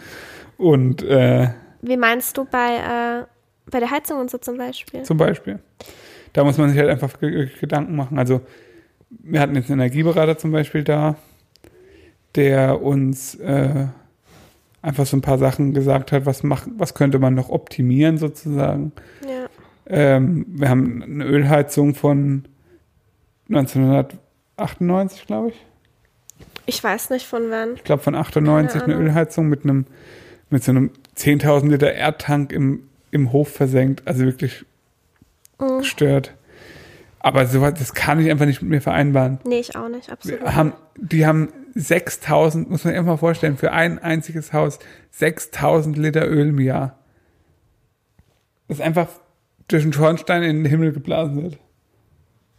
und 0.56 1.02
äh, 1.02 1.50
Wie 1.82 1.98
meinst 1.98 2.38
du 2.38 2.46
bei, 2.46 2.76
äh, 2.76 3.26
bei 3.70 3.78
der 3.78 3.90
Heizung 3.90 4.18
und 4.18 4.30
so 4.30 4.38
zum 4.38 4.56
Beispiel? 4.56 5.02
zum 5.02 5.18
Beispiel. 5.18 5.58
Da 6.32 6.44
muss 6.44 6.56
man 6.56 6.70
sich 6.70 6.78
halt 6.78 6.88
einfach 6.88 7.20
ge 7.20 7.50
Gedanken 7.60 7.94
machen. 7.94 8.18
Also 8.18 8.40
wir 9.10 9.40
hatten 9.40 9.54
jetzt 9.54 9.70
einen 9.70 9.80
Energieberater 9.80 10.38
zum 10.38 10.50
Beispiel 10.50 10.82
da, 10.82 11.16
der 12.34 12.80
uns 12.80 13.34
äh, 13.36 13.86
einfach 14.80 15.04
so 15.04 15.16
ein 15.16 15.22
paar 15.22 15.38
Sachen 15.38 15.74
gesagt 15.74 16.12
hat, 16.12 16.24
was 16.24 16.42
macht, 16.42 16.68
was 16.76 16.94
könnte 16.94 17.18
man 17.18 17.34
noch 17.34 17.50
optimieren 17.50 18.18
sozusagen. 18.18 18.92
Ja. 19.28 19.35
Ähm, 19.88 20.44
wir 20.48 20.68
haben 20.68 21.02
eine 21.02 21.24
Ölheizung 21.24 21.94
von 21.94 22.44
1998, 23.48 25.26
glaube 25.26 25.50
ich. 25.50 25.66
Ich 26.66 26.82
weiß 26.82 27.10
nicht 27.10 27.26
von 27.26 27.50
wann. 27.50 27.74
Ich 27.76 27.84
glaube 27.84 28.02
von 28.02 28.14
98 28.14 28.80
Keine 28.80 28.94
eine. 28.94 29.02
Ölheizung 29.04 29.48
mit 29.48 29.64
einem 29.64 29.86
mit 30.50 30.62
so 30.64 30.70
einem 30.70 30.90
10.000 31.16 31.68
Liter 31.70 31.92
Erdtank 31.92 32.52
im, 32.52 32.88
im 33.10 33.32
Hof 33.32 33.48
versenkt. 33.52 34.02
Also 34.06 34.24
wirklich 34.24 34.64
Mhm. 35.58 35.78
gestört. 35.78 36.34
Aber 37.18 37.46
sowas, 37.46 37.74
das 37.78 37.94
kann 37.94 38.20
ich 38.20 38.30
einfach 38.30 38.44
nicht 38.46 38.60
mit 38.62 38.70
mir 38.70 38.80
vereinbaren. 38.82 39.38
Nee, 39.44 39.58
ich 39.60 39.74
auch 39.74 39.88
nicht, 39.88 40.10
absolut. 40.12 40.42
Wir 40.42 40.54
haben, 40.54 40.74
die 40.96 41.26
haben 41.26 41.48
6000, 41.74 42.68
muss 42.70 42.84
man 42.84 42.92
sich 42.92 42.98
einfach 42.98 43.12
mal 43.12 43.16
vorstellen, 43.16 43.56
für 43.56 43.72
ein 43.72 43.98
einziges 43.98 44.52
Haus 44.52 44.78
6000 45.12 45.96
Liter 45.96 46.28
Öl 46.28 46.48
im 46.50 46.60
Jahr. 46.60 46.98
Das 48.68 48.80
einfach 48.80 49.08
durch 49.68 49.82
einen 49.82 49.92
Schornstein 49.92 50.42
in 50.42 50.56
den 50.62 50.66
Himmel 50.66 50.92
geblasen 50.92 51.42
wird. 51.42 51.58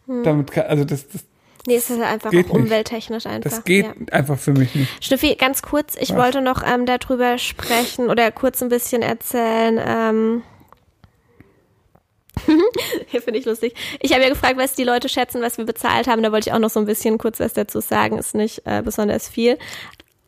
Hm. 0.08 0.24
Damit 0.24 0.52
kann, 0.52 0.65
also 0.67 0.84
das, 0.84 1.08
das, 1.08 1.26
Nee, 1.65 1.76
es 1.76 1.89
ist 1.89 2.02
einfach 2.02 2.32
Geht 2.32 2.50
auch 2.50 2.54
nicht. 2.54 2.63
umwelttechnisch 2.63 3.26
einfach. 3.26 3.50
das 3.50 3.63
geht 3.65 3.86
Ja. 3.86 3.93
einfach 4.12 4.39
für 4.39 4.54
mich 4.54 4.74
nicht. 4.74 5.04
Schnüffi, 5.04 5.36
ganz 5.36 5.62
kurz, 5.62 5.96
ich 6.00 6.12
Was? 6.12 6.17
wollte 6.17 6.39
noch 6.41 6.63
ähm, 6.65 6.86
darüber 6.86 7.38
sprechen 7.38 8.10
oder 8.10 8.32
kurz 8.32 8.63
ein 8.63 8.70
bisschen 8.70 9.02
erzählen. 9.02 9.78
Ähm, 9.86 10.43
Hier 13.08 13.22
finde 13.22 13.39
ich 13.39 13.46
lustig. 13.46 13.74
Ich 14.00 14.13
habe 14.13 14.24
ja 14.24 14.30
gefragt, 14.30 14.58
was 14.58 14.76
die 14.76 14.84
Leute 14.84 15.10
schätzen, 15.10 15.41
was 15.41 15.58
wir 15.58 15.65
bezahlt 15.65 16.08
haben. 16.08 16.22
Da 16.24 16.32
wollte 16.32 16.50
ich 16.50 16.54
auch 16.54 16.60
noch 16.60 16.70
so 16.70 16.80
ein 16.80 16.86
bisschen 16.86 17.17
kurz 17.17 17.39
was 17.39 17.54
dazu 17.54 17.80
sagen. 17.82 18.17
Ist 18.17 18.36
nicht 18.36 18.62
äh, 18.65 18.82
besonders 18.84 19.28
viel. 19.28 19.58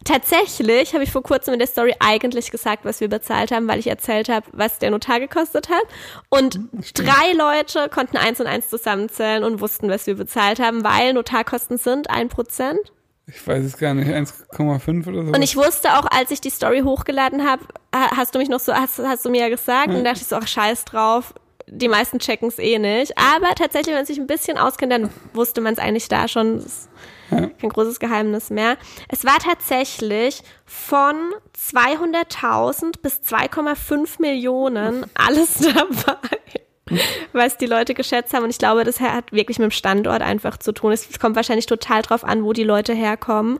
Tatsächlich 0.05 0.93
habe 0.93 1.03
ich 1.03 1.11
vor 1.11 1.23
kurzem 1.23 1.53
in 1.53 1.59
der 1.59 1.67
Story 1.67 1.93
eigentlich 1.99 2.51
gesagt, 2.51 2.85
was 2.85 2.99
wir 3.01 3.09
bezahlt 3.09 3.51
haben, 3.51 3.67
weil 3.67 3.79
ich 3.79 3.87
erzählt 3.87 4.29
habe, 4.29 4.45
was 4.53 4.79
der 4.79 4.91
Notar 4.91 5.19
gekostet 5.19 5.69
hat. 5.69 5.83
Und 6.29 6.59
Stimmt. 6.81 7.07
drei 7.09 7.33
Leute 7.33 7.89
konnten 7.89 8.17
eins 8.17 8.39
und 8.39 8.47
eins 8.47 8.69
zusammenzählen 8.69 9.43
und 9.43 9.61
wussten, 9.61 9.89
was 9.89 10.07
wir 10.07 10.15
bezahlt 10.15 10.59
haben, 10.59 10.83
weil 10.83 11.13
Notarkosten 11.13 11.77
sind 11.77 12.09
ein 12.09 12.29
Prozent. 12.29 12.79
Ich 13.27 13.45
weiß 13.45 13.63
es 13.63 13.77
gar 13.77 13.93
nicht, 13.93 14.09
1,5 14.09 15.07
oder 15.07 15.25
so. 15.25 15.31
Und 15.33 15.41
ich 15.43 15.55
wusste 15.55 15.93
auch, 15.99 16.05
als 16.09 16.31
ich 16.31 16.41
die 16.41 16.49
Story 16.49 16.79
hochgeladen 16.81 17.47
habe, 17.47 17.63
ha- 17.93 18.17
hast 18.17 18.33
du 18.33 18.39
mich 18.39 18.49
noch 18.49 18.59
so, 18.59 18.73
hast, 18.73 18.97
hast 18.99 19.23
du 19.25 19.29
mir 19.29 19.41
ja 19.41 19.49
gesagt, 19.49 19.89
und 19.89 20.03
dachte 20.03 20.21
ich 20.21 20.27
so, 20.27 20.35
ach 20.37 20.47
scheiß 20.47 20.85
drauf, 20.85 21.35
die 21.69 21.87
meisten 21.87 22.19
checken 22.19 22.49
es 22.49 22.59
eh 22.59 22.79
nicht. 22.79 23.17
Aber 23.17 23.53
tatsächlich, 23.55 23.87
wenn 23.87 23.95
man 23.95 24.05
sich 24.05 24.19
ein 24.19 24.27
bisschen 24.27 24.57
auskennt, 24.57 24.91
dann 24.91 25.09
wusste 25.33 25.61
man 25.61 25.73
es 25.73 25.79
eigentlich 25.79 26.07
da 26.07 26.27
schon. 26.27 26.57
Das 26.57 26.65
ist 26.65 26.89
kein 27.29 27.69
großes 27.69 27.99
Geheimnis 27.99 28.49
mehr. 28.49 28.77
Es 29.07 29.23
war 29.23 29.37
tatsächlich 29.37 30.41
von 30.65 31.15
200.000 31.55 33.01
bis 33.01 33.21
2,5 33.21 34.19
Millionen 34.19 35.05
alles 35.13 35.53
dabei, 35.73 36.97
was 37.33 37.57
die 37.57 37.67
Leute 37.67 37.93
geschätzt 37.93 38.33
haben. 38.33 38.45
Und 38.45 38.49
ich 38.49 38.57
glaube, 38.57 38.83
das 38.83 38.99
hat 38.99 39.31
wirklich 39.31 39.59
mit 39.59 39.65
dem 39.65 39.71
Standort 39.71 40.23
einfach 40.23 40.57
zu 40.57 40.71
tun. 40.71 40.91
Es 40.91 41.19
kommt 41.19 41.35
wahrscheinlich 41.35 41.67
total 41.67 42.01
drauf 42.01 42.23
an, 42.23 42.43
wo 42.43 42.53
die 42.53 42.63
Leute 42.63 42.93
herkommen 42.93 43.59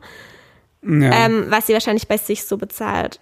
ja, 0.84 1.26
ähm, 1.26 1.46
was 1.50 1.68
sie 1.68 1.74
wahrscheinlich 1.74 2.08
bei 2.08 2.18
sich 2.18 2.46
so 2.46 2.58
bezahlt 2.58 3.20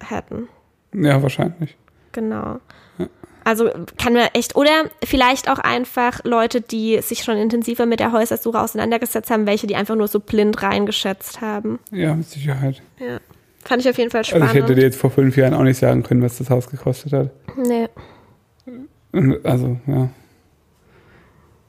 hätten. 0.00 0.48
ja, 0.92 1.22
wahrscheinlich. 1.22 1.76
Genau. 2.12 2.60
Also 3.48 3.70
kann 3.96 4.12
man 4.12 4.28
echt, 4.34 4.56
oder 4.56 4.90
vielleicht 5.02 5.50
auch 5.50 5.58
einfach 5.58 6.22
Leute, 6.24 6.60
die 6.60 7.00
sich 7.00 7.24
schon 7.24 7.38
intensiver 7.38 7.86
mit 7.86 7.98
der 7.98 8.12
Häusersuche 8.12 8.60
auseinandergesetzt 8.60 9.30
haben, 9.30 9.46
welche, 9.46 9.66
die 9.66 9.74
einfach 9.74 9.94
nur 9.96 10.06
so 10.06 10.20
blind 10.20 10.62
reingeschätzt 10.62 11.40
haben. 11.40 11.78
Ja, 11.90 12.14
mit 12.14 12.28
Sicherheit. 12.28 12.82
Ja. 12.98 13.20
Fand 13.64 13.80
ich 13.80 13.88
auf 13.88 13.96
jeden 13.96 14.10
Fall 14.10 14.18
Also 14.18 14.32
spannend. 14.32 14.50
ich 14.54 14.62
hätte 14.62 14.74
dir 14.74 14.82
jetzt 14.82 14.98
vor 15.00 15.10
fünf 15.10 15.34
Jahren 15.38 15.54
auch 15.54 15.62
nicht 15.62 15.78
sagen 15.78 16.02
können, 16.02 16.20
was 16.20 16.36
das 16.36 16.50
Haus 16.50 16.68
gekostet 16.68 17.14
hat. 17.14 17.30
nee. 17.56 17.88
Also, 19.42 19.78
ja. 19.86 20.10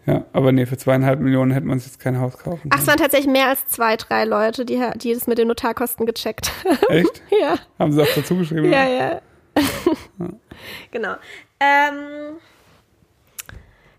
Ja, 0.05 0.25
aber 0.33 0.51
nee, 0.51 0.65
für 0.65 0.75
zweieinhalb 0.75 1.21
Millionen 1.21 1.51
hätte 1.51 1.65
man 1.65 1.79
sich 1.79 1.93
jetzt 1.93 1.99
kein 2.01 2.19
Haus 2.19 2.37
kaufen 2.37 2.69
Ach, 2.71 2.77
es 2.77 2.85
können. 2.85 2.87
waren 2.87 2.97
tatsächlich 2.97 3.31
mehr 3.31 3.47
als 3.47 3.65
zwei, 3.67 3.95
drei 3.95 4.25
Leute, 4.25 4.65
die, 4.65 4.83
die 4.97 5.13
das 5.13 5.27
mit 5.27 5.37
den 5.37 5.47
Notarkosten 5.47 6.05
gecheckt 6.05 6.51
haben. 6.65 6.77
Echt? 6.89 7.21
ja. 7.41 7.55
Haben 7.79 7.93
sie 7.93 8.01
auch 8.01 8.13
dazu 8.13 8.35
geschrieben? 8.35 8.69
Ja, 8.69 8.85
ja. 8.85 9.21
genau. 10.91 11.15
Ähm, 11.59 12.37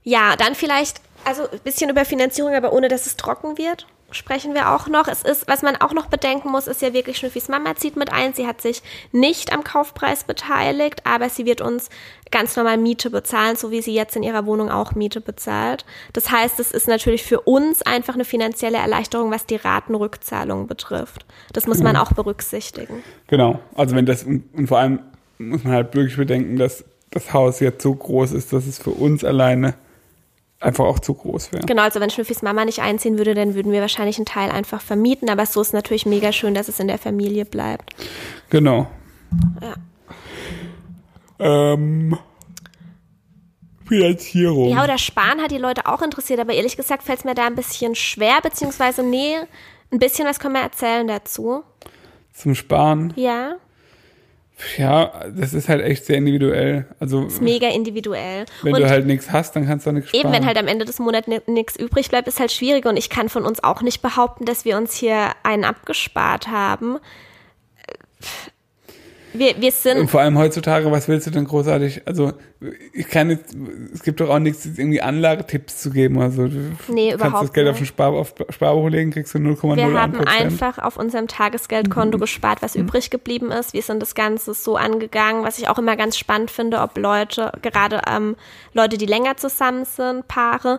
ja, 0.03 0.37
dann 0.37 0.55
vielleicht, 0.55 1.01
also 1.25 1.49
ein 1.51 1.61
bisschen 1.61 1.91
über 1.91 2.05
Finanzierung, 2.05 2.55
aber 2.55 2.73
ohne 2.73 2.89
dass 2.89 3.07
es 3.07 3.17
trocken 3.17 3.59
wird, 3.59 3.87
sprechen 4.13 4.55
wir 4.55 4.73
auch 4.73 4.89
noch. 4.89 5.09
Es 5.09 5.23
ist, 5.23 5.49
was 5.49 5.63
man 5.63 5.77
auch 5.77 5.93
noch 5.93 6.07
bedenken 6.07 6.51
muss, 6.51 6.67
ist 6.67 6.83
ja 6.83 6.93
wirklich 6.93 7.19
Schnüffis 7.19 7.49
Mama 7.49 7.77
zieht 7.77 7.97
mit 7.97 8.13
ein. 8.13 8.35
Sie 8.35 8.47
hat 8.47 8.61
sich 8.61 8.83
nicht 9.13 9.53
am 9.53 9.65
Kaufpreis 9.65 10.25
beteiligt, 10.25 11.03
aber 11.07 11.29
sie 11.29 11.45
wird 11.45 11.61
uns 11.61 11.91
ganz 12.31 12.57
normal 12.57 12.79
Miete 12.79 13.11
bezahlen, 13.11 13.57
so 13.57 13.71
wie 13.71 13.83
sie 13.83 13.95
jetzt 13.95 14.17
in 14.17 14.23
ihrer 14.23 14.47
Wohnung 14.47 14.71
auch 14.71 14.95
Miete 14.95 15.21
bezahlt. 15.21 15.85
Das 16.13 16.31
heißt, 16.31 16.61
es 16.61 16.73
ist 16.73 16.89
natürlich 16.89 17.23
für 17.23 17.41
uns 17.41 17.83
einfach 17.83 18.15
eine 18.15 18.25
finanzielle 18.25 18.79
Erleichterung, 18.79 19.31
was 19.31 19.47
die 19.47 19.57
Ratenrückzahlung 19.57 20.67
betrifft. 20.67 21.25
Das 21.53 21.67
muss 21.67 21.81
man 21.81 21.97
auch 21.97 22.13
berücksichtigen. 22.13 23.03
Genau. 23.29 23.61
Also 23.75 23.95
wenn 23.97 24.07
das, 24.07 24.25
und 24.25 24.45
und 24.55 24.67
vor 24.67 24.79
allem 24.79 25.01
muss 25.39 25.65
man 25.65 25.73
halt 25.73 25.95
wirklich 25.95 26.17
bedenken, 26.17 26.57
dass 26.57 26.85
das 27.11 27.33
Haus 27.33 27.61
jetzt 27.61 27.83
so 27.83 27.95
groß 27.95 28.33
ist, 28.33 28.53
dass 28.53 28.67
es 28.67 28.79
für 28.79 28.91
uns 28.91 29.25
alleine 29.25 29.75
einfach 30.61 30.85
auch 30.85 30.99
zu 30.99 31.15
groß 31.15 31.53
wäre. 31.53 31.67
Genau, 31.67 31.83
also 31.83 32.01
wenn 32.01 32.11
Schnüffis 32.11 32.43
Mama 32.43 32.65
nicht 32.65 32.81
einziehen 32.81 33.19
würde, 33.19 33.35
dann 33.35 33.55
würden 33.55 33.73
wir 33.73 33.81
wahrscheinlich 33.81 34.19
einen 34.19 34.27
Teil 34.27 34.51
einfach 34.51 34.81
vermieten. 34.81 35.31
Aber 35.31 35.47
so 35.47 35.61
ist 35.61 35.73
natürlich 35.73 36.07
mega 36.07 36.33
schön, 36.33 36.55
dass 36.55 36.69
es 36.69 36.79
in 36.79 36.87
der 36.87 36.99
Familie 36.99 37.45
bleibt. 37.45 37.95
Genau. 38.51 38.87
Ja. 39.61 39.75
Ähm, 41.39 42.19
Finanzierung. 43.89 44.69
Ja, 44.69 44.85
oder 44.85 44.99
Sparen 44.99 45.41
hat 45.41 45.51
die 45.51 45.59
Leute 45.59 45.87
auch 45.87 46.03
interessiert, 46.03 46.39
aber 46.39 46.53
ehrlich 46.53 46.77
gesagt 46.77 47.03
fällt 47.03 47.21
es 47.21 47.25
mir 47.25 47.35
da 47.35 47.47
ein 47.47 47.57
bisschen 47.57 47.95
schwer, 47.95 48.39
beziehungsweise 48.43 49.03
nee, 49.03 49.37
ein 49.91 49.99
bisschen 49.99 50.29
was 50.29 50.39
können 50.39 50.55
wir 50.55 50.61
erzählen 50.61 51.09
dazu. 51.09 51.65
Zum 52.33 52.55
Sparen. 52.55 53.13
Ja, 53.17 53.57
Ja, 54.77 55.25
das 55.35 55.55
ist 55.55 55.69
halt 55.69 55.83
echt 55.83 56.07
sehr 56.07 56.17
individuell. 56.17 56.87
Also 56.99 57.27
ist 57.27 57.43
mega 57.43 57.69
individuell. 57.69 58.47
wenn 58.63 58.75
Und 58.75 58.81
du 58.81 58.89
halt 58.89 59.07
nichts 59.07 59.31
hast, 59.31 59.57
dann 59.57 59.67
kannst 59.67 59.87
du 59.87 59.91
auch 59.91 59.95
nichts 59.95 60.11
sparen. 60.11 60.25
eben, 60.25 60.33
wenn 60.33 60.47
halt 60.47 60.59
am 60.59 60.67
Ende 60.67 60.85
des 60.85 60.99
Monats 60.99 61.29
nichts 61.47 61.77
übrig 61.77 62.09
bleibt, 62.09 62.29
ist 62.29 62.41
halt 62.41 62.53
schwierig. 62.53 62.87
Und 62.87 62.97
ich 62.97 63.11
kann 63.11 63.29
von 63.29 63.45
uns 63.45 63.63
auch 63.63 63.83
nicht 63.83 64.03
behaupten, 64.03 64.45
dass 64.45 64.65
wir 64.65 64.77
uns 64.77 64.95
hier 64.95 65.31
einen 65.43 65.65
abgespart 65.65 66.49
haben. 66.49 66.99
Wir, 69.33 69.61
wir 69.61 69.71
sind. 69.73 69.99
Und 69.99 70.11
vor 70.11 70.21
allem 70.21 70.37
heutzutage, 70.39 70.91
was 70.91 71.07
willst 71.09 71.27
du 71.27 71.31
denn 71.31 71.45
großartig? 71.45 72.03
Also, 72.07 72.33
ich 72.93 73.09
kann 73.09 73.31
jetzt, 73.31 73.55
es 73.95 74.03
gibt 74.03 74.21
doch 74.21 74.29
auch 74.29 74.39
nichts, 74.39 74.65
jetzt 74.65 74.79
irgendwie 74.79 75.01
Anlagetipps 75.01 75.79
zu 75.81 75.91
geben. 75.91 76.21
Also, 76.21 76.49
du 76.49 76.73
Nee, 76.89 77.11
kannst 77.11 77.25
überhaupt 77.27 77.45
das 77.45 77.53
Geld 77.53 77.69
auf 77.69 77.75
nicht. 77.75 77.83
ein 77.83 77.87
Spar, 77.87 78.13
auf 78.13 78.35
Sparbuch 78.51 78.89
legen, 78.89 79.11
kriegst 79.13 79.33
du 79.35 79.39
0,01 79.39 79.77
Wir 79.77 80.01
haben 80.01 80.21
einfach 80.27 80.79
auf 80.79 80.97
unserem 80.97 81.29
Tagesgeldkonto 81.29 82.19
gespart, 82.19 82.61
was 82.63 82.75
übrig 82.75 83.11
geblieben 83.11 83.51
ist. 83.51 83.73
Wir 83.73 83.83
sind 83.83 84.01
das 84.03 84.15
Ganze 84.15 84.53
so 84.55 84.77
angegangen, 84.77 85.45
was 85.45 85.59
ich 85.59 85.69
auch 85.69 85.79
immer 85.79 85.97
ganz 85.97 86.19
spannend 86.19 86.51
finde, 86.51 86.81
ob 86.81 86.99
Leute, 86.99 87.53
gerade 87.63 88.03
ähm, 88.11 88.37
Leute, 88.75 88.99
die 88.99 89.07
länger 89.07 89.37
zusammen 89.37 89.85
sind, 89.85 90.27
Paare, 90.29 90.79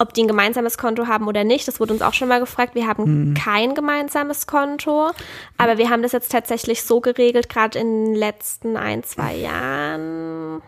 ob 0.00 0.14
die 0.14 0.22
ein 0.24 0.28
gemeinsames 0.28 0.78
Konto 0.78 1.06
haben 1.06 1.28
oder 1.28 1.44
nicht. 1.44 1.68
Das 1.68 1.78
wurde 1.78 1.92
uns 1.92 2.02
auch 2.02 2.14
schon 2.14 2.28
mal 2.28 2.40
gefragt. 2.40 2.74
Wir 2.74 2.86
haben 2.86 3.34
kein 3.34 3.74
gemeinsames 3.74 4.46
Konto, 4.46 5.10
aber 5.58 5.76
wir 5.76 5.90
haben 5.90 6.02
das 6.02 6.12
jetzt 6.12 6.32
tatsächlich 6.32 6.82
so 6.82 7.00
geregelt, 7.00 7.48
gerade 7.50 7.78
in 7.78 8.06
den 8.06 8.14
letzten 8.14 8.76
ein, 8.78 9.04
zwei 9.04 9.34
Jahren 9.36 10.62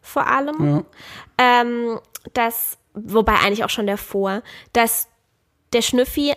vor 0.00 0.26
allem 0.26 0.84
Ja. 1.38 1.60
ähm, 1.60 2.00
dass, 2.32 2.78
wobei 2.94 3.34
eigentlich 3.34 3.62
auch 3.64 3.70
schon 3.70 3.86
davor, 3.86 4.42
dass 4.72 5.06
der 5.74 5.82
Schnüffi 5.82 6.32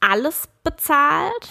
alles 0.00 0.48
bezahlt. 0.62 1.48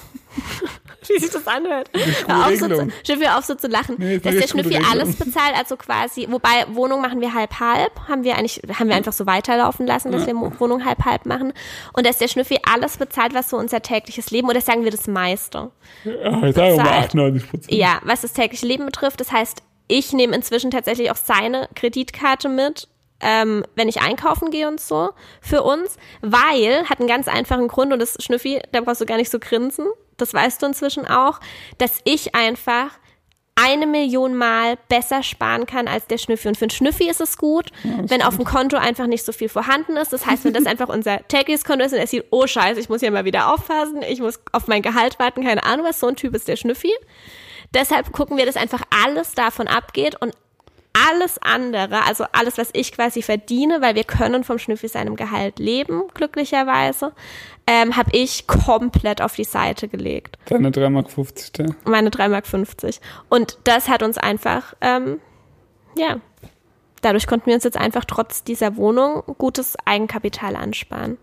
Wie 1.13 1.19
sich 1.19 1.29
das 1.31 1.47
anhört. 1.47 1.89
Hör 2.27 2.37
auf, 2.47 2.51
so 2.51 2.57
zu, 2.57 2.63
Regelung. 2.65 2.91
Schnüffi, 3.05 3.23
hör 3.25 3.37
auf 3.37 3.45
so 3.45 3.55
zu 3.55 3.67
lachen. 3.67 3.95
Nee, 3.97 4.17
dass 4.19 4.35
der 4.35 4.47
Schnüffi 4.47 4.69
Regelung. 4.75 4.91
alles 4.91 5.15
bezahlt, 5.15 5.55
also 5.57 5.77
quasi, 5.77 6.27
wobei 6.29 6.65
Wohnung 6.71 7.01
machen 7.01 7.21
wir 7.21 7.33
halb-halb, 7.33 7.91
haben 8.07 8.23
wir 8.23 8.35
eigentlich, 8.37 8.61
haben 8.77 8.87
wir 8.89 8.95
einfach 8.95 9.13
so 9.13 9.25
weiterlaufen 9.25 9.85
lassen, 9.87 10.11
dass 10.11 10.25
wir 10.25 10.33
Mo- 10.33 10.51
Wohnung 10.59 10.85
halb-halb 10.85 11.25
machen. 11.25 11.53
Und 11.93 12.05
dass 12.05 12.17
der 12.17 12.27
Schnüffi 12.27 12.59
alles 12.69 12.97
bezahlt, 12.97 13.33
was 13.33 13.49
so 13.49 13.57
unser 13.57 13.81
tägliches 13.81 14.31
Leben, 14.31 14.49
oder 14.49 14.61
sagen 14.61 14.83
wir 14.83 14.91
das 14.91 15.07
meiste. 15.07 15.71
Ja, 16.03 16.43
ich 16.43 16.55
sage 16.55 16.75
mal 16.75 16.83
Bezahlt. 16.83 17.05
98 17.05 17.49
Prozent. 17.49 17.71
Ja, 17.73 17.99
was 18.03 18.21
das 18.21 18.33
tägliche 18.33 18.65
Leben 18.65 18.85
betrifft. 18.85 19.19
Das 19.19 19.31
heißt, 19.31 19.61
ich 19.87 20.11
nehme 20.13 20.35
inzwischen 20.35 20.69
tatsächlich 20.71 21.11
auch 21.11 21.15
seine 21.15 21.69
Kreditkarte 21.75 22.49
mit, 22.49 22.87
ähm, 23.19 23.63
wenn 23.75 23.87
ich 23.87 24.01
einkaufen 24.01 24.51
gehe 24.51 24.67
und 24.67 24.79
so, 24.79 25.11
für 25.41 25.63
uns, 25.63 25.97
weil, 26.21 26.85
hat 26.89 26.99
einen 26.99 27.07
ganz 27.07 27.27
einfachen 27.27 27.67
Grund 27.67 27.93
und 27.93 27.99
das 27.99 28.17
Schnüffi, 28.19 28.61
da 28.71 28.81
brauchst 28.81 29.01
du 29.01 29.05
gar 29.05 29.17
nicht 29.17 29.31
so 29.31 29.39
grinsen, 29.39 29.87
das 30.17 30.33
weißt 30.33 30.61
du 30.61 30.67
inzwischen 30.67 31.07
auch, 31.07 31.39
dass 31.77 31.99
ich 32.03 32.35
einfach 32.35 32.91
eine 33.59 33.87
Million 33.87 34.35
Mal 34.35 34.77
besser 34.87 35.23
sparen 35.23 35.65
kann 35.65 35.87
als 35.87 36.05
der 36.05 36.19
Schnüffi. 36.19 36.47
Und 36.47 36.57
für 36.57 36.65
einen 36.65 36.69
Schnüffi 36.69 37.09
ist 37.09 37.21
es 37.21 37.39
gut, 37.39 37.71
wenn 38.03 38.21
auf 38.21 38.35
dem 38.35 38.45
Konto 38.45 38.77
einfach 38.77 39.07
nicht 39.07 39.25
so 39.25 39.31
viel 39.31 39.49
vorhanden 39.49 39.97
ist. 39.97 40.13
Das 40.13 40.27
heißt, 40.27 40.45
wenn 40.45 40.53
das 40.53 40.67
einfach 40.67 40.89
unser 40.89 41.27
tägliches 41.27 41.65
Konto 41.65 41.83
ist 41.83 41.91
und 41.91 41.97
er 41.97 42.05
sieht, 42.05 42.25
oh 42.29 42.45
scheiße, 42.45 42.79
ich 42.79 42.87
muss 42.87 42.99
hier 42.99 43.09
mal 43.09 43.25
wieder 43.25 43.51
aufpassen, 43.51 44.03
ich 44.07 44.19
muss 44.21 44.39
auf 44.51 44.67
mein 44.67 44.83
Gehalt 44.83 45.17
warten, 45.17 45.43
keine 45.43 45.63
Ahnung 45.63 45.87
was, 45.87 45.99
so 45.99 46.05
ein 46.07 46.15
Typ 46.15 46.35
ist 46.35 46.47
der 46.47 46.55
Schnüffi. 46.55 46.93
Deshalb 47.73 48.11
gucken 48.11 48.37
wir, 48.37 48.45
dass 48.45 48.57
einfach 48.57 48.83
alles 49.03 49.33
davon 49.33 49.67
abgeht 49.67 50.15
und 50.21 50.33
alles 51.09 51.37
andere, 51.41 52.05
also 52.05 52.25
alles, 52.31 52.57
was 52.57 52.69
ich 52.73 52.91
quasi 52.91 53.21
verdiene, 53.21 53.81
weil 53.81 53.95
wir 53.95 54.03
können 54.03 54.43
vom 54.43 54.57
Schnüffi 54.57 54.87
seinem 54.87 55.15
Gehalt 55.15 55.59
leben, 55.59 56.03
glücklicherweise, 56.13 57.13
ähm, 57.67 57.97
habe 57.97 58.09
ich 58.13 58.47
komplett 58.47 59.21
auf 59.21 59.35
die 59.35 59.43
Seite 59.43 59.87
gelegt. 59.87 60.37
Deine 60.45 60.69
3,50 60.69 60.89
Mark. 60.89 61.07
Da. 61.53 61.65
Meine 61.89 62.09
3,50 62.09 62.29
Mark. 62.29 62.95
Und 63.29 63.57
das 63.65 63.89
hat 63.89 64.03
uns 64.03 64.17
einfach, 64.17 64.73
ähm, 64.81 65.19
ja, 65.97 66.19
dadurch 67.01 67.27
konnten 67.27 67.47
wir 67.47 67.55
uns 67.55 67.63
jetzt 67.63 67.77
einfach 67.77 68.05
trotz 68.05 68.43
dieser 68.43 68.77
Wohnung 68.77 69.23
gutes 69.37 69.75
Eigenkapital 69.85 70.55
ansparen. 70.55 71.17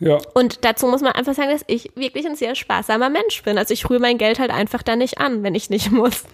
Ja, 0.00 0.18
Und 0.34 0.64
dazu 0.64 0.86
muss 0.86 1.02
man 1.02 1.12
einfach 1.12 1.34
sagen, 1.34 1.50
dass 1.50 1.64
ich 1.66 1.90
wirklich 1.96 2.24
ein 2.26 2.36
sehr 2.36 2.54
sparsamer 2.54 3.10
Mensch 3.10 3.42
bin. 3.42 3.58
Also 3.58 3.74
ich 3.74 3.88
rühre 3.90 4.00
mein 4.00 4.16
Geld 4.18 4.38
halt 4.38 4.52
einfach 4.52 4.82
da 4.82 4.94
nicht 4.94 5.18
an, 5.18 5.42
wenn 5.42 5.54
ich 5.56 5.70
nicht 5.70 5.90
muss. 5.90 6.24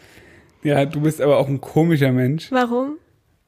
Ja, 0.64 0.84
du 0.84 1.00
bist 1.02 1.20
aber 1.20 1.38
auch 1.38 1.46
ein 1.48 1.60
komischer 1.60 2.10
Mensch, 2.12 2.50
Warum? 2.50 2.96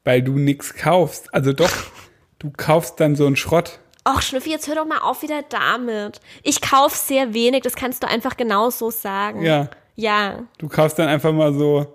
weil 0.05 0.21
du 0.21 0.33
nichts 0.33 0.73
kaufst. 0.73 1.33
Also 1.33 1.51
doch, 1.51 1.71
du 2.39 2.51
kaufst 2.55 2.99
dann 2.99 3.15
so 3.15 3.25
einen 3.25 3.35
Schrott. 3.35 3.79
Och, 4.07 4.21
Schnüffi, 4.21 4.51
jetzt 4.51 4.67
hör 4.69 4.75
doch 4.75 4.85
mal 4.85 4.99
auf 4.99 5.21
wieder 5.21 5.41
damit. 5.49 6.21
Ich 6.43 6.61
kauf 6.61 6.95
sehr 6.95 7.33
wenig, 7.33 7.63
das 7.63 7.75
kannst 7.75 8.03
du 8.03 8.07
einfach 8.07 8.37
genau 8.37 8.69
so 8.69 8.89
sagen. 8.89 9.41
Ja, 9.41 9.69
Ja. 9.95 10.45
du 10.59 10.69
kaufst 10.69 10.97
dann 10.97 11.09
einfach 11.09 11.33
mal 11.33 11.53
so 11.53 11.87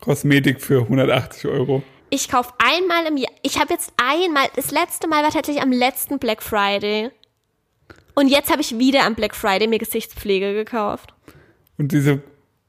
Kosmetik 0.00 0.60
für 0.60 0.82
180 0.82 1.50
Euro. 1.50 1.82
Ich 2.10 2.28
kaufe 2.28 2.52
einmal 2.58 3.06
im 3.06 3.16
Jahr. 3.16 3.32
Ich 3.42 3.58
habe 3.60 3.72
jetzt 3.72 3.92
einmal, 3.96 4.46
das 4.56 4.70
letzte 4.70 5.08
Mal 5.08 5.22
war 5.24 5.30
tatsächlich 5.30 5.62
am 5.62 5.72
letzten 5.72 6.18
Black 6.18 6.42
Friday. 6.42 7.10
Und 8.14 8.28
jetzt 8.28 8.50
habe 8.50 8.60
ich 8.60 8.78
wieder 8.78 9.04
am 9.04 9.14
Black 9.14 9.34
Friday 9.34 9.66
mir 9.68 9.78
Gesichtspflege 9.78 10.52
gekauft. 10.54 11.14
Und 11.78 11.92
diese 11.92 12.20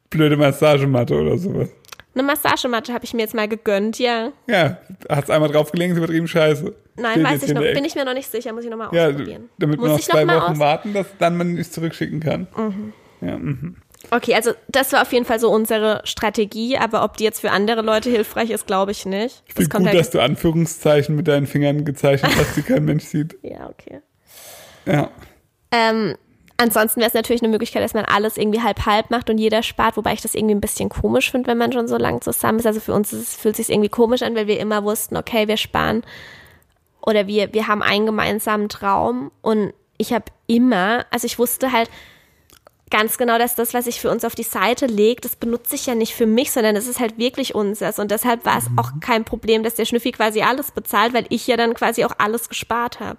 blöde 0.09 0.37
Massagematte 0.37 1.15
oder 1.19 1.37
sowas. 1.37 1.69
Eine 2.13 2.23
Massagematte 2.23 2.93
habe 2.93 3.05
ich 3.05 3.13
mir 3.13 3.21
jetzt 3.21 3.33
mal 3.33 3.47
gegönnt, 3.47 3.97
ja. 3.97 4.31
Ja, 4.47 4.77
hast 5.09 5.31
einmal 5.31 5.49
draufgelegen, 5.49 5.93
ist 5.93 5.97
übertrieben 5.97 6.27
scheiße. 6.27 6.75
Nein, 6.97 7.11
Steht 7.13 7.23
weiß 7.23 7.43
ich 7.43 7.53
noch, 7.53 7.61
bin 7.61 7.85
ich 7.85 7.95
mir 7.95 8.03
noch 8.03 8.13
nicht 8.13 8.29
sicher, 8.29 8.51
muss 8.51 8.65
ich 8.65 8.69
nochmal 8.69 8.89
Ja, 8.91 9.07
ausprobieren. 9.07 9.49
damit 9.57 9.79
man 9.79 9.89
muss 9.89 9.97
noch 9.97 9.99
ich 9.99 10.11
zwei 10.11 10.25
noch 10.25 10.49
Wochen 10.49 10.59
warten, 10.59 10.93
dass 10.93 11.07
dann 11.19 11.37
man 11.37 11.57
es 11.57 11.71
zurückschicken 11.71 12.19
kann. 12.19 12.47
Ja, 13.21 13.37
mhm. 13.37 13.77
Okay, 14.09 14.33
also 14.33 14.51
das 14.67 14.91
war 14.93 15.03
auf 15.03 15.13
jeden 15.13 15.25
Fall 15.25 15.39
so 15.39 15.51
unsere 15.51 16.01
Strategie, 16.05 16.77
aber 16.77 17.03
ob 17.03 17.17
die 17.17 17.23
jetzt 17.23 17.39
für 17.39 17.51
andere 17.51 17.81
Leute 17.81 18.09
hilfreich 18.09 18.49
ist, 18.49 18.65
glaube 18.65 18.91
ich 18.91 19.05
nicht. 19.05 19.43
Ich 19.47 19.53
finde 19.53 19.69
gut, 19.69 19.85
halt. 19.87 19.97
dass 19.97 20.09
du 20.09 20.19
Anführungszeichen 20.19 21.15
mit 21.15 21.27
deinen 21.27 21.45
Fingern 21.45 21.85
gezeichnet 21.85 22.33
hast, 22.35 22.57
die 22.57 22.63
kein 22.63 22.83
Mensch 22.83 23.05
sieht. 23.05 23.37
ja, 23.43 23.69
okay. 23.69 24.01
Ja. 24.85 25.11
Ähm, 25.71 26.15
ansonsten 26.61 26.99
wäre 27.01 27.07
es 27.09 27.13
natürlich 27.13 27.41
eine 27.41 27.51
Möglichkeit, 27.51 27.83
dass 27.83 27.93
man 27.93 28.05
alles 28.05 28.37
irgendwie 28.37 28.61
halb-halb 28.61 29.09
macht 29.11 29.29
und 29.29 29.37
jeder 29.37 29.63
spart, 29.63 29.97
wobei 29.97 30.13
ich 30.13 30.21
das 30.21 30.35
irgendwie 30.35 30.55
ein 30.55 30.61
bisschen 30.61 30.89
komisch 30.89 31.31
finde, 31.31 31.47
wenn 31.49 31.57
man 31.57 31.71
schon 31.73 31.87
so 31.87 31.97
lange 31.97 32.19
zusammen 32.21 32.59
ist. 32.59 32.65
Also 32.65 32.79
für 32.79 32.93
uns 32.93 33.11
ist, 33.13 33.21
es- 33.21 33.35
fühlt 33.35 33.55
sich 33.55 33.69
irgendwie 33.69 33.89
komisch 33.89 34.21
an, 34.21 34.35
weil 34.35 34.47
wir 34.47 34.59
immer 34.59 34.83
wussten, 34.83 35.17
okay, 35.17 35.47
wir 35.47 35.57
sparen 35.57 36.03
oder 37.01 37.27
wir, 37.27 37.53
wir 37.53 37.67
haben 37.67 37.81
einen 37.81 38.05
gemeinsamen 38.05 38.69
Traum 38.69 39.31
und 39.41 39.73
ich 39.97 40.13
habe 40.13 40.25
immer, 40.47 41.05
also 41.11 41.25
ich 41.25 41.37
wusste 41.39 41.71
halt 41.71 41.89
ganz 42.89 43.17
genau, 43.17 43.37
dass 43.37 43.55
das, 43.55 43.73
was 43.73 43.87
ich 43.87 44.01
für 44.01 44.09
uns 44.11 44.25
auf 44.25 44.35
die 44.35 44.43
Seite 44.43 44.85
lege, 44.85 45.21
das 45.21 45.35
benutze 45.37 45.75
ich 45.75 45.85
ja 45.85 45.95
nicht 45.95 46.13
für 46.13 46.25
mich, 46.25 46.51
sondern 46.51 46.75
das 46.75 46.87
ist 46.87 46.99
halt 46.99 47.17
wirklich 47.17 47.55
unseres. 47.55 47.99
Und 47.99 48.11
deshalb 48.11 48.45
war 48.45 48.57
es 48.57 48.65
auch 48.75 48.91
kein 48.99 49.23
Problem, 49.23 49.63
dass 49.63 49.75
der 49.75 49.85
Schnüffi 49.85 50.11
quasi 50.11 50.41
alles 50.41 50.71
bezahlt, 50.71 51.13
weil 51.13 51.25
ich 51.29 51.47
ja 51.47 51.55
dann 51.55 51.73
quasi 51.73 52.03
auch 52.03 52.11
alles 52.17 52.49
gespart 52.49 52.99
habe. 52.99 53.17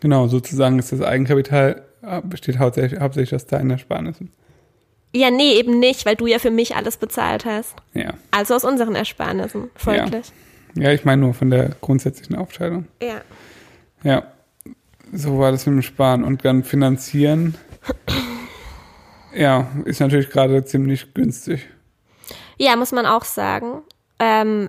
Genau, 0.00 0.28
sozusagen 0.28 0.78
ist 0.78 0.92
das 0.92 1.00
Eigenkapital 1.02 1.87
besteht 2.24 2.58
hauptsächlich, 2.58 3.00
hauptsächlich 3.00 3.34
aus 3.34 3.46
deinen 3.46 3.70
Ersparnissen. 3.70 4.32
Ja, 5.14 5.30
nee, 5.30 5.54
eben 5.54 5.78
nicht, 5.78 6.04
weil 6.04 6.16
du 6.16 6.26
ja 6.26 6.38
für 6.38 6.50
mich 6.50 6.76
alles 6.76 6.96
bezahlt 6.98 7.44
hast. 7.44 7.74
Ja. 7.94 8.14
Also 8.30 8.54
aus 8.54 8.64
unseren 8.64 8.94
Ersparnissen, 8.94 9.70
folglich. 9.74 10.32
Ja, 10.74 10.92
ich 10.92 11.04
meine 11.04 11.22
nur 11.22 11.34
von 11.34 11.50
der 11.50 11.70
grundsätzlichen 11.80 12.36
Aufteilung. 12.36 12.86
Ja. 13.02 13.22
Ja. 14.02 14.24
So 15.12 15.38
war 15.38 15.50
das 15.50 15.64
mit 15.66 15.74
dem 15.74 15.82
Sparen. 15.82 16.24
Und 16.24 16.44
dann 16.44 16.62
finanzieren. 16.62 17.54
Ja, 19.34 19.68
ist 19.86 20.00
natürlich 20.00 20.30
gerade 20.30 20.64
ziemlich 20.64 21.14
günstig. 21.14 21.66
Ja, 22.58 22.76
muss 22.76 22.92
man 22.92 23.06
auch 23.06 23.24
sagen. 23.24 23.82
Ähm, 24.18 24.68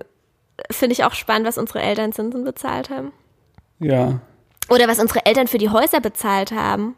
Finde 0.70 0.92
ich 0.92 1.04
auch 1.04 1.14
spannend, 1.14 1.46
was 1.46 1.58
unsere 1.58 1.82
Eltern 1.82 2.12
Zinsen 2.12 2.44
bezahlt 2.44 2.88
haben. 2.90 3.12
Ja. 3.78 4.20
Oder 4.68 4.88
was 4.88 5.00
unsere 5.00 5.26
Eltern 5.26 5.48
für 5.48 5.58
die 5.58 5.70
Häuser 5.70 6.00
bezahlt 6.00 6.52
haben. 6.52 6.94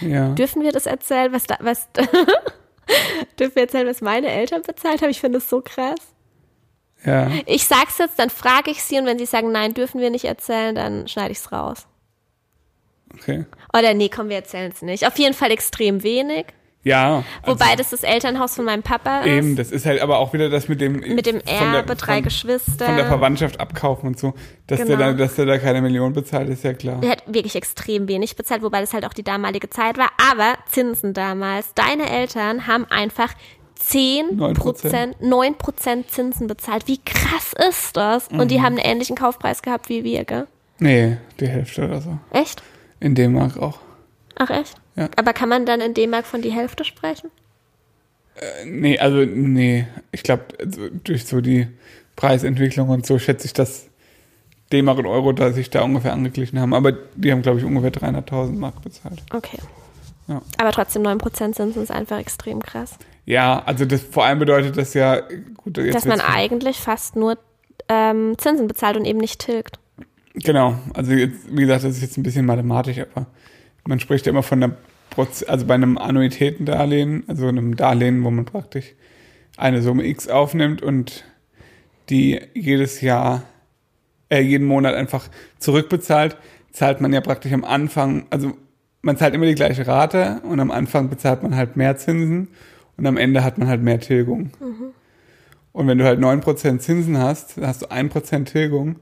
Ja. 0.00 0.30
Dürfen 0.30 0.62
wir 0.62 0.72
das 0.72 0.86
erzählen, 0.86 1.32
was 1.32 1.44
da, 1.44 1.56
was, 1.60 1.88
dürfen 3.38 3.54
wir 3.54 3.62
erzählen, 3.62 3.86
was 3.86 4.00
meine 4.00 4.28
Eltern 4.28 4.62
bezahlt 4.62 5.02
haben? 5.02 5.10
Ich 5.10 5.20
finde 5.20 5.38
das 5.38 5.48
so 5.48 5.60
krass. 5.60 6.00
Ja. 7.04 7.30
Ich 7.46 7.66
sag's 7.66 7.98
jetzt, 7.98 8.18
dann 8.18 8.30
frage 8.30 8.70
ich 8.70 8.82
sie 8.82 8.98
und 8.98 9.06
wenn 9.06 9.18
sie 9.18 9.26
sagen, 9.26 9.52
nein, 9.52 9.74
dürfen 9.74 10.00
wir 10.00 10.10
nicht 10.10 10.24
erzählen, 10.24 10.74
dann 10.74 11.06
schneide 11.06 11.32
ich's 11.32 11.52
raus. 11.52 11.86
Okay. 13.14 13.46
Oder 13.76 13.94
nee, 13.94 14.08
komm, 14.08 14.28
wir 14.28 14.36
erzählen 14.36 14.72
es 14.72 14.82
nicht. 14.82 15.06
Auf 15.06 15.18
jeden 15.18 15.34
Fall 15.34 15.50
extrem 15.50 16.02
wenig. 16.02 16.46
Ja. 16.84 17.24
also 17.42 17.58
Wobei 17.60 17.74
das 17.76 17.90
das 17.90 18.02
Elternhaus 18.04 18.54
von 18.54 18.64
meinem 18.64 18.82
Papa 18.82 19.20
ist. 19.20 19.26
Eben, 19.26 19.56
das 19.56 19.70
ist 19.72 19.84
halt 19.84 20.00
aber 20.00 20.18
auch 20.18 20.32
wieder 20.32 20.48
das 20.48 20.68
mit 20.68 20.80
dem 20.80 21.00
Mit 21.00 21.26
dem 21.26 21.40
von 21.40 21.44
der- 21.46 21.54
Erbe, 21.80 21.96
drei 21.96 22.14
von, 22.16 22.22
Geschwister. 22.24 22.86
von 22.86 22.96
der 22.96 23.06
Verwandtschaft 23.06 23.60
abkaufen 23.60 24.06
und 24.08 24.18
so. 24.18 24.32
Dass, 24.68 24.78
Genau. 24.80 24.96
der 24.96 24.98
da, 25.08 25.12
dass 25.12 25.34
der 25.34 25.46
da 25.46 25.58
keine 25.58 25.82
Million 25.82 26.12
bezahlt, 26.12 26.48
ist 26.48 26.64
ja 26.64 26.72
klar. 26.74 27.02
Er 27.02 27.10
hat 27.10 27.22
wirklich 27.26 27.56
extrem 27.56 28.06
wenig 28.08 28.36
bezahlt, 28.36 28.62
wobei 28.62 28.80
das 28.80 28.94
halt 28.94 29.04
auch 29.04 29.12
die 29.12 29.24
damalige 29.24 29.68
Zeit 29.68 29.98
war. 29.98 30.10
Aber 30.30 30.54
Zinsen 30.70 31.14
damals. 31.14 31.74
Deine 31.74 32.08
Eltern 32.08 32.66
haben 32.66 32.86
einfach 32.90 33.34
10 33.74 34.36
9%. 34.38 34.54
Prozent, 34.54 35.20
9 35.20 35.54
Prozent 35.56 36.10
Zinsen 36.10 36.46
bezahlt. 36.46 36.86
Wie 36.88 36.98
krass 37.04 37.52
ist 37.68 37.96
das? 37.96 38.28
Und 38.28 38.38
Mhm. 38.38 38.48
die 38.48 38.58
haben 38.62 38.76
einen 38.78 38.84
ähnlichen 38.92 39.16
Kaufpreis 39.16 39.62
gehabt 39.62 39.88
wie 39.88 40.04
wir, 40.04 40.24
gell? 40.24 40.46
Nee, 40.78 41.18
die 41.40 41.48
Hälfte 41.48 41.84
oder 41.84 42.00
so. 42.00 42.18
Echt? 42.32 42.62
In 43.00 43.14
D-Mark 43.14 43.56
auch. 43.58 43.78
Ach 44.36 44.50
echt? 44.50 44.74
Ja. 44.98 45.08
Aber 45.16 45.32
kann 45.32 45.48
man 45.48 45.64
dann 45.64 45.80
in 45.80 45.94
D-Mark 45.94 46.26
von 46.26 46.42
die 46.42 46.50
Hälfte 46.50 46.84
sprechen? 46.84 47.30
Nee, 48.64 48.98
also 48.98 49.18
nee. 49.18 49.86
Ich 50.10 50.24
glaube, 50.24 50.44
also, 50.58 50.88
durch 51.04 51.24
so 51.24 51.40
die 51.40 51.68
Preisentwicklung 52.16 52.88
und 52.88 53.06
so 53.06 53.18
schätze 53.18 53.46
ich, 53.46 53.52
dass 53.52 53.86
D-Mark 54.72 54.98
und 54.98 55.06
Euro 55.06 55.32
da 55.32 55.52
sich 55.52 55.70
da 55.70 55.82
ungefähr 55.82 56.12
angeglichen 56.12 56.58
haben. 56.58 56.74
Aber 56.74 56.92
die 57.14 57.30
haben, 57.30 57.42
glaube 57.42 57.60
ich, 57.60 57.64
ungefähr 57.64 57.92
300.000 57.92 58.52
Mark 58.52 58.82
bezahlt. 58.82 59.22
Okay. 59.32 59.58
Ja. 60.26 60.42
Aber 60.58 60.72
trotzdem 60.72 61.02
9 61.02 61.18
Prozent 61.18 61.54
Zinsen 61.54 61.82
ist 61.82 61.92
einfach 61.92 62.18
extrem 62.18 62.60
krass. 62.60 62.98
Ja, 63.24 63.62
also 63.64 63.84
das 63.84 64.02
vor 64.02 64.24
allem 64.24 64.40
bedeutet 64.40 64.76
das 64.76 64.94
ja, 64.94 65.22
gut, 65.56 65.78
Dass 65.78 66.04
man 66.04 66.20
eigentlich 66.20 66.78
fast 66.78 67.14
nur 67.14 67.38
ähm, 67.88 68.34
Zinsen 68.36 68.66
bezahlt 68.66 68.96
und 68.96 69.04
eben 69.04 69.20
nicht 69.20 69.38
tilgt. 69.40 69.78
Genau, 70.34 70.78
also 70.94 71.12
jetzt, 71.12 71.46
wie 71.50 71.62
gesagt, 71.62 71.84
das 71.84 71.96
ist 71.96 72.02
jetzt 72.02 72.18
ein 72.18 72.22
bisschen 72.22 72.46
mathematisch, 72.46 72.98
aber 72.98 73.26
man 73.88 74.00
spricht 74.00 74.26
ja 74.26 74.30
immer 74.30 74.42
von 74.42 74.62
einer 74.62 74.76
Proz 75.10 75.42
also 75.42 75.66
bei 75.66 75.74
einem 75.74 75.96
Annuitätendarlehen, 75.96 77.24
also 77.26 77.48
einem 77.48 77.74
Darlehen, 77.74 78.22
wo 78.22 78.30
man 78.30 78.44
praktisch 78.44 78.94
eine 79.56 79.80
Summe 79.82 80.06
X 80.06 80.28
aufnimmt 80.28 80.82
und 80.82 81.24
die 82.10 82.40
jedes 82.54 83.00
Jahr, 83.00 83.42
äh, 84.28 84.40
jeden 84.40 84.66
Monat 84.66 84.94
einfach 84.94 85.28
zurückbezahlt, 85.58 86.36
zahlt 86.70 87.00
man 87.00 87.12
ja 87.12 87.22
praktisch 87.22 87.52
am 87.52 87.64
Anfang, 87.64 88.26
also 88.30 88.56
man 89.00 89.16
zahlt 89.16 89.34
immer 89.34 89.46
die 89.46 89.54
gleiche 89.54 89.86
Rate 89.86 90.42
und 90.44 90.60
am 90.60 90.70
Anfang 90.70 91.08
bezahlt 91.08 91.42
man 91.42 91.56
halt 91.56 91.76
mehr 91.76 91.96
Zinsen 91.96 92.48
und 92.98 93.06
am 93.06 93.16
Ende 93.16 93.42
hat 93.42 93.56
man 93.56 93.68
halt 93.68 93.82
mehr 93.82 94.00
Tilgung. 94.00 94.50
Und 95.72 95.86
wenn 95.86 95.98
du 95.98 96.04
halt 96.04 96.20
9% 96.20 96.78
Zinsen 96.78 97.18
hast, 97.18 97.56
dann 97.56 97.66
hast 97.66 97.82
du 97.82 97.86
1% 97.86 98.44
Tilgung. 98.44 98.96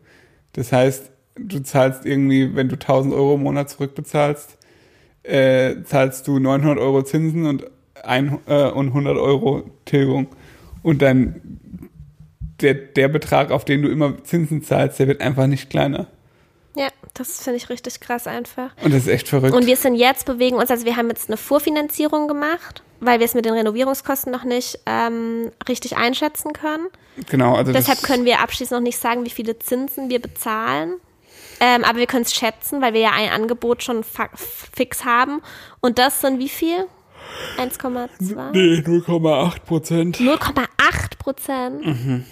Das 0.52 0.70
heißt, 0.70 1.10
du 1.38 1.60
zahlst 1.60 2.06
irgendwie, 2.06 2.54
wenn 2.54 2.68
du 2.68 2.76
1000 2.76 3.14
Euro 3.14 3.34
im 3.34 3.42
Monat 3.42 3.68
zurückbezahlst, 3.70 4.58
äh, 5.26 5.82
zahlst 5.84 6.26
du 6.28 6.38
900 6.38 6.78
Euro 6.78 7.02
Zinsen 7.02 7.46
und, 7.46 7.64
ein, 8.02 8.38
äh, 8.46 8.70
und 8.70 8.88
100 8.88 9.16
Euro 9.16 9.64
Tilgung. 9.84 10.28
Und 10.82 11.02
dann 11.02 11.40
der, 12.60 12.74
der 12.74 13.08
Betrag, 13.08 13.50
auf 13.50 13.64
den 13.64 13.82
du 13.82 13.88
immer 13.88 14.22
Zinsen 14.24 14.62
zahlst, 14.62 14.98
der 14.98 15.08
wird 15.08 15.20
einfach 15.20 15.46
nicht 15.46 15.70
kleiner. 15.70 16.06
Ja, 16.76 16.88
das 17.14 17.42
finde 17.42 17.56
ich 17.56 17.70
richtig 17.70 18.00
krass 18.00 18.26
einfach. 18.26 18.70
Und 18.84 18.92
das 18.92 19.02
ist 19.02 19.08
echt 19.08 19.28
verrückt. 19.28 19.54
Und 19.54 19.66
wir 19.66 19.76
sind 19.76 19.94
jetzt, 19.94 20.26
bewegen 20.26 20.56
uns, 20.56 20.70
also 20.70 20.84
wir 20.84 20.96
haben 20.96 21.08
jetzt 21.08 21.28
eine 21.28 21.38
Vorfinanzierung 21.38 22.28
gemacht, 22.28 22.82
weil 23.00 23.18
wir 23.18 23.24
es 23.24 23.34
mit 23.34 23.46
den 23.46 23.54
Renovierungskosten 23.54 24.30
noch 24.30 24.44
nicht 24.44 24.78
ähm, 24.84 25.50
richtig 25.68 25.96
einschätzen 25.96 26.52
können. 26.52 26.86
genau, 27.30 27.54
also 27.54 27.72
Deshalb 27.72 28.02
können 28.02 28.26
wir 28.26 28.40
abschließend 28.40 28.78
noch 28.78 28.84
nicht 28.84 28.98
sagen, 28.98 29.24
wie 29.24 29.30
viele 29.30 29.58
Zinsen 29.58 30.10
wir 30.10 30.20
bezahlen. 30.20 30.96
Ähm, 31.60 31.84
aber 31.84 31.98
wir 31.98 32.06
können 32.06 32.22
es 32.24 32.34
schätzen, 32.34 32.82
weil 32.82 32.92
wir 32.94 33.00
ja 33.00 33.12
ein 33.12 33.30
Angebot 33.30 33.82
schon 33.82 34.04
fix 34.74 35.04
haben. 35.04 35.40
Und 35.80 35.98
das 35.98 36.20
sind 36.20 36.38
wie 36.38 36.48
viel? 36.48 36.86
1,2? 37.58 38.52
nee, 38.52 38.78
0,8 38.80 39.60
Prozent. 39.60 40.18
0,8 40.18 41.18
Prozent. 41.18 41.86
Mhm. 41.86 42.24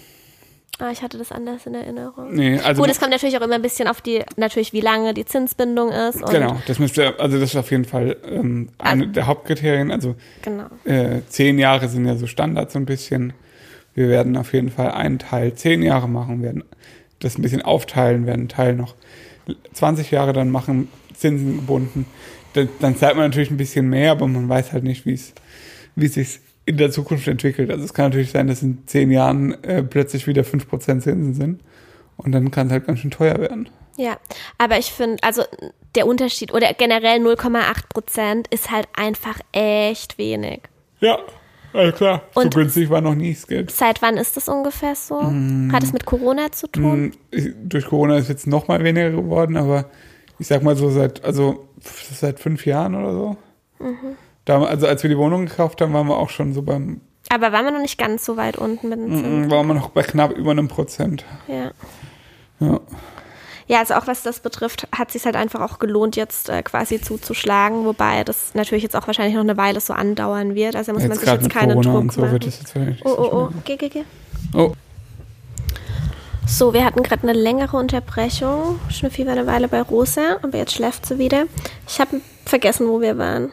Ah, 0.77 0.91
ich 0.91 1.01
hatte 1.01 1.17
das 1.17 1.31
anders 1.31 1.65
in 1.65 1.73
Erinnerung. 1.73 2.33
Nee, 2.33 2.59
also 2.59 2.81
Gut, 2.81 2.91
es 2.91 2.99
kommt 2.99 3.11
natürlich 3.11 3.37
auch 3.37 3.41
immer 3.41 3.55
ein 3.55 3.61
bisschen 3.61 3.87
auf 3.87 4.01
die, 4.01 4.23
natürlich 4.35 4.73
wie 4.73 4.81
lange 4.81 5.13
die 5.13 5.23
Zinsbindung 5.23 5.89
ist. 5.89 6.21
Und 6.21 6.29
genau, 6.31 6.61
das 6.67 6.79
müsste, 6.79 7.17
also 7.17 7.39
das 7.39 7.51
ist 7.51 7.55
auf 7.55 7.71
jeden 7.71 7.85
Fall 7.85 8.17
ähm, 8.25 8.69
eine 8.77 9.07
der 9.07 9.25
Hauptkriterien. 9.25 9.89
Also 9.89 10.15
Genau. 10.41 10.65
äh, 10.83 11.21
zehn 11.29 11.59
Jahre 11.59 11.87
sind 11.87 12.05
ja 12.05 12.17
so 12.17 12.27
Standard 12.27 12.71
so 12.71 12.79
ein 12.79 12.85
bisschen. 12.85 13.31
Wir 13.93 14.09
werden 14.09 14.35
auf 14.35 14.51
jeden 14.51 14.69
Fall 14.69 14.91
einen 14.91 15.17
Teil 15.19 15.53
zehn 15.53 15.81
Jahre 15.81 16.09
machen, 16.09 16.43
werden 16.43 16.65
das 17.19 17.37
ein 17.37 17.41
bisschen 17.41 17.61
aufteilen, 17.61 18.25
werden 18.25 18.41
einen 18.41 18.49
Teil 18.49 18.75
noch 18.75 18.95
20 19.73 20.11
Jahre 20.11 20.33
dann 20.33 20.49
machen, 20.49 20.89
Zinsen 21.13 21.57
gebunden. 21.57 22.05
Dann, 22.53 22.69
dann 22.79 22.97
zahlt 22.97 23.15
man 23.15 23.25
natürlich 23.25 23.51
ein 23.51 23.57
bisschen 23.57 23.89
mehr, 23.89 24.11
aber 24.11 24.27
man 24.27 24.47
weiß 24.47 24.71
halt 24.71 24.83
nicht, 24.83 25.05
wie 25.05 25.13
es 25.13 25.33
wie 25.95 26.07
sich 26.07 26.39
in 26.65 26.77
der 26.77 26.91
Zukunft 26.91 27.27
entwickelt. 27.27 27.71
Also 27.71 27.83
es 27.83 27.93
kann 27.93 28.05
natürlich 28.05 28.31
sein, 28.31 28.47
dass 28.47 28.61
in 28.61 28.79
zehn 28.85 29.11
Jahren 29.11 29.63
äh, 29.63 29.83
plötzlich 29.83 30.27
wieder 30.27 30.41
5% 30.41 30.99
Zinsen 30.99 31.33
sind 31.33 31.61
und 32.17 32.31
dann 32.31 32.51
kann 32.51 32.67
es 32.67 32.73
halt 32.73 32.87
ganz 32.87 32.99
schön 32.99 33.11
teuer 33.11 33.39
werden. 33.39 33.69
Ja, 33.97 34.17
aber 34.57 34.77
ich 34.77 34.91
finde, 34.91 35.23
also 35.23 35.43
der 35.95 36.07
Unterschied 36.07 36.53
oder 36.53 36.73
generell 36.73 37.19
0,8 37.19 37.87
Prozent 37.87 38.47
ist 38.49 38.71
halt 38.71 38.87
einfach 38.93 39.39
echt 39.53 40.17
wenig. 40.17 40.61
Ja, 40.99 41.19
also 41.75 41.91
klar. 41.95 42.21
Und- 42.33 42.43
so 42.53 42.59
günstig 42.59 42.89
war 42.89 43.01
noch 43.01 43.15
nie 43.15 43.35
Geld. 43.47 43.71
Seit 43.71 44.01
wann 44.01 44.17
ist 44.17 44.37
das 44.37 44.47
ungefähr 44.49 44.95
so? 44.95 45.21
Hat 45.71 45.83
es 45.83 45.93
mit 45.93 46.05
Corona 46.05 46.51
zu 46.51 46.67
tun? 46.67 46.83
Hm, 46.83 47.11
ich- 47.31 47.53
Durch 47.63 47.85
Corona 47.87 48.17
ist 48.17 48.29
jetzt 48.29 48.47
noch 48.47 48.67
mal 48.67 48.83
weniger 48.83 49.11
geworden, 49.11 49.57
aber 49.57 49.85
ich 50.39 50.47
sag 50.47 50.63
mal 50.63 50.75
so 50.75 50.89
seit, 50.89 51.23
also 51.23 51.67
seit 52.11 52.39
fünf 52.39 52.65
Jahren 52.65 52.95
oder 52.95 53.13
so. 53.13 53.37
Da, 54.45 54.61
also 54.63 54.87
als 54.87 55.03
wir 55.03 55.09
die 55.09 55.17
Wohnung 55.17 55.45
gekauft 55.45 55.81
haben, 55.81 55.93
waren 55.93 56.07
wir 56.07 56.17
auch 56.17 56.29
schon 56.29 56.53
so 56.53 56.61
beim 56.61 57.01
Aber 57.29 57.51
waren 57.51 57.65
wir 57.65 57.71
noch 57.71 57.81
nicht 57.81 57.97
ganz 57.97 58.23
so 58.25 58.37
weit 58.37 58.57
unten 58.57 58.89
mit 58.89 58.99
den 58.99 59.09
Zinsen? 59.11 59.47
Mm, 59.47 59.51
Waren 59.51 59.67
wir 59.67 59.73
noch 59.73 59.89
bei 59.89 60.03
knapp 60.03 60.31
über 60.31 60.51
einem 60.51 60.67
Prozent. 60.67 61.25
Ja. 61.47 61.71
Ja. 62.59 62.79
Ja, 63.67 63.79
also 63.79 63.95
auch 63.95 64.05
was 64.05 64.21
das 64.21 64.41
betrifft, 64.41 64.87
hat 64.95 65.11
sich 65.11 65.25
halt 65.25 65.35
einfach 65.35 65.59
auch 65.61 65.79
gelohnt, 65.79 66.15
jetzt 66.15 66.49
äh, 66.49 66.61
quasi 66.61 67.01
zuzuschlagen, 67.01 67.85
wobei 67.85 68.23
das 68.23 68.53
natürlich 68.53 68.83
jetzt 68.83 68.95
auch 68.95 69.07
wahrscheinlich 69.07 69.33
noch 69.33 69.41
eine 69.41 69.57
Weile 69.57 69.79
so 69.81 69.93
andauern 69.93 70.53
wird. 70.53 70.75
Also 70.75 70.91
da 70.91 70.93
muss 70.93 71.01
man 71.01 71.11
Jetzt 71.11 71.19
sich 71.21 71.25
gerade 71.27 71.41
jetzt 71.43 71.53
mit 71.53 71.53
keine 71.53 71.73
Corona 71.73 71.99
Druck 71.99 72.13
so 72.13 72.21
machen. 72.21 72.31
wird 72.33 72.45
es 72.45 72.59
jetzt 72.59 72.75
Oh, 73.03 73.09
oh, 73.17 73.29
oh, 73.31 73.49
geh, 73.63 73.75
geh, 73.75 73.89
geh. 73.89 74.03
Oh, 74.53 74.73
So, 76.45 76.73
wir 76.75 76.85
hatten 76.85 77.01
gerade 77.01 77.23
eine 77.23 77.33
längere 77.33 77.75
Unterbrechung. 77.75 78.79
Schnüffi 78.89 79.25
war 79.25 79.31
eine 79.33 79.47
Weile 79.47 79.67
bei 79.67 79.81
Rosa, 79.81 80.37
aber 80.43 80.59
jetzt 80.59 80.73
schläft 80.75 81.07
sie 81.07 81.17
wieder. 81.17 81.45
Ich 81.87 81.99
habe 81.99 82.21
vergessen, 82.45 82.87
wo 82.87 83.01
wir 83.01 83.17
waren. 83.17 83.51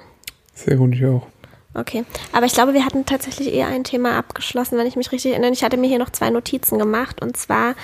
sehr 0.55 0.77
gut, 0.77 0.95
ich 0.95 1.07
auch. 1.07 1.27
Okay, 1.75 2.05
aber 2.33 2.45
ich 2.45 2.53
glaube, 2.53 2.75
wir 2.75 2.85
hatten 2.85 3.07
tatsächlich 3.07 3.51
eher 3.51 3.67
ein 3.67 3.83
Thema 3.83 4.19
abgeschlossen, 4.19 4.77
wenn 4.77 4.87
ich 4.87 4.97
mich 4.97 5.11
richtig 5.11 5.33
erinnere. 5.33 5.53
Ich 5.53 5.65
hatte 5.65 5.79
mir 5.79 5.89
hier 5.89 5.99
noch 5.99 6.11
zwei 6.11 6.29
Notizen 6.29 6.79
gemacht 6.79 7.23
und 7.23 7.35
zwar 7.39 7.75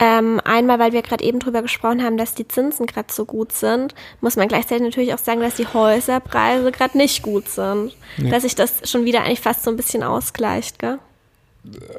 ähm, 0.00 0.40
einmal, 0.44 0.78
weil 0.78 0.92
wir 0.92 1.02
gerade 1.02 1.22
eben 1.22 1.38
drüber 1.38 1.60
gesprochen 1.62 2.02
haben, 2.02 2.16
dass 2.16 2.34
die 2.34 2.48
Zinsen 2.48 2.86
gerade 2.86 3.12
so 3.12 3.26
gut 3.26 3.52
sind, 3.52 3.94
muss 4.22 4.34
man 4.36 4.48
gleichzeitig 4.48 4.82
natürlich 4.82 5.12
auch 5.14 5.18
sagen, 5.18 5.40
dass 5.40 5.56
die 5.56 5.66
Häuserpreise 5.66 6.72
gerade 6.72 6.96
nicht 6.96 7.22
gut 7.22 7.48
sind. 7.48 7.94
Nee. 8.16 8.30
Dass 8.30 8.42
sich 8.44 8.54
das 8.54 8.90
schon 8.90 9.04
wieder 9.04 9.22
eigentlich 9.22 9.40
fast 9.40 9.62
so 9.62 9.70
ein 9.70 9.76
bisschen 9.76 10.02
ausgleicht, 10.02 10.78
gell? 10.78 10.98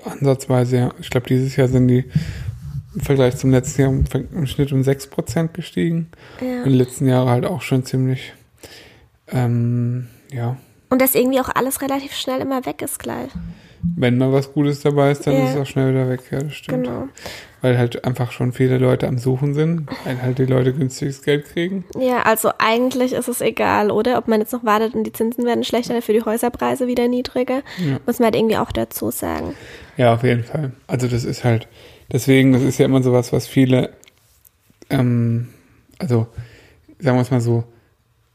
Ansatzweise, 0.06 0.78
ja. 0.78 0.94
Ich 1.00 1.12
glaube, 1.12 1.28
dieses 1.28 1.56
Jahr 1.56 1.68
sind 1.68 1.88
die 1.88 2.06
im 2.96 3.02
Vergleich 3.02 3.38
zum 3.38 3.52
letzten 3.52 3.82
Jahr 3.82 3.92
im, 3.92 4.04
im 4.34 4.48
Schnitt 4.48 4.72
um 4.74 4.82
6% 4.82 5.50
gestiegen. 5.50 6.10
Ja. 6.42 6.64
Die 6.64 6.70
letzten 6.72 7.08
Jahre 7.08 7.30
halt 7.30 7.46
auch 7.46 7.62
schon 7.62 7.86
ziemlich, 7.86 8.34
ähm, 9.28 10.08
ja. 10.32 10.58
Und 10.90 11.02
dass 11.02 11.16
irgendwie 11.16 11.40
auch 11.40 11.50
alles 11.50 11.82
relativ 11.82 12.14
schnell 12.14 12.42
immer 12.42 12.66
weg 12.66 12.82
ist 12.82 13.00
gleich. 13.00 13.30
Wenn 13.96 14.18
mal 14.18 14.34
was 14.34 14.52
Gutes 14.54 14.82
dabei 14.82 15.12
ist, 15.12 15.26
dann 15.26 15.36
Ja. 15.36 15.44
ist 15.46 15.52
es 15.52 15.58
auch 15.58 15.66
schnell 15.66 15.92
wieder 15.94 16.10
weg, 16.10 16.22
ja, 16.32 16.40
das 16.40 16.54
stimmt. 16.56 16.84
Genau. 16.86 17.08
Weil 17.62 17.78
halt 17.78 18.06
einfach 18.06 18.32
schon 18.32 18.54
viele 18.54 18.80
Leute 18.80 19.08
am 19.08 19.20
Suchen 19.20 19.54
sind, 19.54 19.88
weil 20.04 20.22
halt 20.22 20.40
die 20.40 20.46
Leute 20.46 20.74
günstiges 20.74 21.22
Geld 21.22 21.46
kriegen. 21.46 21.86
Ja, 22.00 22.24
also 22.24 22.50
eigentlich 22.58 23.14
ist 23.14 23.28
es 23.28 23.40
egal, 23.40 23.92
oder? 23.92 24.18
Ob 24.18 24.28
man 24.28 24.40
jetzt 24.40 24.52
noch 24.52 24.64
wartet 24.64 24.96
und 24.96 25.04
die 25.04 25.14
Zinsen 25.14 25.46
werden 25.46 25.64
schlechter, 25.64 25.94
dafür 25.94 26.16
die 26.16 26.24
Häuserpreise 26.24 26.88
wieder 26.88 27.08
niedriger. 27.08 27.62
Ja. 27.78 28.00
Muss 28.06 28.20
man 28.20 28.26
halt 28.26 28.36
irgendwie 28.36 28.58
auch 28.58 28.72
dazu 28.72 29.12
sagen. 29.12 29.54
Ja, 29.96 30.16
auf 30.16 30.24
jeden 30.24 30.44
Fall. 30.44 30.72
Also 30.88 31.08
das 31.08 31.24
ist 31.24 31.44
halt, 31.44 31.68
deswegen, 32.12 32.52
das 32.54 32.64
ist 32.64 32.80
ja 32.80 32.86
immer 32.86 33.04
sowas, 33.04 33.32
was 33.32 33.48
viele, 33.48 33.92
ähm, 34.90 35.50
also 36.00 36.28
sagen 37.00 37.18
wir 37.18 37.22
es 37.22 37.32
mal 37.32 37.42
so, 37.42 37.64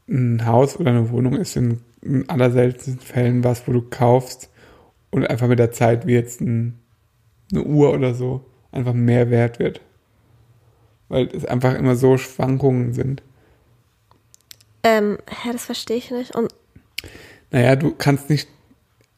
ein 0.09 0.45
Haus 0.45 0.79
oder 0.79 0.91
eine 0.91 1.09
Wohnung 1.09 1.35
ist 1.35 1.55
in, 1.55 1.81
in 2.01 2.29
allerseltensten 2.29 2.99
Fällen 2.99 3.43
was, 3.43 3.67
wo 3.67 3.73
du 3.73 3.81
kaufst 3.81 4.49
und 5.09 5.27
einfach 5.27 5.47
mit 5.47 5.59
der 5.59 5.71
Zeit 5.71 6.07
wie 6.07 6.13
jetzt 6.13 6.41
ein, 6.41 6.79
eine 7.51 7.63
Uhr 7.63 7.93
oder 7.93 8.13
so 8.13 8.45
einfach 8.71 8.93
mehr 8.93 9.29
wert 9.29 9.59
wird. 9.59 9.81
Weil 11.09 11.27
es 11.27 11.45
einfach 11.45 11.73
immer 11.75 11.95
so 11.95 12.17
Schwankungen 12.17 12.93
sind. 12.93 13.21
Ähm, 14.83 15.17
hä, 15.27 15.49
das 15.51 15.65
verstehe 15.65 15.97
ich 15.97 16.11
nicht. 16.11 16.35
Und 16.35 16.53
Naja, 17.51 17.75
du 17.75 17.91
kannst 17.91 18.29
nicht, 18.29 18.47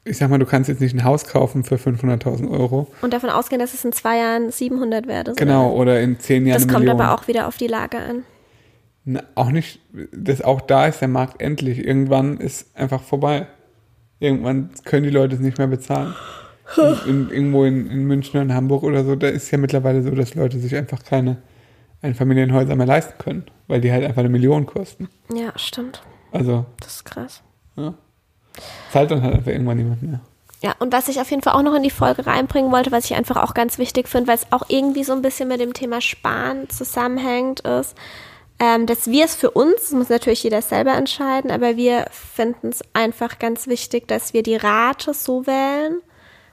ich 0.06 0.18
sag 0.18 0.30
mal, 0.30 0.38
du 0.38 0.46
kannst 0.46 0.70
jetzt 0.70 0.82
nicht 0.82 0.96
ein 0.96 1.04
Haus 1.04 1.26
kaufen 1.26 1.64
für 1.64 1.76
500.000 1.76 2.50
Euro. 2.50 2.88
Und 3.02 3.14
davon 3.14 3.30
ausgehen, 3.30 3.60
dass 3.60 3.74
es 3.74 3.84
in 3.84 3.92
zwei 3.92 4.18
Jahren 4.18 4.52
700 4.52 5.08
wert 5.08 5.30
ist. 5.30 5.38
Genau, 5.38 5.72
Oder? 5.72 5.82
oder 5.94 6.02
in 6.02 6.20
zehn 6.20 6.46
Jahren 6.46 6.60
Das 6.62 6.68
kommt 6.68 6.86
Million. 6.86 7.02
aber 7.02 7.14
auch 7.14 7.28
wieder 7.28 7.48
auf 7.48 7.58
die 7.58 7.68
Lage 7.68 7.98
an. 7.98 8.24
Na, 9.06 9.24
auch 9.36 9.50
nicht, 9.50 9.80
das 10.12 10.42
auch 10.42 10.62
da 10.62 10.86
ist 10.88 11.02
der 11.02 11.08
Markt 11.08 11.42
endlich. 11.42 11.80
Irgendwann 11.84 12.38
ist 12.38 12.76
einfach 12.78 13.02
vorbei. 13.02 13.48
Irgendwann 14.20 14.70
können 14.86 15.04
die 15.04 15.10
Leute 15.10 15.36
es 15.36 15.42
nicht 15.42 15.58
mehr 15.58 15.68
bezahlen. 15.68 16.14
In, 16.78 17.08
in, 17.08 17.30
irgendwo 17.32 17.66
in, 17.66 17.90
in 17.90 18.06
München 18.06 18.32
oder 18.32 18.42
in 18.44 18.54
Hamburg 18.54 18.84
oder 18.84 19.04
so, 19.04 19.16
da 19.16 19.28
ist 19.28 19.50
ja 19.52 19.58
mittlerweile 19.58 20.04
so, 20.04 20.12
dass 20.12 20.36
Leute 20.36 20.60
sich 20.60 20.76
einfach 20.76 21.04
keine 21.04 21.38
Einfamilienhäuser 22.02 22.76
mehr 22.76 22.86
leisten 22.86 23.18
können, 23.18 23.46
weil 23.68 23.82
die 23.82 23.92
halt 23.92 24.04
einfach 24.06 24.20
eine 24.20 24.30
Million 24.30 24.66
kosten. 24.66 25.10
Ja, 25.34 25.52
stimmt. 25.58 26.02
Also, 26.32 26.66
Das 26.80 26.96
ist 26.98 27.06
krass. 27.06 27.42
ja. 27.76 27.94
Zahlt 28.92 29.12
dann 29.12 29.22
halt 29.22 29.36
einfach 29.36 29.52
irgendwann 29.52 29.78
niemand 29.78 30.04
mehr. 30.04 30.22
Ja, 30.62 30.76
und 30.80 30.92
was 30.92 31.08
ich 31.08 31.22
auf 31.22 31.30
jeden 31.32 31.42
Fall 31.42 31.54
auch 31.54 31.62
noch 31.64 31.74
in 31.76 31.84
die 31.84 31.90
Folge 31.90 32.26
reinbringen 32.28 32.72
wollte, 32.72 32.92
was 32.92 33.06
ich 33.06 33.16
einfach 33.16 33.38
auch 33.38 33.54
ganz 33.54 33.78
wichtig 33.78 34.10
finde, 34.10 34.28
weil 34.28 34.36
es 34.36 34.52
auch 34.52 34.64
irgendwie 34.68 35.06
so 35.06 35.14
ein 35.14 35.22
bisschen 35.22 35.48
mit 35.48 35.62
dem 35.62 35.74
Thema 35.74 36.02
Sparen 36.02 36.70
zusammenhängt, 36.70 37.62
ist, 37.62 37.96
ähm, 38.60 38.86
dass 38.86 39.10
wir 39.10 39.24
es 39.24 39.36
für 39.36 39.52
uns, 39.52 39.76
das 39.84 39.92
muss 39.92 40.10
natürlich 40.10 40.44
jeder 40.44 40.62
selber 40.62 40.94
entscheiden, 40.96 41.50
aber 41.50 41.78
wir 41.78 42.08
finden 42.12 42.70
es 42.70 42.82
einfach 42.94 43.40
ganz 43.40 43.68
wichtig, 43.68 44.10
dass 44.10 44.34
wir 44.34 44.44
die 44.44 44.58
Rate 44.58 45.14
so 45.14 45.48
wählen 45.48 46.02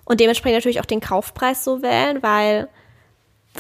und 0.07 0.21
dementsprechend 0.21 0.57
natürlich 0.57 0.81
auch 0.81 0.87
den 0.87 1.01
Kaufpreis 1.01 1.63
so 1.63 1.83
wählen, 1.83 2.23
weil 2.23 2.69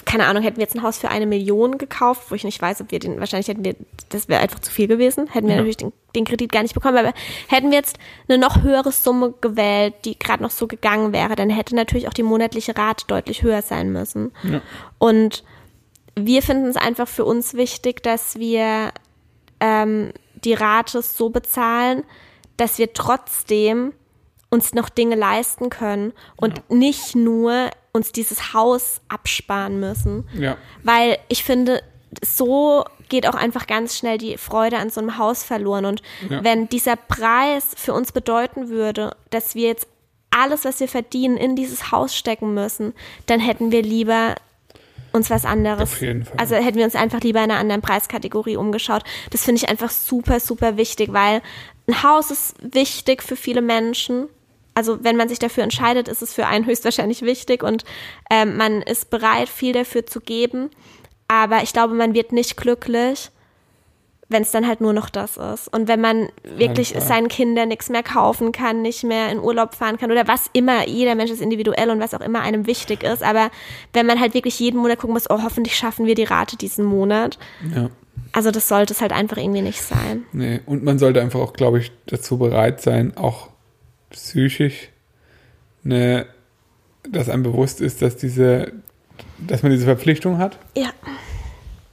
keine 0.04 0.26
Ahnung, 0.26 0.42
hätten 0.42 0.58
wir 0.58 0.62
jetzt 0.64 0.74
ein 0.74 0.82
Haus 0.82 0.98
für 0.98 1.08
eine 1.08 1.24
Million 1.26 1.78
gekauft, 1.78 2.30
wo 2.30 2.34
ich 2.34 2.44
nicht 2.44 2.60
weiß, 2.60 2.82
ob 2.82 2.90
wir 2.90 2.98
den, 2.98 3.18
wahrscheinlich 3.18 3.48
hätten 3.48 3.64
wir, 3.64 3.76
das 4.10 4.28
wäre 4.28 4.42
einfach 4.42 4.58
zu 4.58 4.70
viel 4.70 4.88
gewesen, 4.88 5.26
hätten 5.28 5.46
wir 5.46 5.54
Ja. 5.54 5.56
natürlich 5.56 5.78
den, 5.78 5.92
den 6.14 6.26
Kredit 6.26 6.52
gar 6.52 6.62
nicht 6.62 6.74
bekommen, 6.74 6.98
aber 6.98 7.14
hätten 7.48 7.70
wir 7.70 7.78
jetzt 7.78 7.98
eine 8.28 8.36
noch 8.36 8.62
höhere 8.62 8.92
Summe 8.92 9.32
gewählt, 9.40 9.94
die 10.04 10.18
gerade 10.18 10.42
noch 10.42 10.50
so 10.50 10.66
gegangen 10.66 11.14
wäre, 11.14 11.34
dann 11.34 11.48
hätte 11.48 11.74
natürlich 11.74 12.08
auch 12.08 12.12
die 12.12 12.22
monatliche 12.22 12.76
Rate 12.76 13.06
deutlich 13.06 13.42
höher 13.42 13.62
sein 13.62 13.90
müssen. 13.90 14.32
Ja. 14.42 14.60
Und 14.98 15.44
wir 16.14 16.42
finden 16.42 16.66
es 16.66 16.76
einfach 16.76 17.08
für 17.08 17.24
uns 17.24 17.54
wichtig, 17.54 18.02
dass 18.02 18.38
wir 18.38 18.92
ähm, 19.60 20.12
die 20.44 20.54
Rate 20.54 21.00
so 21.00 21.30
bezahlen, 21.30 22.04
dass 22.58 22.78
wir 22.78 22.92
trotzdem 22.92 23.92
uns 24.50 24.74
noch 24.74 24.88
Dinge 24.88 25.16
leisten 25.16 25.70
können 25.70 26.12
und 26.36 26.70
nicht 26.70 27.14
nur 27.16 27.70
uns 27.92 28.12
dieses 28.12 28.52
Haus 28.52 29.00
absparen 29.08 29.80
müssen. 29.80 30.28
Ja. 30.34 30.56
Weil 30.82 31.18
ich 31.28 31.44
finde, 31.44 31.82
so 32.24 32.84
geht 33.08 33.26
auch 33.28 33.34
einfach 33.34 33.66
ganz 33.66 33.96
schnell 33.96 34.18
die 34.18 34.36
Freude 34.38 34.78
an 34.78 34.90
so 34.90 35.00
einem 35.00 35.18
Haus 35.18 35.42
verloren. 35.42 35.84
Und 35.84 36.02
Ja. 36.28 36.42
wenn 36.44 36.68
dieser 36.68 36.96
Preis 36.96 37.66
für 37.76 37.92
uns 37.92 38.12
bedeuten 38.12 38.68
würde, 38.68 39.16
dass 39.30 39.54
wir 39.54 39.68
jetzt 39.68 39.86
alles, 40.30 40.64
was 40.64 40.80
wir 40.80 40.88
verdienen, 40.88 41.36
in 41.36 41.56
dieses 41.56 41.90
Haus 41.92 42.14
stecken 42.14 42.52
müssen, 42.54 42.94
dann 43.26 43.40
hätten 43.40 43.70
wir 43.72 43.82
lieber 43.82 44.34
uns 45.12 45.30
was 45.30 45.44
anderes. 45.44 45.82
Auf 45.82 46.00
jeden 46.00 46.24
Fall. 46.24 46.36
Also 46.36 46.56
hätten 46.56 46.76
wir 46.76 46.84
uns 46.84 46.94
einfach 46.94 47.20
lieber 47.20 47.42
in 47.42 47.50
einer 47.50 47.60
anderen 47.60 47.80
Preiskategorie 47.80 48.56
umgeschaut. 48.56 49.02
Das 49.30 49.44
finde 49.44 49.62
ich 49.62 49.68
einfach 49.68 49.90
super, 49.90 50.40
super 50.40 50.76
wichtig, 50.76 51.12
weil 51.12 51.42
ein 51.88 52.02
Haus 52.02 52.30
ist 52.30 52.54
wichtig 52.60 53.22
für 53.22 53.36
viele 53.36 53.62
Menschen. 53.62 54.28
Also 54.76 55.02
wenn 55.02 55.16
man 55.16 55.30
sich 55.30 55.38
dafür 55.38 55.64
entscheidet, 55.64 56.06
ist 56.06 56.20
es 56.20 56.34
für 56.34 56.46
einen 56.46 56.66
höchstwahrscheinlich 56.66 57.22
wichtig 57.22 57.62
und 57.62 57.84
ähm, 58.30 58.58
man 58.58 58.82
ist 58.82 59.08
bereit, 59.08 59.48
viel 59.48 59.72
dafür 59.72 60.04
zu 60.04 60.20
geben. 60.20 60.68
Aber 61.28 61.62
ich 61.62 61.72
glaube, 61.72 61.94
man 61.94 62.12
wird 62.12 62.32
nicht 62.32 62.58
glücklich, 62.58 63.30
wenn 64.28 64.42
es 64.42 64.50
dann 64.50 64.66
halt 64.66 64.82
nur 64.82 64.92
noch 64.92 65.08
das 65.08 65.38
ist. 65.38 65.72
Und 65.72 65.88
wenn 65.88 66.02
man 66.02 66.28
wirklich 66.42 66.92
Fall. 66.92 67.00
seinen 67.00 67.28
Kindern 67.28 67.68
nichts 67.68 67.88
mehr 67.88 68.02
kaufen 68.02 68.52
kann, 68.52 68.82
nicht 68.82 69.02
mehr 69.02 69.30
in 69.30 69.38
Urlaub 69.38 69.74
fahren 69.74 69.96
kann 69.96 70.12
oder 70.12 70.28
was 70.28 70.50
immer, 70.52 70.86
jeder 70.86 71.14
Mensch 71.14 71.30
ist 71.30 71.40
individuell 71.40 71.88
und 71.88 72.00
was 72.00 72.12
auch 72.12 72.20
immer 72.20 72.42
einem 72.42 72.66
wichtig 72.66 73.02
ist. 73.02 73.22
Aber 73.22 73.50
wenn 73.94 74.04
man 74.04 74.20
halt 74.20 74.34
wirklich 74.34 74.60
jeden 74.60 74.78
Monat 74.78 74.98
gucken 74.98 75.14
muss, 75.14 75.30
oh, 75.30 75.42
hoffentlich 75.42 75.74
schaffen 75.74 76.04
wir 76.04 76.14
die 76.14 76.24
Rate 76.24 76.58
diesen 76.58 76.84
Monat. 76.84 77.38
Ja. 77.74 77.88
Also 78.32 78.50
das 78.50 78.68
sollte 78.68 78.92
es 78.92 79.00
halt 79.00 79.12
einfach 79.12 79.38
irgendwie 79.38 79.62
nicht 79.62 79.80
sein. 79.80 80.24
Nee, 80.32 80.60
und 80.66 80.84
man 80.84 80.98
sollte 80.98 81.22
einfach 81.22 81.40
auch, 81.40 81.54
glaube 81.54 81.78
ich, 81.78 81.92
dazu 82.04 82.36
bereit 82.36 82.82
sein, 82.82 83.16
auch 83.16 83.48
psychisch, 84.10 84.88
ne, 85.82 86.26
dass 87.08 87.28
einem 87.28 87.42
bewusst 87.42 87.80
ist, 87.80 88.02
dass 88.02 88.16
diese, 88.16 88.72
dass 89.38 89.62
man 89.62 89.72
diese 89.72 89.84
Verpflichtung 89.84 90.38
hat, 90.38 90.58
Ja. 90.76 90.90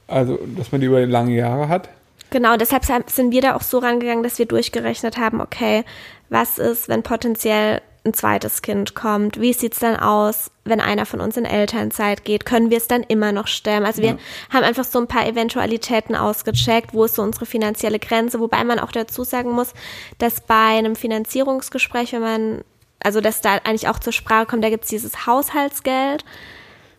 also 0.06 0.38
dass 0.56 0.72
man 0.72 0.80
die 0.80 0.86
über 0.88 1.04
lange 1.06 1.34
Jahre 1.34 1.68
hat. 1.68 1.88
Genau, 2.30 2.56
deshalb 2.56 2.84
sind 3.10 3.30
wir 3.30 3.42
da 3.42 3.54
auch 3.54 3.62
so 3.62 3.78
rangegangen, 3.78 4.24
dass 4.24 4.38
wir 4.38 4.46
durchgerechnet 4.46 5.18
haben, 5.18 5.40
okay, 5.40 5.84
was 6.30 6.58
ist, 6.58 6.88
wenn 6.88 7.02
potenziell 7.04 7.80
ein 8.04 8.12
zweites 8.14 8.60
Kind 8.62 8.94
kommt? 8.94 9.40
Wie 9.40 9.52
sieht's 9.52 9.78
dann 9.78 9.96
aus, 9.96 10.50
wenn 10.64 10.80
einer 10.80 11.06
von 11.06 11.20
uns 11.20 11.36
in 11.36 11.44
Elternzeit 11.46 12.24
geht? 12.24 12.44
Können 12.44 12.70
wir 12.70 12.76
es 12.76 12.86
dann 12.86 13.02
immer 13.02 13.32
noch 13.32 13.46
stemmen? 13.46 13.86
Also 13.86 14.02
wir 14.02 14.10
Ja. 14.10 14.18
haben 14.50 14.64
einfach 14.64 14.84
so 14.84 14.98
ein 14.98 15.06
paar 15.06 15.26
Eventualitäten 15.26 16.14
ausgecheckt, 16.14 16.92
wo 16.92 17.04
ist 17.04 17.14
so 17.14 17.22
unsere 17.22 17.46
finanzielle 17.46 17.98
Grenze, 17.98 18.40
wobei 18.40 18.62
man 18.64 18.78
auch 18.78 18.92
dazu 18.92 19.24
sagen 19.24 19.50
muss, 19.52 19.72
dass 20.18 20.40
bei 20.42 20.76
einem 20.78 20.96
Finanzierungsgespräch, 20.96 22.12
wenn 22.12 22.20
man, 22.22 22.64
also 23.00 23.20
dass 23.22 23.40
da 23.40 23.54
eigentlich 23.64 23.88
auch 23.88 23.98
zur 23.98 24.12
Sprache 24.12 24.46
kommt, 24.46 24.62
da 24.64 24.70
gibt's 24.70 24.88
dieses 24.88 25.26
Haushaltsgeld, 25.26 26.24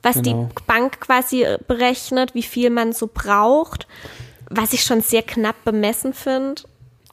was 0.02 0.16
Genau. 0.22 0.50
die 0.56 0.64
Bank 0.66 1.00
quasi 1.02 1.46
berechnet, 1.68 2.34
wie 2.34 2.44
viel 2.44 2.70
man 2.72 2.94
so 2.94 3.08
braucht, 3.12 3.88
was 4.50 4.74
ich 4.74 4.82
schon 4.84 5.02
sehr 5.02 5.24
knapp 5.24 5.64
bemessen 5.66 6.14
finde. 6.14 6.64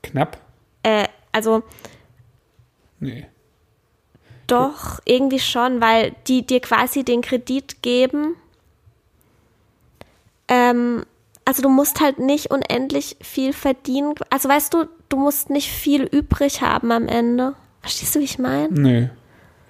Knapp? 0.03 0.39
Äh, 0.83 1.09
also 1.31 1.63
Nee. 3.01 3.27
Doch, 4.47 5.01
irgendwie 5.05 5.39
schon, 5.39 5.81
weil 5.81 6.15
die 6.27 6.45
dir 6.45 6.61
quasi 6.61 7.05
den 7.05 7.23
Kredit 7.23 7.83
geben. 7.83 8.37
Ähm, 10.49 11.05
also 11.45 11.63
du 11.63 11.69
musst 11.69 12.01
halt 12.01 12.19
nicht 12.19 12.51
unendlich 12.51 13.17
viel 13.21 13.53
verdienen. 13.53 14.15
Also 14.31 14.49
weißt 14.49 14.73
du, 14.75 14.87
du 15.09 15.17
musst 15.17 15.51
nicht 15.51 15.71
viel 15.71 16.03
übrig 16.05 16.63
haben 16.63 16.93
am 16.93 17.09
Ende. 17.09 17.55
Verstehst 17.81 18.15
du, 18.15 18.21
wie 18.21 18.25
ich 18.25 18.39
meine? 18.39 18.69
Nee. 18.71 19.11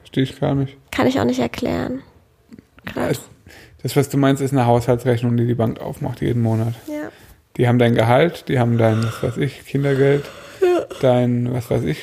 Verstehe 0.00 0.24
ich 0.24 0.38
gar 0.38 0.54
nicht. 0.54 0.76
Kann 0.90 1.06
ich 1.06 1.18
auch 1.18 1.24
nicht 1.24 1.38
erklären. 1.38 2.02
Grad. 2.84 3.20
Das, 3.82 3.96
was 3.96 4.08
du 4.08 4.16
meinst, 4.16 4.42
ist 4.42 4.52
eine 4.52 4.66
Haushaltsrechnung, 4.66 5.36
die 5.36 5.46
die 5.46 5.54
Bank 5.54 5.80
aufmacht 5.80 6.20
jeden 6.20 6.42
Monat. 6.42 6.74
Ja. 6.86 7.10
Die 7.56 7.68
haben 7.68 7.78
dein 7.78 7.94
Gehalt, 7.94 8.48
die 8.48 8.58
haben 8.58 8.78
dein, 8.78 9.02
was 9.02 9.22
weiß 9.22 9.36
ich, 9.38 9.64
Kindergeld, 9.66 10.24
dein, 11.00 11.52
was 11.52 11.70
weiß 11.70 11.82
ich, 11.84 11.98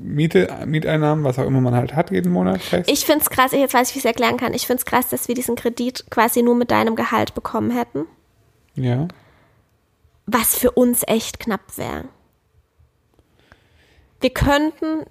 Miete, 0.00 0.64
Mieteinnahmen, 0.66 1.24
was 1.24 1.38
auch 1.38 1.46
immer 1.46 1.60
man 1.60 1.74
halt 1.74 1.94
hat 1.94 2.10
jeden 2.10 2.32
Monat 2.32 2.62
fest. 2.62 2.90
Ich 2.90 3.04
finde 3.04 3.22
es 3.22 3.30
krass, 3.30 3.52
jetzt 3.52 3.74
weiß 3.74 3.88
ich, 3.88 3.94
wie 3.94 3.98
ich 3.98 4.04
es 4.04 4.08
erklären 4.08 4.36
kann. 4.36 4.54
Ich 4.54 4.66
finde 4.66 4.80
es 4.80 4.86
krass, 4.86 5.08
dass 5.08 5.28
wir 5.28 5.34
diesen 5.34 5.56
Kredit 5.56 6.06
quasi 6.10 6.42
nur 6.42 6.54
mit 6.54 6.70
deinem 6.70 6.96
Gehalt 6.96 7.34
bekommen 7.34 7.70
hätten. 7.70 8.06
ja. 8.74 9.08
was 10.26 10.56
für 10.56 10.72
uns 10.72 11.02
echt 11.06 11.40
knapp 11.40 11.76
wäre. 11.76 12.04
Wir 14.20 14.30
könnten 14.30 15.04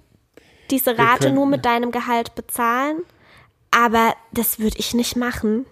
diese 0.70 0.98
Rate 0.98 1.30
nur 1.30 1.44
könnten. 1.44 1.50
mit 1.50 1.64
deinem 1.64 1.90
Gehalt 1.90 2.34
bezahlen, 2.34 3.02
aber 3.70 4.14
das 4.32 4.58
würde 4.58 4.78
ich 4.78 4.94
nicht 4.94 5.16
machen. 5.16 5.66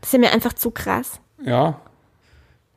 Das 0.00 0.12
ist 0.12 0.20
mir 0.20 0.30
einfach 0.30 0.52
zu 0.52 0.70
krass. 0.70 1.20
Ja. 1.42 1.80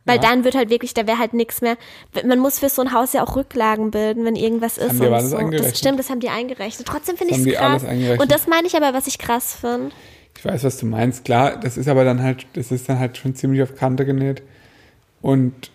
Weil 0.05 0.15
Ja. 0.17 0.21
dann 0.23 0.43
wird 0.43 0.55
halt 0.55 0.69
wirklich, 0.69 0.93
da 0.93 1.05
wäre 1.05 1.19
halt 1.19 1.33
nichts 1.33 1.61
mehr. 1.61 1.77
Man 2.25 2.39
muss 2.39 2.57
für 2.59 2.69
so 2.69 2.81
ein 2.81 2.91
Haus 2.91 3.13
ja 3.13 3.23
auch 3.23 3.35
Rücklagen 3.35 3.91
bilden, 3.91 4.25
wenn 4.25 4.35
irgendwas 4.35 4.77
ist. 4.77 4.89
haben 4.89 4.99
die 4.99 5.05
und 5.07 5.13
alles 5.13 5.29
so. 5.31 5.37
eingerechnet. 5.37 5.71
Das 5.71 5.79
stimmt, 5.79 5.99
das 5.99 6.09
haben 6.09 6.19
die 6.19 6.29
eingerechnet. 6.29 6.87
Trotzdem 6.87 7.17
finde 7.17 7.33
Das 7.33 7.41
ich 7.45 7.53
es 7.53 7.59
krass. 7.59 7.83
Und 8.19 8.31
das 8.31 8.47
meine 8.47 8.65
ich 8.67 8.75
aber, 8.75 8.93
was 8.97 9.05
ich 9.07 9.19
krass 9.19 9.53
finde. 9.59 9.91
Ich 10.37 10.43
weiß, 10.45 10.63
was 10.63 10.77
du 10.77 10.85
meinst. 10.87 11.23
Klar, 11.25 11.59
das 11.59 11.77
ist 11.77 11.87
aber 11.87 12.03
dann 12.03 12.23
halt, 12.23 12.47
das 12.53 12.71
ist 12.71 12.89
dann 12.89 12.97
halt 12.99 13.17
schon 13.17 13.35
ziemlich 13.35 13.61
auf 13.61 13.75
Kante 13.75 14.05
genäht. 14.05 14.41
Und 15.21 15.69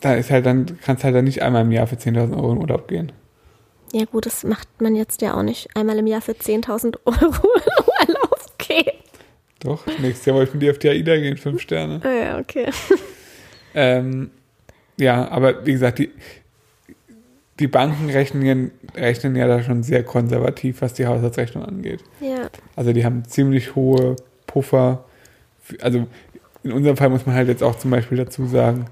da 0.00 0.14
ist 0.14 0.30
halt 0.30 0.46
dann, 0.46 0.78
kannst 0.82 1.04
halt 1.04 1.14
dann 1.14 1.24
nicht 1.24 1.42
einmal 1.42 1.62
im 1.62 1.70
Jahr 1.70 1.86
für 1.86 1.96
10.000 1.96 2.34
Euro 2.34 2.52
in 2.52 2.58
Urlaub 2.58 2.88
gehen. 2.88 3.12
Ja 3.92 4.04
gut, 4.04 4.26
das 4.26 4.42
macht 4.44 4.68
man 4.80 4.96
jetzt 4.96 5.20
ja 5.22 5.34
auch 5.34 5.42
nicht 5.42 5.76
einmal 5.76 5.98
im 5.98 6.06
Jahr 6.08 6.20
für 6.22 6.32
10.000 6.32 6.96
Euro 7.04 7.18
in 7.22 8.14
Urlaub 8.14 8.58
gehen. 8.58 8.96
Doch, 9.60 9.86
nächstes 9.98 10.26
Jahr 10.26 10.36
wollte 10.36 10.48
ich 10.48 10.54
mit 10.54 10.62
dir 10.62 10.70
auf 10.72 10.78
die 10.78 10.88
AIDA 10.88 11.16
gehen, 11.18 11.36
fünf 11.36 11.60
Sterne. 11.60 12.00
Ah 12.02 12.08
Ja, 12.10 12.38
okay. 12.38 12.66
Ähm, 13.74 14.30
ja, 14.96 15.28
aber 15.28 15.64
wie 15.66 15.72
gesagt, 15.72 15.98
die, 15.98 16.10
die 17.58 17.66
Banken 17.68 18.10
rechnen, 18.10 18.70
rechnen 18.94 19.36
ja 19.36 19.46
da 19.46 19.62
schon 19.62 19.82
sehr 19.82 20.02
konservativ, 20.02 20.82
was 20.82 20.94
die 20.94 21.06
Haushaltsrechnung 21.06 21.64
angeht. 21.64 22.02
Ja. 22.20 22.48
Also 22.76 22.92
die 22.92 23.04
haben 23.04 23.24
ziemlich 23.26 23.74
hohe 23.74 24.16
Puffer. 24.46 25.04
Also 25.80 26.06
in 26.62 26.72
unserem 26.72 26.96
Fall 26.96 27.10
muss 27.10 27.26
man 27.26 27.34
halt 27.34 27.48
jetzt 27.48 27.62
auch 27.62 27.76
zum 27.76 27.90
Beispiel 27.90 28.18
dazu 28.18 28.46
sagen, 28.46 28.86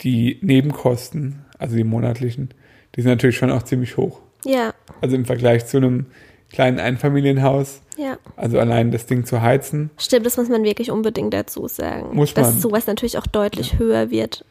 die 0.00 0.38
Nebenkosten, 0.40 1.44
also 1.58 1.76
die 1.76 1.84
monatlichen, 1.84 2.50
die 2.94 3.02
sind 3.02 3.10
natürlich 3.10 3.36
schon 3.36 3.50
auch 3.50 3.62
ziemlich 3.62 3.96
hoch. 3.96 4.20
Ja, 4.44 4.72
Also 5.00 5.16
im 5.16 5.26
Vergleich 5.26 5.66
zu 5.66 5.76
einem 5.76 6.06
kleinen 6.50 6.78
Einfamilienhaus, 6.78 7.80
ja. 7.96 8.18
also 8.36 8.58
allein 8.58 8.90
das 8.90 9.06
Ding 9.06 9.24
zu 9.24 9.40
heizen, 9.40 9.90
Stimmt, 9.98 10.26
das 10.26 10.36
muss 10.36 10.48
man 10.48 10.64
wirklich 10.64 10.90
unbedingt 10.90 11.32
dazu 11.32 11.68
sagen. 11.68 12.14
Muss 12.14 12.34
dass 12.34 12.52
man. 12.52 12.60
sowas 12.60 12.86
natürlich 12.86 13.18
auch 13.18 13.26
deutlich 13.26 13.78
höher 13.78 14.10
wird. 14.10 14.44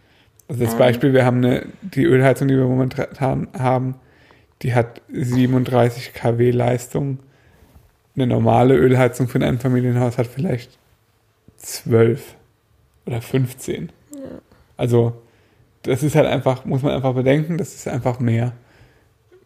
Also 0.47 0.63
das 0.63 0.73
Ähm. 0.73 0.79
Beispiel, 0.79 1.13
wir 1.13 1.25
haben 1.25 1.37
eine, 1.43 1.65
die 1.81 2.03
Ölheizung, 2.03 2.47
die 2.47 2.57
wir 2.57 2.65
momentan 2.65 3.47
haben, 3.57 3.95
die 4.61 4.73
hat 4.73 5.01
37 5.11 6.13
kW 6.13 6.51
Leistung. 6.51 7.19
Eine 8.15 8.27
normale 8.27 8.75
Ölheizung 8.75 9.27
für 9.27 9.39
ein 9.39 9.43
Einfamilienhaus 9.43 10.17
hat 10.17 10.27
vielleicht 10.27 10.77
12 11.57 12.35
oder 13.05 13.21
15. 13.21 13.91
Also 14.75 15.13
das 15.83 16.03
ist 16.03 16.15
halt 16.15 16.27
einfach, 16.27 16.65
muss 16.65 16.81
man 16.81 16.93
einfach 16.93 17.13
bedenken, 17.13 17.57
das 17.57 17.75
ist 17.75 17.87
einfach 17.87 18.19
mehr. 18.19 18.53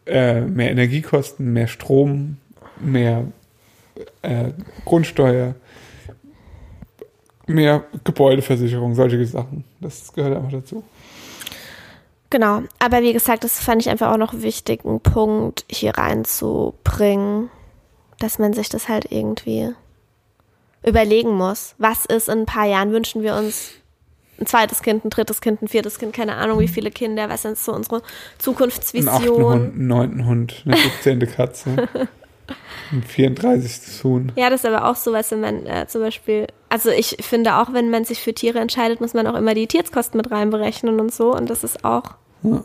Äh, 0.06 0.42
mehr 0.42 0.70
Energiekosten, 0.70 1.52
mehr 1.54 1.66
Strom, 1.66 2.36
mehr 2.80 3.26
äh, 4.22 4.50
Grundsteuer, 4.84 5.54
mehr 7.46 7.84
Gebäudeversicherung, 8.04 8.94
solche 8.94 9.24
Sachen. 9.26 9.64
Das 9.80 10.12
gehört 10.12 10.36
einfach 10.36 10.52
dazu. 10.52 10.82
Genau, 12.30 12.62
aber 12.80 13.02
wie 13.02 13.12
gesagt, 13.12 13.44
das 13.44 13.60
fand 13.60 13.82
ich 13.82 13.90
einfach 13.90 14.10
auch 14.10 14.16
noch 14.16 14.32
einen 14.32 15.00
Punkt 15.00 15.64
hier 15.70 15.96
reinzubringen, 15.96 17.48
dass 18.18 18.38
man 18.38 18.52
sich 18.52 18.68
das 18.68 18.88
halt 18.88 19.12
irgendwie 19.12 19.72
überlegen 20.84 21.36
muss. 21.36 21.74
Was 21.78 22.06
ist 22.06 22.28
in 22.28 22.40
ein 22.40 22.46
paar 22.46 22.66
Jahren? 22.66 22.90
Wünschen 22.92 23.22
wir 23.22 23.36
uns 23.36 23.74
ein 24.40 24.46
zweites 24.46 24.82
Kind, 24.82 25.04
ein 25.04 25.10
drittes 25.10 25.40
Kind, 25.40 25.62
ein 25.62 25.68
viertes 25.68 25.98
Kind, 25.98 26.12
keine 26.12 26.34
Ahnung 26.34 26.58
wie 26.58 26.68
viele 26.68 26.90
Kinder, 26.90 27.28
was 27.28 27.44
ist 27.44 27.64
so 27.64 27.72
unsere 27.72 27.96
Einen 27.96 28.04
achten 28.04 28.42
Zukunftsvision? 28.42 29.44
Hund, 29.44 29.74
einen 29.74 29.86
neunten 29.86 30.26
Hund, 30.26 30.62
eine 30.66 30.76
17. 30.76 31.20
Katze, 31.20 31.88
ein 32.94 33.02
34. 33.02 34.04
Huhn. 34.04 34.32
Ja, 34.36 34.50
das 34.50 34.64
ist 34.64 34.66
aber 34.66 34.88
auch 34.90 34.96
so, 34.96 35.12
was 35.12 35.30
wenn 35.30 35.40
man 35.40 35.66
äh, 35.66 35.86
zum 35.86 36.00
Beispiel, 36.00 36.46
also 36.68 36.90
ich 36.90 37.16
finde 37.20 37.56
auch, 37.56 37.72
wenn 37.72 37.90
man 37.90 38.04
sich 38.04 38.20
für 38.20 38.32
Tiere 38.34 38.58
entscheidet, 38.60 39.00
muss 39.00 39.14
man 39.14 39.26
auch 39.26 39.34
immer 39.34 39.54
die 39.54 39.66
Tierkosten 39.66 40.16
mit 40.18 40.30
reinberechnen 40.30 41.00
und 41.00 41.12
so. 41.12 41.34
Und 41.34 41.50
das 41.50 41.64
ist 41.64 41.84
auch, 41.84 42.14
Ja. 42.42 42.64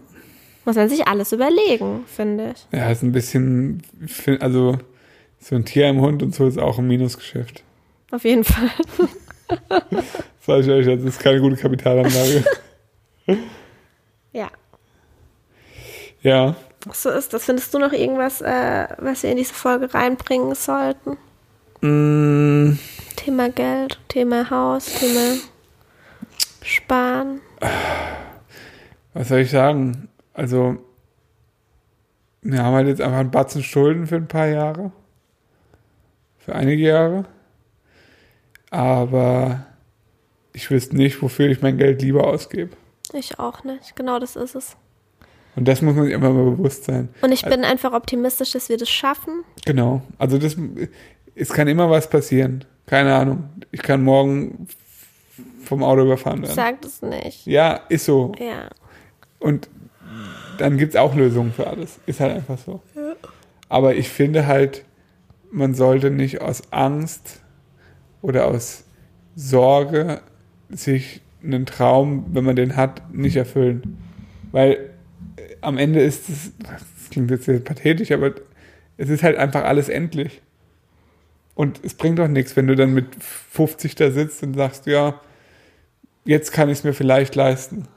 muss 0.66 0.76
man 0.76 0.90
sich 0.90 1.08
alles 1.08 1.32
überlegen, 1.32 2.04
finde 2.08 2.54
ich. 2.56 2.78
Ja, 2.78 2.90
ist 2.90 3.04
ein 3.04 3.12
bisschen, 3.12 3.82
also 4.40 4.78
so 5.40 5.56
ein 5.56 5.66
Tier 5.66 5.88
im 5.90 6.02
Hund 6.02 6.22
und 6.24 6.34
so 6.36 6.48
ist 6.48 6.58
auch 6.60 6.80
ein 6.80 6.88
Minusgeschäft. 6.88 7.64
Auf 8.12 8.24
jeden 8.24 8.44
Fall. 8.44 8.70
Sag 10.42 10.62
ich 10.62 10.70
euch, 10.70 10.86
das 10.86 11.04
ist 11.04 11.20
keine 11.20 11.40
gute 11.42 11.56
Kapitalanlage. 11.56 12.44
Ja. 14.32 14.50
ja, 16.22 16.56
So 16.94 17.10
ist 17.10 17.34
das. 17.34 17.46
Findest 17.46 17.74
du 17.74 17.80
noch 17.80 17.92
irgendwas, 17.92 18.42
äh, 18.42 18.88
was 18.98 19.24
wir 19.24 19.32
in 19.32 19.38
diese 19.38 19.54
Folge 19.54 19.94
reinbringen 19.94 20.56
sollten? 20.56 21.18
mm, 21.82 22.78
Thema 23.16 23.50
Geld, 23.50 24.00
Thema 24.08 24.50
Haus, 24.50 24.86
Thema 24.86 25.38
Sparen. 26.62 27.42
was 29.14 29.28
soll 29.28 29.40
ich 29.40 29.52
sagen? 29.52 30.08
Also, 30.34 30.78
wir 32.42 32.64
haben 32.64 32.76
halt 32.76 32.88
jetzt 32.88 33.02
einfach 33.02 33.20
einen 33.20 33.32
Batzen 33.32 33.64
Schulden 33.64 34.08
für 34.08 34.16
ein 34.16 34.28
paar 34.28 34.48
Jahre. 34.48 34.92
Für 36.38 36.56
einige 36.56 36.84
Jahre. 36.84 37.26
Aber 38.70 39.66
ich 40.54 40.72
wüsste 40.72 40.96
nicht, 40.96 41.22
wofür 41.22 41.48
ich 41.48 41.62
mein 41.62 41.78
Geld 41.78 42.02
lieber 42.02 42.26
ausgebe. 42.28 42.76
Ich 43.14 43.40
auch 43.40 43.64
nicht. 43.64 43.96
Genau 43.96 44.20
das 44.20 44.36
ist 44.36 44.56
es. 44.56 44.78
Und 45.60 45.68
das 45.68 45.82
muss 45.82 45.94
man 45.94 46.06
sich 46.06 46.14
immer 46.14 46.30
mal 46.30 46.52
bewusst 46.52 46.86
sein. 46.86 47.10
Und 47.22 47.34
ich 47.34 47.44
bin 47.44 47.66
einfach 47.66 47.92
optimistisch, 47.92 48.52
dass 48.52 48.70
wir 48.70 48.78
das 48.78 48.90
schaffen. 48.90 49.44
Genau. 49.66 50.02
Also 50.18 50.38
das, 50.38 50.56
es 51.36 51.50
kann 51.50 51.68
immer 51.68 51.90
was 51.90 52.10
passieren. 52.10 52.64
Keine 52.86 53.14
Ahnung. 53.14 53.50
Ich 53.70 53.82
kann 53.82 54.02
morgen 54.02 54.70
vom 55.66 55.84
Auto 55.84 56.04
überfahren 56.04 56.44
werden. 56.44 56.56
Sag 56.56 56.82
das 56.82 57.02
nicht. 57.02 57.46
Ja, 57.46 57.82
ist 57.90 58.06
so. 58.06 58.32
Ja. 58.40 58.70
Und 59.40 59.70
dann 60.60 60.78
gibt 60.78 60.94
es 60.94 60.96
auch 60.98 61.14
Lösungen 61.14 61.52
für 61.52 61.68
alles. 61.68 62.00
Ist 62.06 62.22
halt 62.22 62.38
einfach 62.38 62.58
so. 62.58 62.82
Aber 63.68 63.96
ich 63.96 64.08
finde 64.08 64.48
halt, 64.48 64.86
man 65.52 65.74
sollte 65.74 66.10
nicht 66.10 66.40
aus 66.40 66.72
Angst 66.72 67.42
oder 68.22 68.48
aus 68.48 68.86
Sorge 69.36 70.22
sich 70.70 71.20
einen 71.44 71.66
Traum, 71.66 72.28
wenn 72.32 72.46
man 72.46 72.56
den 72.56 72.78
hat, 72.78 73.14
nicht 73.14 73.36
erfüllen. 73.36 73.98
Weil 74.54 74.89
am 75.62 75.78
Ende 75.78 76.02
ist 76.02 76.30
es, 76.30 76.52
das 76.60 77.10
klingt 77.12 77.32
jetzt 77.32 77.46
sehr 77.46 77.60
pathetisch, 77.60 78.12
aber 78.12 78.34
es 78.98 79.10
ist 79.10 79.24
halt 79.24 79.38
einfach 79.38 79.64
alles 79.64 79.90
endlich. 79.90 80.42
Und 81.56 81.82
es 81.84 81.94
bringt 81.94 82.20
doch 82.20 82.28
nichts, 82.28 82.56
wenn 82.56 82.68
du 82.68 82.76
dann 82.76 82.94
mit 82.94 83.08
50 83.22 83.96
da 83.96 84.12
sitzt 84.12 84.44
und 84.44 84.54
sagst, 84.54 84.86
ja, 84.86 85.20
jetzt 86.26 86.52
kann 86.52 86.70
ich 86.70 86.80
es 86.80 86.84
mir 86.84 86.94
vielleicht 86.94 87.36
leisten. 87.36 87.88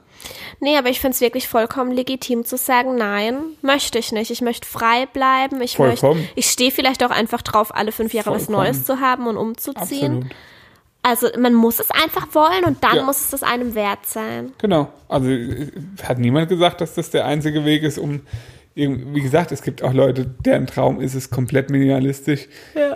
Nee, 0.59 0.77
aber 0.77 0.89
ich 0.89 0.99
finde 0.99 1.15
es 1.15 1.21
wirklich 1.21 1.47
vollkommen 1.47 1.91
legitim 1.91 2.45
zu 2.45 2.57
sagen, 2.57 2.95
nein, 2.95 3.37
möchte 3.61 3.99
ich 3.99 4.11
nicht. 4.11 4.31
Ich 4.31 4.41
möchte 4.41 4.67
frei 4.67 5.05
bleiben. 5.11 5.61
Ich 5.61 5.75
Vollkommen. 5.75 6.21
möchte, 6.21 6.33
ich 6.39 6.47
stehe 6.47 6.71
vielleicht 6.71 7.03
auch 7.03 7.09
einfach 7.09 7.41
drauf, 7.41 7.75
alle 7.75 7.91
fünf 7.91 8.13
Jahre 8.13 8.31
was 8.31 8.45
Vollkommen. 8.45 8.67
Neues 8.67 8.85
zu 8.85 8.99
haben 8.99 9.27
und 9.27 9.37
umzuziehen. 9.37 10.23
Absolut. 10.23 10.35
Also 11.03 11.27
man 11.37 11.53
muss 11.53 11.79
es 11.79 11.91
einfach 11.91 12.33
wollen 12.33 12.63
und 12.65 12.83
dann 12.83 12.95
Ja. 12.97 13.03
muss 13.03 13.19
es 13.25 13.29
das 13.31 13.43
einem 13.43 13.75
wert 13.75 14.05
sein. 14.05 14.53
Genau. 14.57 14.89
Also 15.09 15.29
hat 16.03 16.17
niemand 16.17 16.49
gesagt, 16.49 16.79
dass 16.81 16.93
das 16.95 17.09
der 17.11 17.25
einzige 17.25 17.65
Weg 17.65 17.83
ist, 17.83 17.97
um 17.99 18.21
wie 18.75 19.21
gesagt, 19.21 19.51
es 19.51 19.61
gibt 19.61 19.83
auch 19.83 19.93
Leute, 19.93 20.25
deren 20.25 20.65
Traum 20.65 20.99
ist 20.99 21.13
es 21.13 21.29
komplett 21.29 21.69
minimalistisch, 21.69 22.47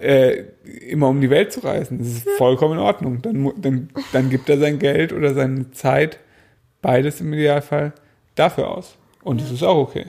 äh, 0.02 0.46
immer 0.90 1.08
um 1.10 1.22
die 1.22 1.30
Welt 1.30 1.52
zu 1.54 1.60
reisen. 1.60 2.00
Das 2.00 2.08
ist 2.08 2.28
vollkommen 2.32 2.74
in 2.74 2.80
Ordnung. 2.80 3.22
Dann, 3.22 3.38
mu- 3.38 3.54
dann, 3.56 3.90
dann 4.12 4.32
gibt 4.32 4.50
er 4.50 4.58
sein 4.58 4.80
Geld 4.80 5.14
oder 5.14 5.36
seine 5.36 5.70
Zeit, 5.74 6.18
beides 6.82 7.22
im 7.22 7.32
Idealfall, 7.32 7.94
dafür 8.34 8.70
aus. 8.72 8.96
Und 9.22 9.40
das 9.40 9.52
ist 9.52 9.62
auch 9.62 9.78
okay. 9.78 10.06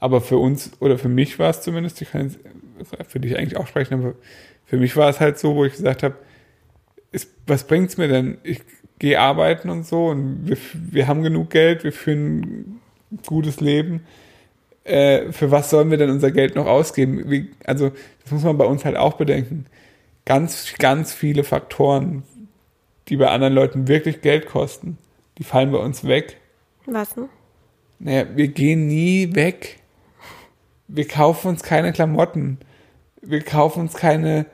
Aber 0.00 0.20
für 0.20 0.38
uns 0.38 0.72
oder 0.80 0.98
für 0.98 1.08
mich 1.08 1.38
war 1.38 1.50
es 1.50 1.60
zumindest, 1.62 2.02
ich 2.02 2.10
kann 2.10 2.22
jetzt 2.22 2.38
für 3.08 3.20
dich 3.20 3.38
eigentlich 3.38 3.56
auch 3.58 3.68
sprechen, 3.68 3.94
aber 3.94 4.14
für 4.64 4.76
mich 4.76 4.96
war 4.96 5.08
es 5.08 5.20
halt 5.20 5.38
so, 5.38 5.54
wo 5.54 5.64
ich 5.64 5.74
gesagt 5.74 6.02
habe, 6.02 6.16
ist, 7.16 7.30
was 7.46 7.66
bringt's 7.66 7.96
mir 7.96 8.08
denn? 8.08 8.38
Ich 8.44 8.60
gehe 8.98 9.20
arbeiten 9.20 9.70
und 9.70 9.86
so 9.86 10.06
und 10.08 10.46
wir, 10.48 10.56
wir 10.72 11.08
haben 11.08 11.22
genug 11.22 11.50
Geld, 11.50 11.82
wir 11.84 11.92
führen 11.92 12.80
ein 13.10 13.20
gutes 13.26 13.60
Leben. 13.60 14.02
äh, 14.86 15.32
für 15.32 15.50
was 15.50 15.70
sollen 15.70 15.90
wir 15.90 15.98
denn 15.98 16.10
unser 16.10 16.30
Geld 16.30 16.54
noch 16.54 16.66
ausgeben? 16.66 17.28
Wie, 17.30 17.50
also, 17.64 17.90
das 18.22 18.32
muss 18.32 18.44
man 18.44 18.56
bei 18.56 18.64
uns 18.64 18.84
halt 18.84 18.96
auch 18.96 19.14
bedenken. 19.14 19.66
Ganz, 20.24 20.74
ganz 20.78 21.12
viele 21.12 21.44
Faktoren, 21.44 22.22
die 23.08 23.16
bei 23.16 23.28
anderen 23.28 23.54
Leuten 23.54 23.88
wirklich 23.88 24.20
Geld 24.20 24.46
kosten, 24.46 24.98
die 25.38 25.44
fallen 25.44 25.72
bei 25.72 25.78
uns 25.78 26.04
weg. 26.04 26.38
Was 26.86 27.14
denn? 27.14 27.28
Naja, 27.98 28.26
wir 28.34 28.48
gehen 28.48 28.86
nie 28.86 29.34
weg. 29.34 29.80
Wir 30.88 31.08
kaufen 31.08 31.48
uns 31.48 31.62
keine 31.62 31.92
Klamotten. 31.92 32.58
Wir 33.22 33.42
kaufen 33.42 33.80
uns 33.80 33.94
keine 33.94 34.46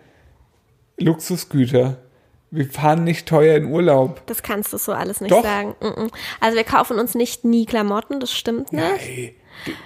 Luxusgüter. 0.99 1.99
Wir 2.55 2.67
fahren 2.67 3.03
nicht 3.05 3.27
teuer 3.27 3.57
in 3.57 3.65
Urlaub. 3.65 4.27
Das 4.27 4.43
kannst 4.43 4.75
du 4.75 4.77
so 4.77 4.93
alles 4.93 5.23
nicht 5.23 5.33
Doch. 5.33 5.43
sagen. 5.43 5.75
Mm 5.81 5.87
-mm. 5.87 6.13
Also 6.39 6.55
wir 6.57 6.65
kaufen 6.65 6.99
uns 6.99 7.15
nicht 7.15 7.45
nie 7.47 7.65
Klamotten, 7.65 8.21
das 8.21 8.31
stimmt 8.31 8.75
nicht. 8.75 8.85
Ey, 8.85 9.35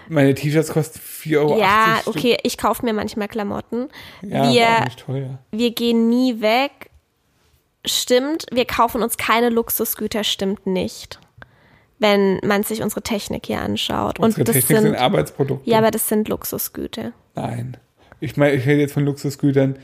meine 0.09 0.35
T-Shirts 0.35 0.71
kosten 0.73 0.99
4,80 0.99 1.39
Euro. 1.39 1.59
ja, 1.61 1.99
Stück. 2.03 2.17
okay, 2.17 2.37
ich 2.43 2.59
kaufe 2.59 2.85
mir 2.85 2.93
manchmal 2.93 3.29
Klamotten. 3.29 3.89
Ja, 4.23 4.53
wir, 4.53 4.67
aber 4.69 4.79
auch 4.81 4.85
nicht 4.85 4.99
teuer. 4.99 5.39
wir 5.53 5.71
gehen 5.71 6.09
nie 6.09 6.41
weg. 6.41 6.91
Stimmt, 7.85 8.47
wir 8.51 8.65
kaufen 8.65 9.01
uns 9.01 9.17
keine 9.17 9.49
Luxusgüter, 9.49 10.25
stimmt 10.25 10.67
nicht. 10.67 11.21
Wenn 12.01 12.41
man 12.45 12.65
sich 12.65 12.83
unsere 12.83 13.03
Technik 13.03 13.47
hier 13.47 13.61
anschaut. 13.61 14.19
Unsere 14.19 14.41
Und 14.41 14.49
das 14.49 14.55
Technik 14.57 14.77
sind 14.79 14.87
sind, 14.89 14.97
Arbeitsprodukte. 14.97 15.71
ja, 15.71 15.79
aber 15.79 15.93
das 15.93 16.09
sind 16.09 16.29
Luxusgüter. 16.29 17.13
Nein. 17.37 17.77
Ich 18.19 18.37
meine, 18.37 18.55
ich 18.57 18.67
rede 18.67 18.81
jetzt 18.81 18.93
von 18.93 19.05
Luxusgütern, 19.05 19.79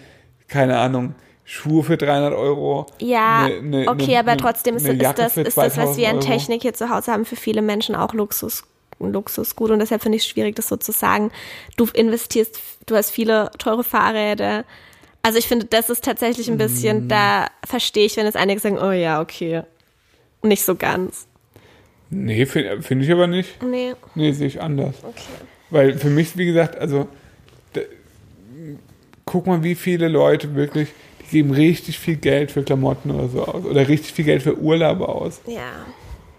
keine 0.48 0.78
Ahnung, 0.78 1.14
Schuhe 1.54 1.82
für 1.82 1.98
300 1.98 2.32
Euro. 2.32 2.86
Ja, 2.98 3.46
ne- 3.46 3.60
ne- 3.62 3.88
okay, 3.88 4.12
ne- 4.12 4.18
aber 4.20 4.38
trotzdem 4.38 4.76
ist, 4.76 4.86
ist, 4.88 5.18
das, 5.18 5.36
ist 5.36 5.46
das, 5.48 5.56
was 5.58 5.74
2000 5.74 5.96
wir 5.98 6.08
an. 6.08 6.20
Technik 6.20 6.62
hier 6.62 6.72
zu 6.72 6.88
Hause 6.88 7.12
haben, 7.12 7.26
für 7.26 7.36
viele 7.36 7.60
Menschen 7.60 7.94
auch 7.94 8.14
Luxus, 8.14 8.64
Luxusgut. 8.98 9.70
Und 9.70 9.80
deshalb 9.80 10.02
finde 10.02 10.16
ich 10.16 10.22
es 10.22 10.28
schwierig, 10.30 10.56
das 10.56 10.68
so 10.68 10.76
zu 10.78 10.92
sagen. 10.92 11.30
Du 11.76 11.86
investierst, 11.92 12.58
du 12.86 12.96
hast 12.96 13.10
viele 13.10 13.50
teure 13.58 13.84
Fahrräder. 13.84 14.64
Also 15.22 15.38
ich 15.38 15.46
finde, 15.46 15.66
das 15.66 15.90
ist 15.90 16.02
tatsächlich 16.04 16.48
ein 16.48 16.54
Mm. 16.54 16.58
bisschen, 16.58 17.08
da 17.08 17.48
verstehe 17.66 18.06
ich, 18.06 18.16
wenn 18.16 18.26
es 18.26 18.34
einige 18.34 18.58
sagen, 18.58 18.78
oh 18.78 18.90
ja, 18.90 19.20
okay. 19.20 19.62
Nicht 20.42 20.64
so 20.64 20.74
ganz. 20.74 21.26
Nee, 22.08 22.46
finde 22.46 22.80
find 22.82 23.02
ich 23.02 23.12
aber 23.12 23.26
nicht. 23.26 23.62
Nee, 23.62 23.92
Nee, 24.14 24.32
sehe 24.32 24.46
ich 24.46 24.62
anders. 24.62 24.94
okay. 25.02 25.22
Weil 25.68 25.98
für 25.98 26.08
mich, 26.08 26.34
wie 26.38 26.46
gesagt, 26.46 26.76
also 26.78 27.08
da, 27.74 27.82
guck 29.24 29.46
mal, 29.46 29.62
wie 29.62 29.74
viele 29.74 30.08
Leute 30.08 30.54
wirklich, 30.54 30.88
geben 31.32 31.50
richtig 31.50 31.98
viel 31.98 32.16
Geld 32.16 32.52
für 32.52 32.62
Klamotten 32.62 33.10
oder 33.10 33.28
so 33.28 33.44
aus. 33.44 33.64
Oder 33.64 33.88
richtig 33.88 34.12
viel 34.12 34.24
Geld 34.24 34.42
für 34.42 34.56
Urlaube 34.58 35.08
aus. 35.08 35.40
Ja. 35.46 35.86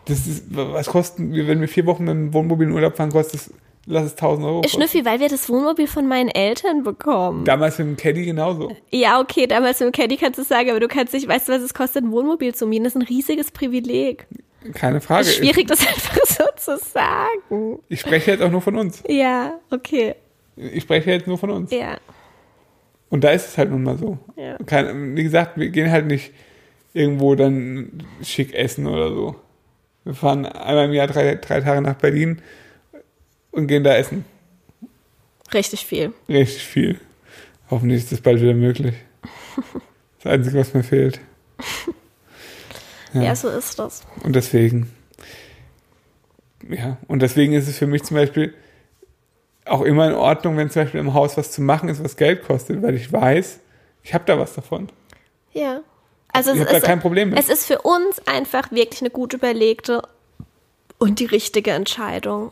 Das 0.06 0.28
ist, 0.28 0.46
was 0.50 0.88
kosten, 0.88 1.34
wenn 1.34 1.60
wir 1.62 1.68
vier 1.68 1.86
Wochen 1.86 2.04
mit 2.06 2.14
dem 2.14 2.34
Wohnmobil 2.34 2.68
in 2.68 2.74
Urlaub 2.74 2.96
fahren, 2.96 3.12
kostet 3.12 3.36
es, 3.42 3.54
lass 3.86 4.06
es 4.06 4.12
1000 4.14 4.46
Euro. 4.46 4.62
kosten. 4.62 4.78
Schnüffi, 4.78 5.06
weil 5.06 5.20
wir 5.20 5.30
das 5.30 5.50
Wohnmobil 5.50 5.88
von 5.88 6.08
meinen 6.08 6.30
Eltern 6.30 6.84
bekommen. 6.84 7.46
Damals 7.46 7.78
mit 7.80 7.88
dem 7.88 7.98
Caddy 7.98 8.26
genauso. 8.26 8.72
Ja, 8.92 9.20
okay, 9.20 9.48
damals 9.48 9.80
mit 9.80 9.88
dem 9.88 9.92
Caddy 9.94 10.18
kannst 10.18 10.40
du 10.40 10.44
sagen, 10.44 10.70
aber 10.70 10.80
du 10.80 10.88
kannst 10.88 11.14
nicht, 11.14 11.28
weißt 11.28 11.48
du, 11.50 11.54
was 11.54 11.62
es 11.62 11.74
kostet, 11.74 12.04
ein 12.04 12.12
Wohnmobil 12.12 12.54
zu 12.54 12.68
mieten? 12.68 12.84
Das 12.86 12.96
ist 12.96 13.02
ein 13.02 13.08
riesiges 13.08 13.52
Privileg. 13.52 14.28
Keine 14.74 15.02
Frage. 15.02 15.28
Ist 15.28 15.36
schwierig, 15.38 15.68
das 15.68 15.80
einfach 15.88 16.18
so 16.26 16.44
zu 16.58 16.78
sagen. 16.86 17.80
Ich 17.90 18.00
spreche 18.02 18.32
jetzt 18.32 18.42
auch 18.42 18.52
nur 18.52 18.62
von 18.62 18.76
uns. 18.78 19.04
Ja, 19.08 19.60
okay. 19.72 20.16
Ich 20.56 20.84
spreche 20.84 21.12
jetzt 21.12 21.28
nur 21.28 21.38
von 21.38 21.50
uns. 21.50 21.72
Ja. 21.72 21.98
Und 23.14 23.24
da 23.24 23.30
ist 23.30 23.48
es 23.48 23.58
halt 23.60 23.70
nun 23.70 23.84
mal 23.84 23.96
so. 23.96 24.18
Ja. 24.36 24.58
Kein, 24.66 25.16
wie 25.16 25.22
gesagt, 25.22 25.56
wir 25.56 25.70
gehen 25.70 25.92
halt 25.92 26.08
nicht 26.08 26.34
irgendwo 26.96 27.36
dann 27.36 28.04
schick 28.24 28.56
essen 28.56 28.88
oder 28.88 29.10
so. 29.10 29.36
Wir 30.04 30.16
fahren 30.16 30.48
einmal 30.48 30.86
im 30.86 30.94
Jahr 30.94 31.06
drei, 31.06 31.36
drei 31.36 31.62
Tage 31.62 31.82
nach 31.82 31.94
Berlin 31.94 32.42
und 33.52 33.68
gehen 33.68 33.84
da 33.84 33.96
essen. 33.96 34.26
Richtig 35.54 35.86
viel. 35.86 36.12
Richtig 36.28 36.64
viel. 36.64 37.00
Hoffentlich 37.70 38.00
ist 38.02 38.12
das 38.12 38.22
bald 38.22 38.42
wieder 38.42 38.56
möglich. 38.56 38.96
Das 40.24 40.34
Einzige, 40.34 40.58
was 40.58 40.74
mir 40.74 40.84
fehlt. 40.84 41.20
Ja, 43.14 43.36
so 43.36 43.50
ist 43.50 43.78
das. 43.78 44.02
Und 44.24 44.36
deswegen, 44.36 44.90
ja, 46.68 46.98
und 47.08 47.22
deswegen 47.22 47.54
ist 47.54 47.68
es 47.68 47.78
für 47.78 47.88
mich 47.88 48.04
zum 48.04 48.16
Beispiel 48.16 48.56
auch 49.66 49.82
immer 49.82 50.08
in 50.08 50.14
Ordnung, 50.16 50.58
wenn 50.58 50.70
zum 50.70 50.84
Beispiel 50.84 51.00
im 51.00 51.14
Haus 51.14 51.38
was 51.38 51.52
zu 51.52 51.62
machen 51.62 51.90
ist, 51.90 52.04
was 52.04 52.18
Geld 52.18 52.46
kostet, 52.46 52.82
weil 52.82 52.96
ich 52.96 53.12
weiß, 53.12 53.60
ich 54.04 54.14
habe 54.14 54.24
da 54.26 54.38
was 54.38 54.54
davon. 54.54 54.90
Ja. 55.54 55.80
Also 56.32 56.52
Ich 56.52 56.58
es 56.58 56.62
habe 56.62 56.72
da 56.72 56.78
ist, 56.78 56.86
kein 56.86 57.00
Problem 57.00 57.30
mit. 57.30 57.40
es 57.40 57.50
ist 57.50 57.66
für 57.66 57.82
uns 57.82 58.20
einfach 58.28 58.72
wirklich 58.72 59.02
eine 59.02 59.10
gut 59.12 59.34
überlegte 59.34 60.02
und 60.98 61.20
die 61.20 61.26
richtige 61.26 61.72
Entscheidung. 61.72 62.52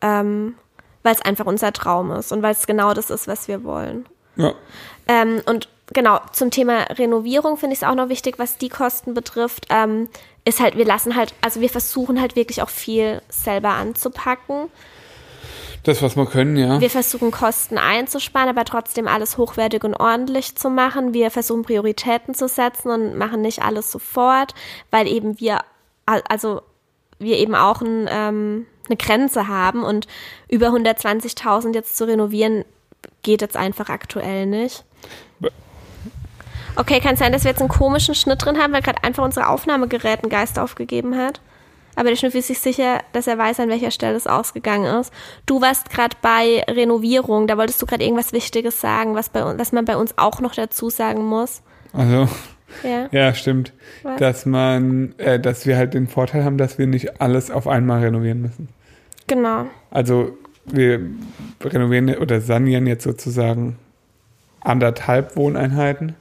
Ähm, 0.00 0.54
weil 1.02 1.14
es 1.14 1.22
einfach 1.22 1.46
unser 1.46 1.72
Traum 1.72 2.12
ist 2.12 2.32
und 2.32 2.42
weil 2.42 2.52
es 2.52 2.66
genau 2.66 2.94
das 2.94 3.10
ist, 3.10 3.26
was 3.28 3.48
wir 3.48 3.64
wollen. 3.64 4.06
Ja, 4.36 4.54
Ähm, 5.08 5.42
und 5.46 5.68
genau, 5.92 6.20
zum 6.32 6.50
Thema 6.50 6.82
Renovierung 6.82 7.56
finde 7.56 7.74
ich 7.74 7.82
es 7.82 7.88
auch 7.88 7.94
noch 7.94 8.08
wichtig, 8.08 8.38
was 8.38 8.56
die 8.56 8.68
Kosten 8.68 9.14
betrifft, 9.14 9.66
ähm, 9.68 10.08
ist 10.44 10.60
halt, 10.60 10.76
wir 10.76 10.84
lassen 10.84 11.16
halt, 11.16 11.34
also 11.40 11.60
wir 11.60 11.68
versuchen 11.68 12.20
halt 12.20 12.34
wirklich 12.36 12.62
auch 12.62 12.68
viel 12.68 13.20
selber 13.28 13.70
anzupacken. 13.70 14.68
Das, 15.84 16.00
was 16.02 16.16
wir 16.16 16.26
können, 16.26 16.56
ja. 16.56 16.80
Wir 16.80 16.90
versuchen 16.90 17.30
Kosten 17.30 17.76
einzusparen, 17.78 18.48
aber 18.48 18.64
trotzdem 18.64 19.08
alles 19.08 19.36
hochwertig 19.38 19.82
und 19.84 19.94
ordentlich 19.96 20.54
zu 20.56 20.70
machen. 20.70 21.12
Wir 21.12 21.30
versuchen 21.30 21.62
Prioritäten 21.62 22.34
zu 22.34 22.46
setzen 22.48 22.90
und 22.90 23.16
machen 23.16 23.40
nicht 23.42 23.62
alles 23.62 23.90
sofort, 23.90 24.54
weil 24.90 25.08
eben 25.08 25.40
wir, 25.40 25.60
al- 26.06 26.22
also 26.28 26.62
wir 27.18 27.38
eben 27.38 27.54
auch 27.54 27.80
ein, 27.82 28.08
ähm, 28.10 28.66
eine 28.88 28.96
Grenze 28.96 29.48
haben 29.48 29.82
und 29.84 30.06
über 30.48 30.68
120.000 30.68 31.74
jetzt 31.74 31.96
zu 31.96 32.04
renovieren 32.06 32.64
geht 33.22 33.40
jetzt 33.40 33.56
einfach 33.56 33.88
aktuell 33.88 34.46
nicht. 34.46 34.84
Okay, 36.74 37.00
kann 37.00 37.16
sein, 37.16 37.32
dass 37.32 37.44
wir 37.44 37.50
jetzt 37.50 37.60
einen 37.60 37.68
komischen 37.68 38.14
Schnitt 38.14 38.44
drin 38.44 38.58
haben, 38.58 38.72
weil 38.72 38.82
gerade 38.82 39.04
einfach 39.04 39.22
unser 39.24 39.50
Aufnahmegerät 39.50 40.22
einen 40.22 40.30
Geist 40.30 40.58
aufgegeben 40.58 41.16
hat. 41.16 41.40
Aber 41.94 42.08
der 42.08 42.16
Schnüffel 42.16 42.40
ist 42.40 42.46
sich 42.46 42.58
sicher, 42.58 43.00
dass 43.12 43.26
er 43.26 43.38
weiß, 43.38 43.60
an 43.60 43.68
welcher 43.68 43.90
Stelle 43.90 44.16
es 44.16 44.26
ausgegangen 44.26 44.86
ist. 45.00 45.12
Du 45.46 45.60
warst 45.60 45.90
gerade 45.90 46.16
bei 46.22 46.64
Renovierung, 46.68 47.46
da 47.46 47.58
wolltest 47.58 47.80
du 47.82 47.86
gerade 47.86 48.04
irgendwas 48.04 48.32
Wichtiges 48.32 48.80
sagen, 48.80 49.14
was, 49.14 49.28
bei, 49.28 49.42
was 49.58 49.72
man 49.72 49.84
bei 49.84 49.96
uns 49.96 50.16
auch 50.16 50.40
noch 50.40 50.54
dazu 50.54 50.90
sagen 50.90 51.24
muss. 51.24 51.62
Also, 51.92 52.28
Ja. 52.82 53.08
ja, 53.12 53.34
stimmt. 53.34 53.72
Was? 54.02 54.18
Dass 54.18 54.46
man, 54.46 55.14
äh, 55.18 55.38
dass 55.38 55.66
wir 55.66 55.76
halt 55.76 55.92
den 55.94 56.08
Vorteil 56.08 56.44
haben, 56.44 56.56
dass 56.56 56.78
wir 56.78 56.86
nicht 56.86 57.20
alles 57.20 57.50
auf 57.50 57.68
einmal 57.68 58.00
renovieren 58.00 58.40
müssen. 58.40 58.68
Genau. 59.26 59.66
Also, 59.90 60.36
wir 60.64 61.00
renovieren 61.62 62.16
oder 62.16 62.40
sanieren 62.40 62.86
jetzt 62.86 63.04
sozusagen 63.04 63.76
anderthalb 64.60 65.36
Wohneinheiten. 65.36 66.14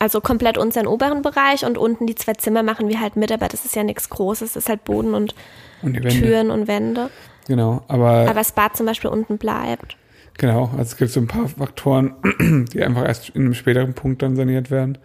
Also 0.00 0.20
komplett 0.22 0.56
unseren 0.58 0.86
oberen 0.86 1.20
Bereich 1.22 1.64
und 1.64 1.76
unten 1.78 2.06
die 2.06 2.14
zwei 2.14 2.32
Zimmer 2.32 2.62
machen 2.62 2.88
wir 2.88 3.00
halt 3.00 3.16
mit, 3.16 3.30
aber 3.30 3.48
das 3.48 3.64
ist 3.66 3.76
ja 3.76 3.84
nichts 3.84 4.08
Großes, 4.08 4.54
das 4.54 4.64
ist 4.64 4.68
halt 4.68 4.82
Boden 4.84 5.14
und 5.14 5.34
Und. 5.82 5.94
Türen 6.08 6.50
und 6.50 6.66
Wände. 6.66 7.10
Genau, 7.46 7.82
aber, 7.86 8.22
Aber 8.22 8.34
das 8.34 8.52
Bad 8.52 8.76
zum 8.76 8.86
Beispiel 8.86 9.10
unten 9.10 9.36
bleibt. 9.38 9.96
genau, 10.38 10.70
also 10.72 10.82
es 10.82 10.96
gibt 10.96 11.10
so 11.10 11.20
ein 11.20 11.26
paar 11.26 11.48
Faktoren, 11.48 12.14
die 12.72 12.82
einfach 12.82 13.04
erst 13.06 13.28
in 13.30 13.42
einem 13.42 13.54
späteren 13.54 13.92
Punkt 13.94 14.22
dann 14.22 14.36
saniert 14.36 14.70
werden. 14.70 14.98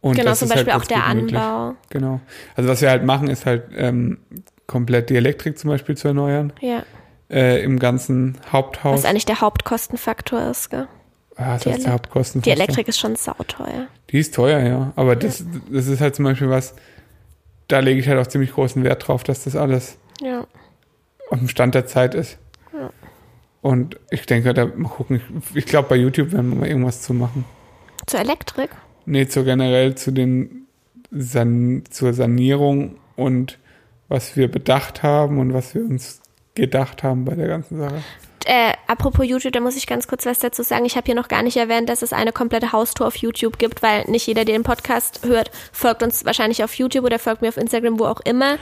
Und 0.00 0.16
genau, 0.16 0.32
zum 0.34 0.48
halt 0.48 0.66
Beispiel 0.66 0.72
auch 0.74 0.86
ganz 0.86 0.88
der 0.88 0.98
gut 1.14 1.22
möglich. 1.22 1.40
Anbau. 1.40 1.74
Genau. 1.90 2.20
Also 2.56 2.68
was 2.68 2.80
wir 2.80 2.90
halt 2.90 3.04
machen, 3.04 3.28
ist 3.28 3.46
halt 3.46 3.64
ähm, 3.76 4.18
komplett 4.66 5.10
die 5.10 5.16
Elektrik 5.16 5.58
zum 5.58 5.70
Beispiel 5.70 5.96
zu 5.96 6.08
erneuern. 6.08 6.52
Ja. 6.60 6.82
Äh, 7.30 7.62
Im 7.62 7.78
ganzen 7.78 8.38
Haupthaus. 8.50 8.94
Was 8.94 9.04
eigentlich 9.04 9.26
der 9.26 9.40
Hauptkostenfaktor 9.40 10.50
ist, 10.50 10.70
gell? 10.70 10.88
Ah, 11.38 11.54
das 11.54 11.62
die 11.62 11.70
Elek- 11.70 11.82
der 11.84 11.92
Hauptkosten. 11.94 12.42
Die 12.42 12.50
Elektrik 12.50 12.88
ist 12.88 12.98
schon 12.98 13.16
sauteuer. 13.16 13.86
Die 14.10 14.18
ist 14.18 14.34
teuer, 14.34 14.60
ja. 14.60 14.92
Aber 14.96 15.16
das, 15.16 15.44
das 15.70 15.86
ist 15.86 16.00
halt 16.00 16.14
zum 16.14 16.24
Beispiel 16.26 16.50
was, 16.50 16.74
da 17.68 17.80
lege 17.80 18.00
ich 18.00 18.08
halt 18.08 18.18
auch 18.18 18.26
ziemlich 18.26 18.52
großen 18.52 18.84
Wert 18.84 19.08
drauf, 19.08 19.24
dass 19.24 19.44
das 19.44 19.56
alles 19.56 19.96
Ja. 20.20 20.46
auf 21.30 21.38
dem 21.38 21.48
Stand 21.48 21.74
der 21.74 21.86
Zeit 21.86 22.14
ist. 22.14 22.38
Ja. 22.72 22.90
Und 23.62 23.98
ich 24.10 24.26
denke, 24.26 24.52
da 24.54 24.66
mal 24.66 24.88
gucken. 24.88 25.20
Ich, 25.50 25.56
ich 25.56 25.66
glaube, 25.66 25.88
bei 25.88 25.96
YouTube 25.96 26.32
werden 26.32 26.50
wir 26.50 26.56
mal 26.60 26.68
irgendwas 26.68 27.02
zu 27.02 27.14
machen. 27.14 27.44
Zur 28.06 28.20
Elektrik? 28.20 28.70
Nee, 29.06 29.26
zu 29.26 29.42
generell 29.44 29.94
zu 29.94 30.10
den 30.12 30.66
San 31.10 31.84
zur 31.90 32.12
Sanierung 32.12 32.96
und 33.16 33.58
was 34.08 34.36
wir 34.36 34.50
bedacht 34.50 35.02
haben 35.02 35.38
und 35.38 35.52
was 35.54 35.74
wir 35.74 35.82
uns 35.82 36.20
gedacht 36.54 37.02
haben 37.02 37.24
bei 37.24 37.34
der 37.34 37.48
ganzen 37.48 37.78
Sache. 37.78 38.02
Äh, 38.46 38.72
apropos 38.86 39.26
YouTube, 39.26 39.52
da 39.52 39.60
muss 39.60 39.76
ich 39.76 39.86
ganz 39.86 40.08
kurz 40.08 40.24
was 40.26 40.38
dazu 40.38 40.62
sagen. 40.62 40.84
Ich 40.84 40.96
habe 40.96 41.06
hier 41.06 41.14
noch 41.14 41.28
gar 41.28 41.42
nicht 41.42 41.56
erwähnt, 41.56 41.88
dass 41.88 42.02
es 42.02 42.12
eine 42.12 42.32
komplette 42.32 42.72
Haustour 42.72 43.06
auf 43.06 43.16
YouTube 43.16 43.58
gibt, 43.58 43.82
weil 43.82 44.04
nicht 44.04 44.26
jeder, 44.26 44.44
der 44.44 44.54
den 44.54 44.62
Podcast 44.62 45.24
hört, 45.24 45.50
folgt 45.72 46.02
uns 46.02 46.24
wahrscheinlich 46.24 46.62
auf 46.64 46.74
YouTube 46.74 47.04
oder 47.04 47.18
folgt 47.18 47.42
mir 47.42 47.48
auf 47.48 47.56
Instagram, 47.56 47.98
wo 47.98 48.06
auch 48.06 48.20
immer. 48.20 48.58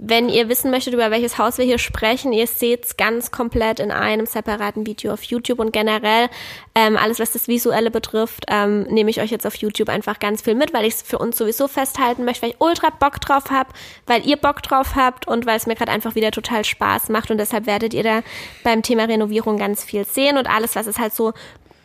Wenn 0.00 0.28
ihr 0.28 0.48
wissen 0.48 0.70
möchtet, 0.70 0.94
über 0.94 1.10
welches 1.10 1.38
Haus 1.38 1.58
wir 1.58 1.64
hier 1.64 1.78
sprechen, 1.78 2.32
ihr 2.32 2.46
seht 2.46 2.84
es 2.84 2.96
ganz 2.96 3.32
komplett 3.32 3.80
in 3.80 3.90
einem 3.90 4.26
separaten 4.26 4.86
Video 4.86 5.12
auf 5.12 5.24
YouTube. 5.24 5.58
Und 5.58 5.72
generell 5.72 6.28
ähm, 6.76 6.96
alles, 6.96 7.18
was 7.18 7.32
das 7.32 7.48
Visuelle 7.48 7.90
betrifft, 7.90 8.44
ähm, 8.46 8.82
nehme 8.84 9.10
ich 9.10 9.20
euch 9.20 9.32
jetzt 9.32 9.44
auf 9.44 9.56
YouTube 9.56 9.88
einfach 9.88 10.20
ganz 10.20 10.42
viel 10.42 10.54
mit, 10.54 10.72
weil 10.72 10.84
ich 10.84 10.94
es 10.94 11.02
für 11.02 11.18
uns 11.18 11.36
sowieso 11.36 11.66
festhalten 11.66 12.24
möchte, 12.24 12.42
weil 12.42 12.50
ich 12.50 12.60
ultra 12.60 12.90
Bock 12.90 13.20
drauf 13.20 13.50
habe, 13.50 13.70
weil 14.06 14.24
ihr 14.24 14.36
Bock 14.36 14.62
drauf 14.62 14.94
habt 14.94 15.26
und 15.26 15.46
weil 15.46 15.56
es 15.56 15.66
mir 15.66 15.74
gerade 15.74 15.90
einfach 15.90 16.14
wieder 16.14 16.30
total 16.30 16.64
Spaß 16.64 17.08
macht. 17.08 17.32
Und 17.32 17.38
deshalb 17.38 17.66
werdet 17.66 17.92
ihr 17.92 18.04
da 18.04 18.20
beim 18.62 18.82
Thema 18.82 19.04
Renovierung 19.04 19.56
ganz 19.56 19.82
viel 19.82 20.04
sehen 20.04 20.38
und 20.38 20.48
alles, 20.48 20.76
was 20.76 20.86
es 20.86 21.00
halt 21.00 21.12
so 21.12 21.32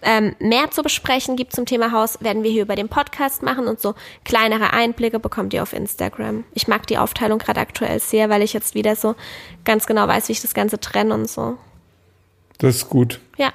ähm, 0.03 0.35
mehr 0.39 0.71
zu 0.71 0.83
besprechen 0.83 1.35
gibt 1.35 1.53
zum 1.53 1.65
Thema 1.65 1.91
Haus, 1.91 2.21
werden 2.21 2.43
wir 2.43 2.51
hier 2.51 2.63
über 2.63 2.75
den 2.75 2.89
Podcast 2.89 3.43
machen 3.43 3.67
und 3.67 3.79
so 3.79 3.95
kleinere 4.23 4.73
Einblicke 4.73 5.19
bekommt 5.19 5.53
ihr 5.53 5.63
auf 5.63 5.73
Instagram. 5.73 6.43
Ich 6.53 6.67
mag 6.67 6.87
die 6.87 6.97
Aufteilung 6.97 7.39
gerade 7.39 7.59
aktuell 7.59 7.99
sehr, 7.99 8.29
weil 8.29 8.41
ich 8.41 8.53
jetzt 8.53 8.75
wieder 8.75 8.95
so 8.95 9.15
ganz 9.65 9.87
genau 9.87 10.07
weiß, 10.07 10.27
wie 10.29 10.33
ich 10.33 10.41
das 10.41 10.53
Ganze 10.53 10.79
trenne 10.79 11.13
und 11.13 11.29
so. 11.29 11.57
Das 12.59 12.75
ist 12.75 12.89
gut. 12.89 13.19
Ja, 13.37 13.51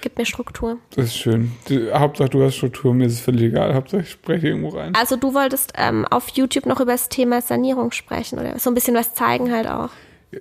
gibt 0.00 0.18
mir 0.18 0.26
Struktur. 0.26 0.78
Das 0.96 1.06
ist 1.06 1.16
schön. 1.16 1.52
Die, 1.68 1.92
Hauptsache 1.92 2.30
du 2.30 2.42
hast 2.42 2.56
Struktur, 2.56 2.94
mir 2.94 3.06
ist 3.06 3.14
es 3.14 3.20
völlig 3.20 3.42
egal. 3.42 3.74
Hauptsache 3.74 4.02
ich 4.02 4.10
spreche 4.10 4.48
irgendwo 4.48 4.70
rein. 4.70 4.94
Also 4.94 5.16
du 5.16 5.34
wolltest 5.34 5.72
ähm, 5.76 6.06
auf 6.06 6.28
YouTube 6.30 6.66
noch 6.66 6.80
über 6.80 6.92
das 6.92 7.08
Thema 7.08 7.42
Sanierung 7.42 7.92
sprechen 7.92 8.38
oder 8.38 8.58
so 8.58 8.70
ein 8.70 8.74
bisschen 8.74 8.94
was 8.94 9.14
zeigen 9.14 9.52
halt 9.52 9.66
auch. 9.66 9.90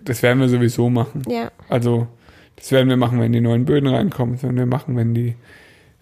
Das 0.02 0.22
werden 0.22 0.40
wir 0.40 0.50
sowieso 0.50 0.90
machen. 0.90 1.24
Ja. 1.28 1.52
Also 1.68 2.08
das 2.60 2.72
werden 2.74 2.90
wir 2.90 2.98
machen, 2.98 3.22
wenn 3.22 3.32
die 3.32 3.42
neuen 3.42 3.66
Böden 3.66 3.88
reinkommen. 3.88 4.36
Das 4.36 4.44
werden 4.44 4.58
wir 4.58 4.66
machen, 4.66 4.98
wenn 4.98 5.14
die 5.14 5.36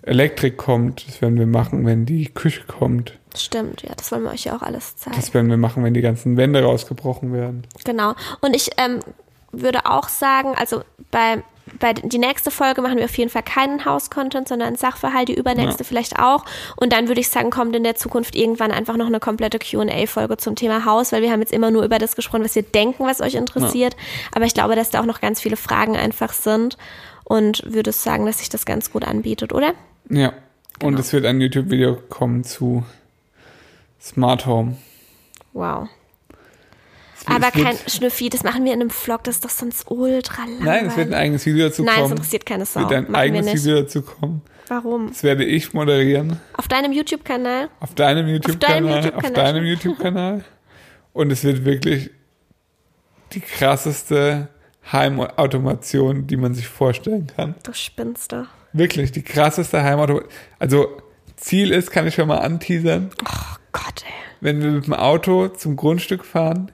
Elektrik 0.02 0.58
kommt. 0.58 1.08
Das 1.08 1.22
werden 1.22 1.38
wir 1.38 1.46
machen, 1.46 1.86
wenn 1.86 2.06
die 2.06 2.26
Küche 2.26 2.64
kommt. 2.68 3.14
Stimmt, 3.36 3.84
ja, 3.84 3.94
das 3.96 4.12
wollen 4.12 4.24
wir 4.24 4.32
euch 4.32 4.46
ja 4.46 4.56
auch 4.56 4.64
alles 4.64 4.96
zeigen. 4.96 5.16
Das 5.16 5.34
werden 5.36 5.50
wir 5.50 5.58
machen, 5.58 5.84
wenn 5.84 5.94
die 5.94 6.02
ganzen 6.02 6.36
Wände 6.36 6.64
rausgebrochen 6.64 7.32
werden. 7.32 7.68
Genau. 7.86 8.16
Und 8.42 8.56
ich 8.56 8.72
ähm, 8.78 9.00
würde 9.52 9.86
auch 9.86 10.10
sagen, 10.10 10.56
also 10.58 10.82
bei, 11.12 11.44
bei 11.80 11.94
die 11.94 12.18
nächste 12.18 12.52
Folge 12.52 12.82
machen 12.82 12.98
wir 12.98 13.06
auf 13.06 13.18
jeden 13.18 13.30
Fall 13.30 13.44
keinen 13.44 13.86
House-Content, 13.86 14.48
sondern 14.48 14.76
Sachverhalt, 14.76 15.28
die 15.30 15.36
übernächste 15.36 15.84
Ja. 15.84 15.88
vielleicht 15.88 16.20
auch. 16.20 16.46
Und 16.76 16.94
dann 16.94 17.08
würde 17.08 17.22
ich 17.22 17.30
sagen, 17.30 17.50
kommt 17.50 17.76
in 17.76 17.84
der 17.84 17.96
Zukunft 17.96 18.36
irgendwann 18.36 18.72
einfach 18.72 18.98
noch 18.98 19.08
eine 19.08 19.20
komplette 19.20 19.60
QA-Folge 19.60 20.38
zum 20.38 20.56
Thema 20.56 20.86
Haus, 20.86 21.12
weil 21.12 21.22
wir 21.22 21.32
haben 21.32 21.40
jetzt 21.42 21.54
immer 21.54 21.72
nur 21.72 21.84
über 21.84 22.00
das 22.00 22.16
gesprochen, 22.16 22.44
was 22.44 22.56
wir 22.56 22.64
denken, 22.64 23.06
was 23.06 23.22
euch 23.22 23.36
interessiert. 23.36 23.96
Aber 24.34 24.46
ich 24.46 24.54
glaube, 24.54 24.76
dass 24.76 24.90
da 24.90 25.02
auch 25.02 25.06
noch 25.06 25.22
ganz 25.22 25.40
viele 25.42 25.58
Fragen 25.58 25.96
einfach 25.96 26.34
sind. 26.34 26.78
Und 27.24 27.62
würde 27.66 27.92
sagen, 27.92 28.26
dass 28.26 28.40
sich 28.40 28.48
das 28.48 28.66
ganz 28.66 28.90
gut 28.92 29.04
anbietet, 29.04 29.52
oder? 29.52 29.74
Ja. 30.10 30.30
Und 30.82 30.92
Genau. 30.92 31.00
es 31.00 31.12
wird 31.12 31.26
ein 31.26 31.42
YouTube-Video 31.42 31.98
kommen 32.10 32.46
zu 32.46 32.84
Smart 34.02 34.46
Home. 34.46 34.78
Wow. 35.54 35.90
Es 37.20 37.28
Aber 37.28 37.48
es 37.48 37.54
kein 37.64 37.78
Schnüffi, 37.88 38.30
das 38.30 38.44
machen 38.44 38.64
wir 38.66 38.74
in 38.74 38.82
einem 38.82 38.90
Vlog, 38.90 39.24
das 39.24 39.36
ist 39.36 39.46
doch 39.46 39.50
sonst 39.50 39.90
ultra 39.90 40.44
langweilig. 40.44 40.64
Nein, 40.66 40.86
es 40.88 40.98
wird 40.98 41.08
ein 41.08 41.14
eigenes 41.14 41.46
Video 41.46 41.68
dazu 41.68 41.84
Nein, 41.84 41.94
es 41.96 42.02
kommen. 42.02 42.12
interessiert 42.12 42.46
keine 42.46 42.64
Es 42.64 42.74
Sau. 42.74 42.80
wird 42.82 42.92
ein 42.92 43.04
Machen 43.04 43.14
wir 43.14 43.20
eigenes 43.20 43.46
nicht. 43.46 43.64
Video 43.64 43.82
dazu 43.82 44.02
kommen. 44.02 44.42
Warum? 44.68 45.08
Das 45.08 45.24
werde 45.24 45.46
ich 45.46 45.74
moderieren. 45.74 46.40
Auf 46.54 46.68
deinem 46.68 46.92
YouTube-Kanal? 46.92 47.70
Auf 47.80 47.96
deinem 47.96 48.28
YouTube-Kanal. 48.28 49.14
Auf 49.16 49.32
deinem 49.34 49.64
YouTube-Kanal. 49.66 50.44
Und 51.14 51.32
es 51.32 51.44
wird 51.44 51.64
wirklich 51.66 52.12
die 53.34 53.40
krasseste 53.40 54.50
Heimautomation, 54.92 56.28
die 56.28 56.38
man 56.38 56.54
sich 56.54 56.68
vorstellen 56.68 57.28
kann. 57.36 57.56
Du 57.64 57.74
spinnst 57.74 58.32
doch. 58.32 58.46
Wirklich, 58.74 59.12
die 59.12 59.24
krasseste 59.24 59.84
Heimautomation. 59.84 60.32
Also, 60.60 61.02
Ziel 61.36 61.72
ist, 61.72 61.92
kann 61.92 62.08
ich 62.08 62.16
schon 62.16 62.28
mal 62.28 62.40
anteasern, 62.40 63.10
Oh 63.24 63.56
Gott, 63.72 64.04
ey. 64.06 64.14
wenn 64.42 64.62
wir 64.62 64.72
mit 64.72 64.86
dem 64.88 64.94
Auto 64.94 65.48
zum 65.50 65.76
Grundstück 65.76 66.26
fahren, 66.26 66.72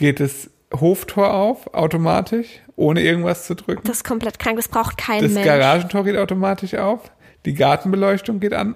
geht 0.00 0.18
das 0.18 0.50
Hoftor 0.74 1.34
auf, 1.34 1.72
automatisch, 1.74 2.46
ohne 2.74 3.02
irgendwas 3.02 3.46
zu 3.46 3.54
drücken. 3.54 3.82
Das 3.84 3.98
ist 3.98 4.04
komplett 4.04 4.38
krank, 4.38 4.56
das 4.56 4.68
braucht 4.68 4.98
kein 4.98 5.22
Das 5.22 5.32
Mensch. 5.32 5.46
Garagentor 5.46 6.04
geht 6.04 6.16
automatisch 6.16 6.74
auf, 6.74 7.12
die 7.44 7.54
Gartenbeleuchtung 7.54 8.40
geht 8.40 8.54
an 8.54 8.74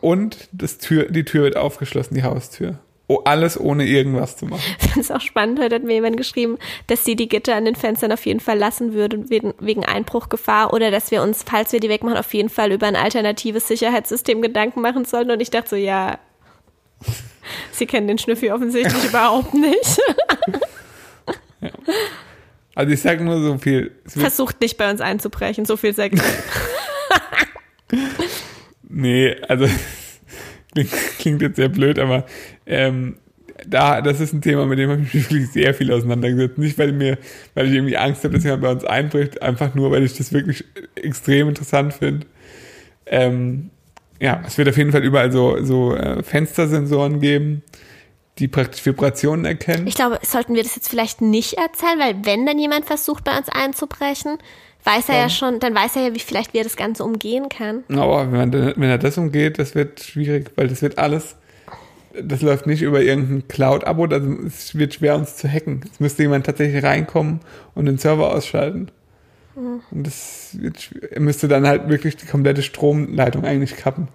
und 0.00 0.48
das 0.52 0.78
Tür, 0.78 1.04
die 1.10 1.24
Tür 1.24 1.44
wird 1.44 1.56
aufgeschlossen, 1.56 2.14
die 2.16 2.22
Haustür. 2.22 2.78
Oh, 3.10 3.22
alles 3.24 3.58
ohne 3.58 3.86
irgendwas 3.86 4.36
zu 4.36 4.44
machen. 4.44 4.60
Ich 4.80 4.88
finde 4.88 5.00
es 5.00 5.10
auch 5.10 5.22
spannend, 5.22 5.60
heute 5.60 5.76
hat 5.76 5.82
mir 5.82 5.94
jemand 5.94 6.18
geschrieben, 6.18 6.58
dass 6.88 7.04
sie 7.04 7.16
die 7.16 7.28
Gitter 7.28 7.54
an 7.56 7.64
den 7.64 7.74
Fenstern 7.74 8.12
auf 8.12 8.26
jeden 8.26 8.40
Fall 8.40 8.58
lassen 8.58 8.92
würde, 8.92 9.30
wegen, 9.30 9.54
wegen 9.60 9.84
Einbruchgefahr 9.84 10.74
oder 10.74 10.90
dass 10.90 11.10
wir 11.10 11.22
uns, 11.22 11.42
falls 11.42 11.72
wir 11.72 11.80
die 11.80 11.88
wegmachen, 11.88 12.18
auf 12.18 12.34
jeden 12.34 12.50
Fall 12.50 12.70
über 12.70 12.86
ein 12.86 12.96
alternatives 12.96 13.66
Sicherheitssystem 13.66 14.42
Gedanken 14.42 14.82
machen 14.82 15.06
sollten. 15.06 15.30
Und 15.30 15.40
ich 15.40 15.48
dachte 15.48 15.70
so, 15.70 15.76
ja, 15.76 16.18
sie 17.72 17.86
kennen 17.86 18.08
den 18.08 18.18
Schnüffi 18.18 18.50
offensichtlich 18.50 19.04
überhaupt 19.04 19.54
nicht. 19.54 20.00
Also 22.74 22.92
ich 22.92 23.00
sage 23.00 23.24
nur 23.24 23.42
so 23.42 23.58
viel. 23.58 23.90
Versucht 24.06 24.60
nicht 24.60 24.78
bei 24.78 24.88
uns 24.88 25.00
einzubrechen, 25.00 25.64
so 25.64 25.76
viel 25.76 25.92
sagt 25.94 26.14
nee, 28.88 29.34
also 29.48 29.66
klingt, 30.72 30.92
klingt 31.18 31.42
jetzt 31.42 31.56
sehr 31.56 31.70
blöd, 31.70 31.98
aber 31.98 32.24
ähm, 32.66 33.16
da, 33.66 34.00
das 34.00 34.20
ist 34.20 34.32
ein 34.32 34.42
Thema, 34.42 34.64
mit 34.66 34.78
dem 34.78 34.90
habe 34.90 35.02
ich 35.02 35.12
mich 35.12 35.24
wirklich 35.24 35.50
sehr 35.50 35.74
viel 35.74 35.92
auseinandergesetzt. 35.92 36.58
Nicht, 36.58 36.78
weil 36.78 36.92
mir, 36.92 37.18
weil 37.54 37.66
ich 37.66 37.72
irgendwie 37.72 37.96
Angst 37.96 38.22
habe, 38.22 38.34
dass 38.34 38.44
jemand 38.44 38.62
bei 38.62 38.70
uns 38.70 38.84
einbricht, 38.84 39.42
einfach 39.42 39.74
nur, 39.74 39.90
weil 39.90 40.04
ich 40.04 40.16
das 40.16 40.32
wirklich 40.32 40.64
extrem 40.94 41.48
interessant 41.48 41.94
finde. 41.94 42.26
Ähm, 43.06 43.70
ja, 44.20 44.42
es 44.46 44.58
wird 44.58 44.68
auf 44.68 44.76
jeden 44.76 44.92
Fall 44.92 45.04
überall 45.04 45.30
so, 45.32 45.62
so 45.62 45.94
äh, 45.94 46.22
Fenstersensoren 46.22 47.20
geben, 47.20 47.62
die 48.38 48.48
praktisch 48.48 48.84
Vibrationen 48.84 49.44
erkennen. 49.44 49.86
Ich 49.86 49.94
glaube, 49.94 50.18
sollten 50.22 50.54
wir 50.54 50.62
das 50.62 50.76
jetzt 50.76 50.88
vielleicht 50.88 51.20
nicht 51.20 51.54
erzählen, 51.54 51.98
weil 51.98 52.24
wenn 52.24 52.46
dann 52.46 52.58
jemand 52.58 52.84
versucht, 52.84 53.24
bei 53.24 53.36
uns 53.36 53.48
einzubrechen, 53.48 54.38
weiß 54.84 55.08
er 55.08 55.18
ja 55.18 55.28
schon, 55.28 55.60
dann 55.60 55.74
weiß 55.74 55.96
er 55.96 56.08
ja, 56.08 56.14
wie 56.14 56.20
vielleicht 56.20 56.54
wie 56.54 56.58
er 56.58 56.64
das 56.64 56.76
Ganze 56.76 57.04
umgehen 57.04 57.48
kann. 57.48 57.84
Aber 57.88 58.30
wenn, 58.30 58.50
man, 58.50 58.52
wenn 58.52 58.90
er 58.90 58.98
das 58.98 59.18
umgeht, 59.18 59.58
das 59.58 59.74
wird 59.74 60.00
schwierig, 60.00 60.52
weil 60.56 60.68
das 60.68 60.82
wird 60.82 60.98
alles, 60.98 61.36
das 62.20 62.42
läuft 62.42 62.66
nicht 62.66 62.82
über 62.82 63.02
irgendein 63.02 63.48
Cloud-Abo, 63.48 64.04
also 64.06 64.32
es 64.46 64.76
wird 64.76 64.94
schwer, 64.94 65.16
uns 65.16 65.36
zu 65.36 65.48
hacken. 65.48 65.84
Es 65.92 66.00
müsste 66.00 66.22
jemand 66.22 66.46
tatsächlich 66.46 66.82
reinkommen 66.82 67.40
und 67.74 67.86
den 67.86 67.98
Server 67.98 68.32
ausschalten. 68.32 68.90
Und 69.90 70.06
das 70.06 70.50
wird, 70.52 70.90
er 71.10 71.20
müsste 71.20 71.48
dann 71.48 71.66
halt 71.66 71.88
wirklich 71.88 72.16
die 72.16 72.26
komplette 72.26 72.62
Stromleitung 72.62 73.44
eigentlich 73.44 73.76
kappen. 73.76 74.08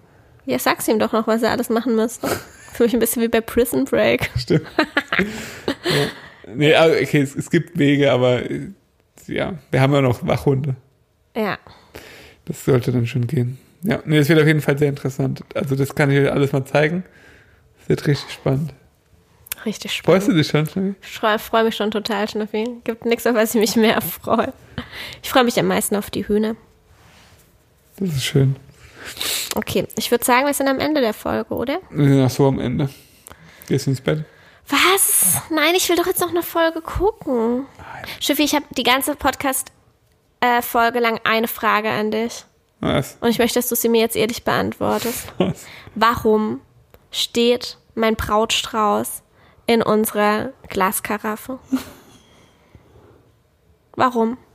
Ja, 0.45 0.59
sag's 0.59 0.87
ihm 0.87 0.99
doch 0.99 1.13
noch, 1.13 1.27
was 1.27 1.43
er 1.43 1.51
alles 1.51 1.69
machen 1.69 1.95
müsste. 1.95 2.27
Für 2.73 2.83
mich 2.83 2.93
ein 2.93 2.99
bisschen 2.99 3.21
wie 3.21 3.27
bei 3.27 3.41
Prison 3.41 3.85
Break. 3.85 4.29
Stimmt. 4.37 4.65
ja. 4.77 6.53
Nee, 6.55 6.73
also 6.75 6.95
okay, 6.99 7.21
es, 7.21 7.35
es 7.35 7.49
gibt 7.49 7.77
Wege, 7.77 8.11
aber 8.11 8.49
äh, 8.49 8.67
ja, 9.27 9.53
wir 9.71 9.81
haben 9.81 9.93
ja 9.93 10.01
noch 10.01 10.25
Wachhunde. 10.25 10.75
Ja. 11.35 11.57
Das 12.45 12.65
sollte 12.65 12.91
dann 12.91 13.07
schon 13.07 13.27
gehen. 13.27 13.57
Ja, 13.83 14.01
nee, 14.05 14.17
das 14.17 14.29
wird 14.29 14.39
auf 14.39 14.47
jeden 14.47 14.61
Fall 14.61 14.77
sehr 14.77 14.89
interessant. 14.89 15.43
Also 15.55 15.75
das 15.75 15.95
kann 15.95 16.09
ich 16.11 16.19
euch 16.19 16.31
alles 16.31 16.51
mal 16.51 16.65
zeigen. 16.65 17.03
Das 17.79 17.89
wird 17.89 18.07
richtig 18.07 18.31
spannend. 18.31 18.73
Richtig 19.65 19.93
spannend. 19.93 20.23
Freust 20.23 20.27
du 20.31 20.37
dich 20.37 20.47
schon, 20.47 20.65
Schnee? 20.65 20.95
Ich 21.01 21.09
freue 21.09 21.39
freu 21.39 21.63
mich 21.63 21.75
schon 21.75 21.91
total, 21.91 22.29
Schnüffi. 22.29 22.67
Gibt 22.83 23.05
nichts, 23.05 23.25
auf 23.25 23.35
was 23.35 23.55
ich 23.55 23.61
mich 23.61 23.75
mehr 23.75 24.01
freue. 24.01 24.53
Ich 25.21 25.29
freue 25.29 25.43
mich 25.43 25.59
am 25.59 25.67
meisten 25.67 25.95
auf 25.95 26.09
die 26.09 26.27
Hühner. 26.27 26.55
Das 27.97 28.09
ist 28.09 28.23
schön. 28.23 28.55
Okay, 29.55 29.87
ich 29.97 30.11
würde 30.11 30.25
sagen, 30.25 30.45
wir 30.45 30.53
sind 30.53 30.67
am 30.67 30.79
Ende 30.79 31.01
der 31.01 31.13
Folge, 31.13 31.53
oder? 31.53 31.79
Wir 31.89 32.07
sind 32.07 32.25
auch 32.25 32.29
so 32.29 32.47
am 32.47 32.59
Ende. 32.59 32.89
Gehst 33.67 33.85
du 33.85 33.91
ins 33.91 34.01
Bett? 34.01 34.25
Was? 34.67 35.41
Nein, 35.49 35.75
ich 35.75 35.87
will 35.89 35.95
doch 35.95 36.07
jetzt 36.07 36.21
noch 36.21 36.29
eine 36.29 36.43
Folge 36.43 36.81
gucken. 36.81 37.65
Schiffi, 38.19 38.43
ich 38.43 38.55
habe 38.55 38.65
die 38.71 38.83
ganze 38.83 39.15
Podcast-Folge 39.15 40.99
lang 40.99 41.19
eine 41.23 41.47
Frage 41.47 41.89
an 41.89 42.11
dich. 42.11 42.45
Was? 42.79 43.17
Und 43.21 43.29
ich 43.29 43.39
möchte, 43.39 43.59
dass 43.59 43.69
du 43.69 43.75
sie 43.75 43.89
mir 43.89 44.01
jetzt 44.01 44.15
ehrlich 44.15 44.43
beantwortest. 44.43 45.27
Was? 45.37 45.65
Warum 45.95 46.61
steht 47.11 47.77
mein 47.95 48.15
Brautstrauß 48.15 49.22
in 49.67 49.81
unserer 49.81 50.51
Glaskaraffe? 50.69 51.59
Warum? 53.95 54.37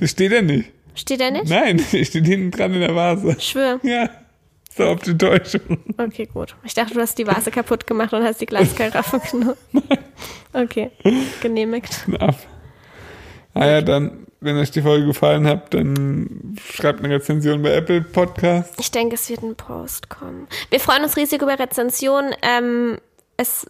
Das 0.00 0.10
steht, 0.10 0.32
ja 0.32 0.42
nicht. 0.42 0.70
Steht 0.94 1.20
er 1.22 1.30
nicht? 1.30 1.48
Nein, 1.48 1.78
das 1.78 2.06
steht 2.08 2.26
hinten 2.26 2.50
dran 2.50 2.74
in 2.74 2.80
der 2.80 2.94
Vase. 2.94 3.34
Schwör. 3.40 3.80
Ja. 3.82 4.10
So 4.76 4.84
auf 4.84 5.00
die 5.00 5.16
Täuschung. 5.16 5.78
Okay, 5.96 6.26
gut. 6.26 6.54
Ich 6.64 6.74
dachte, 6.74 6.94
du 6.94 7.00
hast 7.00 7.16
die 7.18 7.26
Vase 7.26 7.50
kaputt 7.50 7.86
gemacht 7.86 8.12
und 8.12 8.22
hast 8.22 8.40
die 8.40 8.46
Glaskaraffe 8.46 9.20
genommen. 9.30 9.56
Okay, 10.52 10.90
genehmigt. 11.40 12.06
Ab. 12.18 12.36
Ah 13.54 13.66
ja, 13.66 13.80
dann, 13.82 14.26
wenn 14.40 14.56
euch 14.58 14.70
die 14.70 14.82
Folge 14.82 15.06
gefallen 15.06 15.46
hat, 15.46 15.74
dann 15.74 16.56
schreibt 16.72 17.02
eine 17.02 17.14
Rezension 17.14 17.62
bei 17.62 17.72
Apple 17.72 18.02
Podcast. 18.02 18.74
Ich 18.78 18.90
denke, 18.90 19.14
es 19.16 19.28
wird 19.28 19.42
ein 19.42 19.56
Post 19.56 20.08
kommen. 20.08 20.46
Wir 20.70 20.78
freuen 20.78 21.02
uns 21.02 21.16
riesig 21.16 21.42
über 21.42 21.58
Rezensionen. 21.58 22.34
Ähm, 22.42 22.98
es 23.40 23.66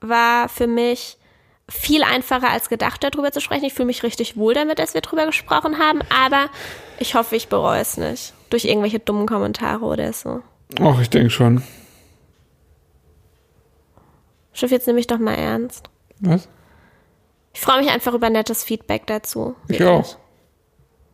war 0.00 0.48
für 0.48 0.68
mich 0.68 1.18
viel 1.68 2.02
einfacher 2.02 2.50
als 2.50 2.68
gedacht, 2.68 3.02
darüber 3.02 3.32
zu 3.32 3.40
sprechen. 3.40 3.64
Ich 3.64 3.74
fühle 3.74 3.86
mich 3.86 4.02
richtig 4.02 4.36
wohl 4.36 4.54
damit, 4.54 4.78
dass 4.78 4.94
wir 4.94 5.00
darüber 5.00 5.26
gesprochen 5.26 5.78
haben, 5.78 6.00
aber 6.10 6.48
ich 6.98 7.14
hoffe, 7.14 7.36
ich 7.36 7.48
bereue 7.48 7.80
es 7.80 7.96
nicht. 7.96 8.34
Durch 8.50 8.64
irgendwelche 8.64 8.98
dummen 8.98 9.26
Kommentare 9.26 9.84
oder 9.84 10.12
so. 10.12 10.42
Ach, 10.80 11.00
ich 11.00 11.10
denke 11.10 11.30
schon. 11.30 11.62
Schiff, 14.52 14.70
jetzt 14.70 14.86
nehme 14.86 15.00
ich 15.00 15.06
doch 15.06 15.18
mal 15.18 15.34
ernst. 15.34 15.90
Was? 16.20 16.48
Ich 17.52 17.60
freue 17.60 17.80
mich 17.80 17.90
einfach 17.90 18.14
über 18.14 18.30
nettes 18.30 18.64
Feedback 18.64 19.06
dazu. 19.06 19.56
Ich 19.68 19.82
auch. 19.84 20.16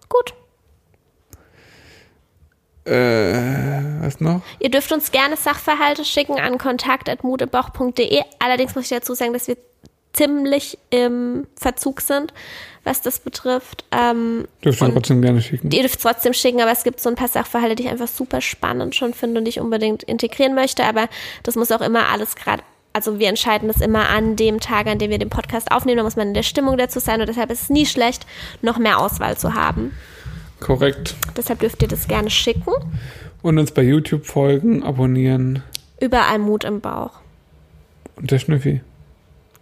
Gut. 0.08 0.34
Äh, 2.86 4.02
was 4.02 4.20
noch? 4.20 4.42
Ihr 4.60 4.70
dürft 4.70 4.92
uns 4.92 5.10
gerne 5.10 5.36
Sachverhalte 5.36 6.04
schicken 6.04 6.38
an 6.38 6.58
kontakt.mutebauch.de. 6.58 8.22
Allerdings 8.38 8.74
muss 8.74 8.84
ich 8.84 8.90
dazu 8.90 9.14
sagen, 9.14 9.32
dass 9.32 9.48
wir 9.48 9.56
ziemlich 10.12 10.78
im 10.90 11.46
Verzug 11.56 12.00
sind, 12.00 12.32
was 12.84 13.02
das 13.02 13.18
betrifft. 13.18 13.84
Ähm, 13.92 14.46
Dürft 14.64 14.80
ihr 14.80 14.92
trotzdem 14.92 15.20
gerne 15.20 15.42
schicken. 15.42 15.70
ihr 15.70 15.80
dürft 15.82 16.00
trotzdem 16.00 16.32
schicken, 16.32 16.62
aber 16.62 16.70
es 16.72 16.84
gibt 16.84 17.00
so 17.00 17.10
ein 17.10 17.16
paar 17.16 17.28
Sachverhalte, 17.28 17.74
die 17.76 17.82
ich 17.84 17.90
einfach 17.90 18.08
super 18.08 18.40
spannend 18.40 18.94
schon 18.94 19.12
finde 19.12 19.38
und 19.38 19.44
die 19.44 19.50
ich 19.50 19.60
unbedingt 19.60 20.02
integrieren 20.04 20.54
möchte. 20.54 20.84
Aber 20.84 21.08
das 21.42 21.56
muss 21.56 21.70
auch 21.70 21.82
immer 21.82 22.08
alles 22.08 22.34
gerade, 22.34 22.62
also 22.94 23.18
wir 23.18 23.28
entscheiden 23.28 23.68
das 23.68 23.82
immer 23.82 24.08
an 24.08 24.36
dem 24.36 24.58
Tag, 24.60 24.86
an 24.86 24.98
dem 24.98 25.10
wir 25.10 25.18
den 25.18 25.28
Podcast 25.28 25.70
aufnehmen. 25.70 25.98
Da 25.98 26.04
muss 26.04 26.16
man 26.16 26.28
in 26.28 26.34
der 26.34 26.44
Stimmung 26.44 26.78
dazu 26.78 26.98
sein 26.98 27.20
und 27.20 27.28
deshalb 27.28 27.50
ist 27.50 27.62
es 27.64 27.68
nie 27.68 27.84
schlecht, 27.84 28.26
noch 28.62 28.78
mehr 28.78 28.98
Auswahl 28.98 29.36
zu 29.36 29.52
haben. 29.52 29.92
Korrekt. 30.60 31.14
Deshalb 31.36 31.60
dürft 31.60 31.82
ihr 31.82 31.88
das 31.88 32.08
gerne 32.08 32.30
schicken. 32.30 32.72
Und 33.42 33.58
uns 33.58 33.70
bei 33.72 33.82
YouTube 33.82 34.24
folgen, 34.26 34.82
abonnieren. 34.82 35.62
Überall 36.00 36.38
Mut 36.38 36.64
im 36.64 36.80
Bauch. 36.80 37.12
Und 38.16 38.30
der 38.30 38.38
Schnüffi. 38.38 38.80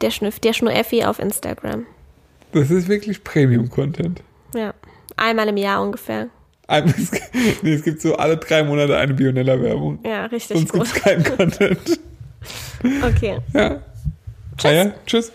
Der 0.01 0.11
Schnüff, 0.11 0.39
der 0.41 0.53
Schnureffi 0.53 1.05
auf 1.05 1.19
Instagram. 1.19 1.87
Das 2.53 2.71
ist 2.71 2.89
wirklich 2.89 3.25
Premium-Content. 3.25 4.23
Ja. 4.55 4.73
Einmal 5.17 5.49
im 5.49 5.57
Jahr 5.57 5.83
ungefähr. 5.83 6.29
Ein- 6.67 6.95
nee, 7.63 7.75
es 7.75 7.83
gibt 7.83 8.01
so 8.01 8.17
alle 8.17 8.37
drei 8.37 8.63
Monate 8.63 8.97
eine 8.97 9.15
Bionella-Werbung. 9.15 9.99
Ja, 10.05 10.27
richtig 10.27 10.57
Sonst 10.59 10.73
gibt 10.73 10.87
es 10.87 10.95
keinen 10.95 11.25
Content. 11.37 12.01
Okay. 13.03 13.39
Ja. 13.53 13.81
Tschüss. 14.57 14.71
Ah 14.71 14.73
ja, 14.73 14.93
tschüss. 15.07 15.33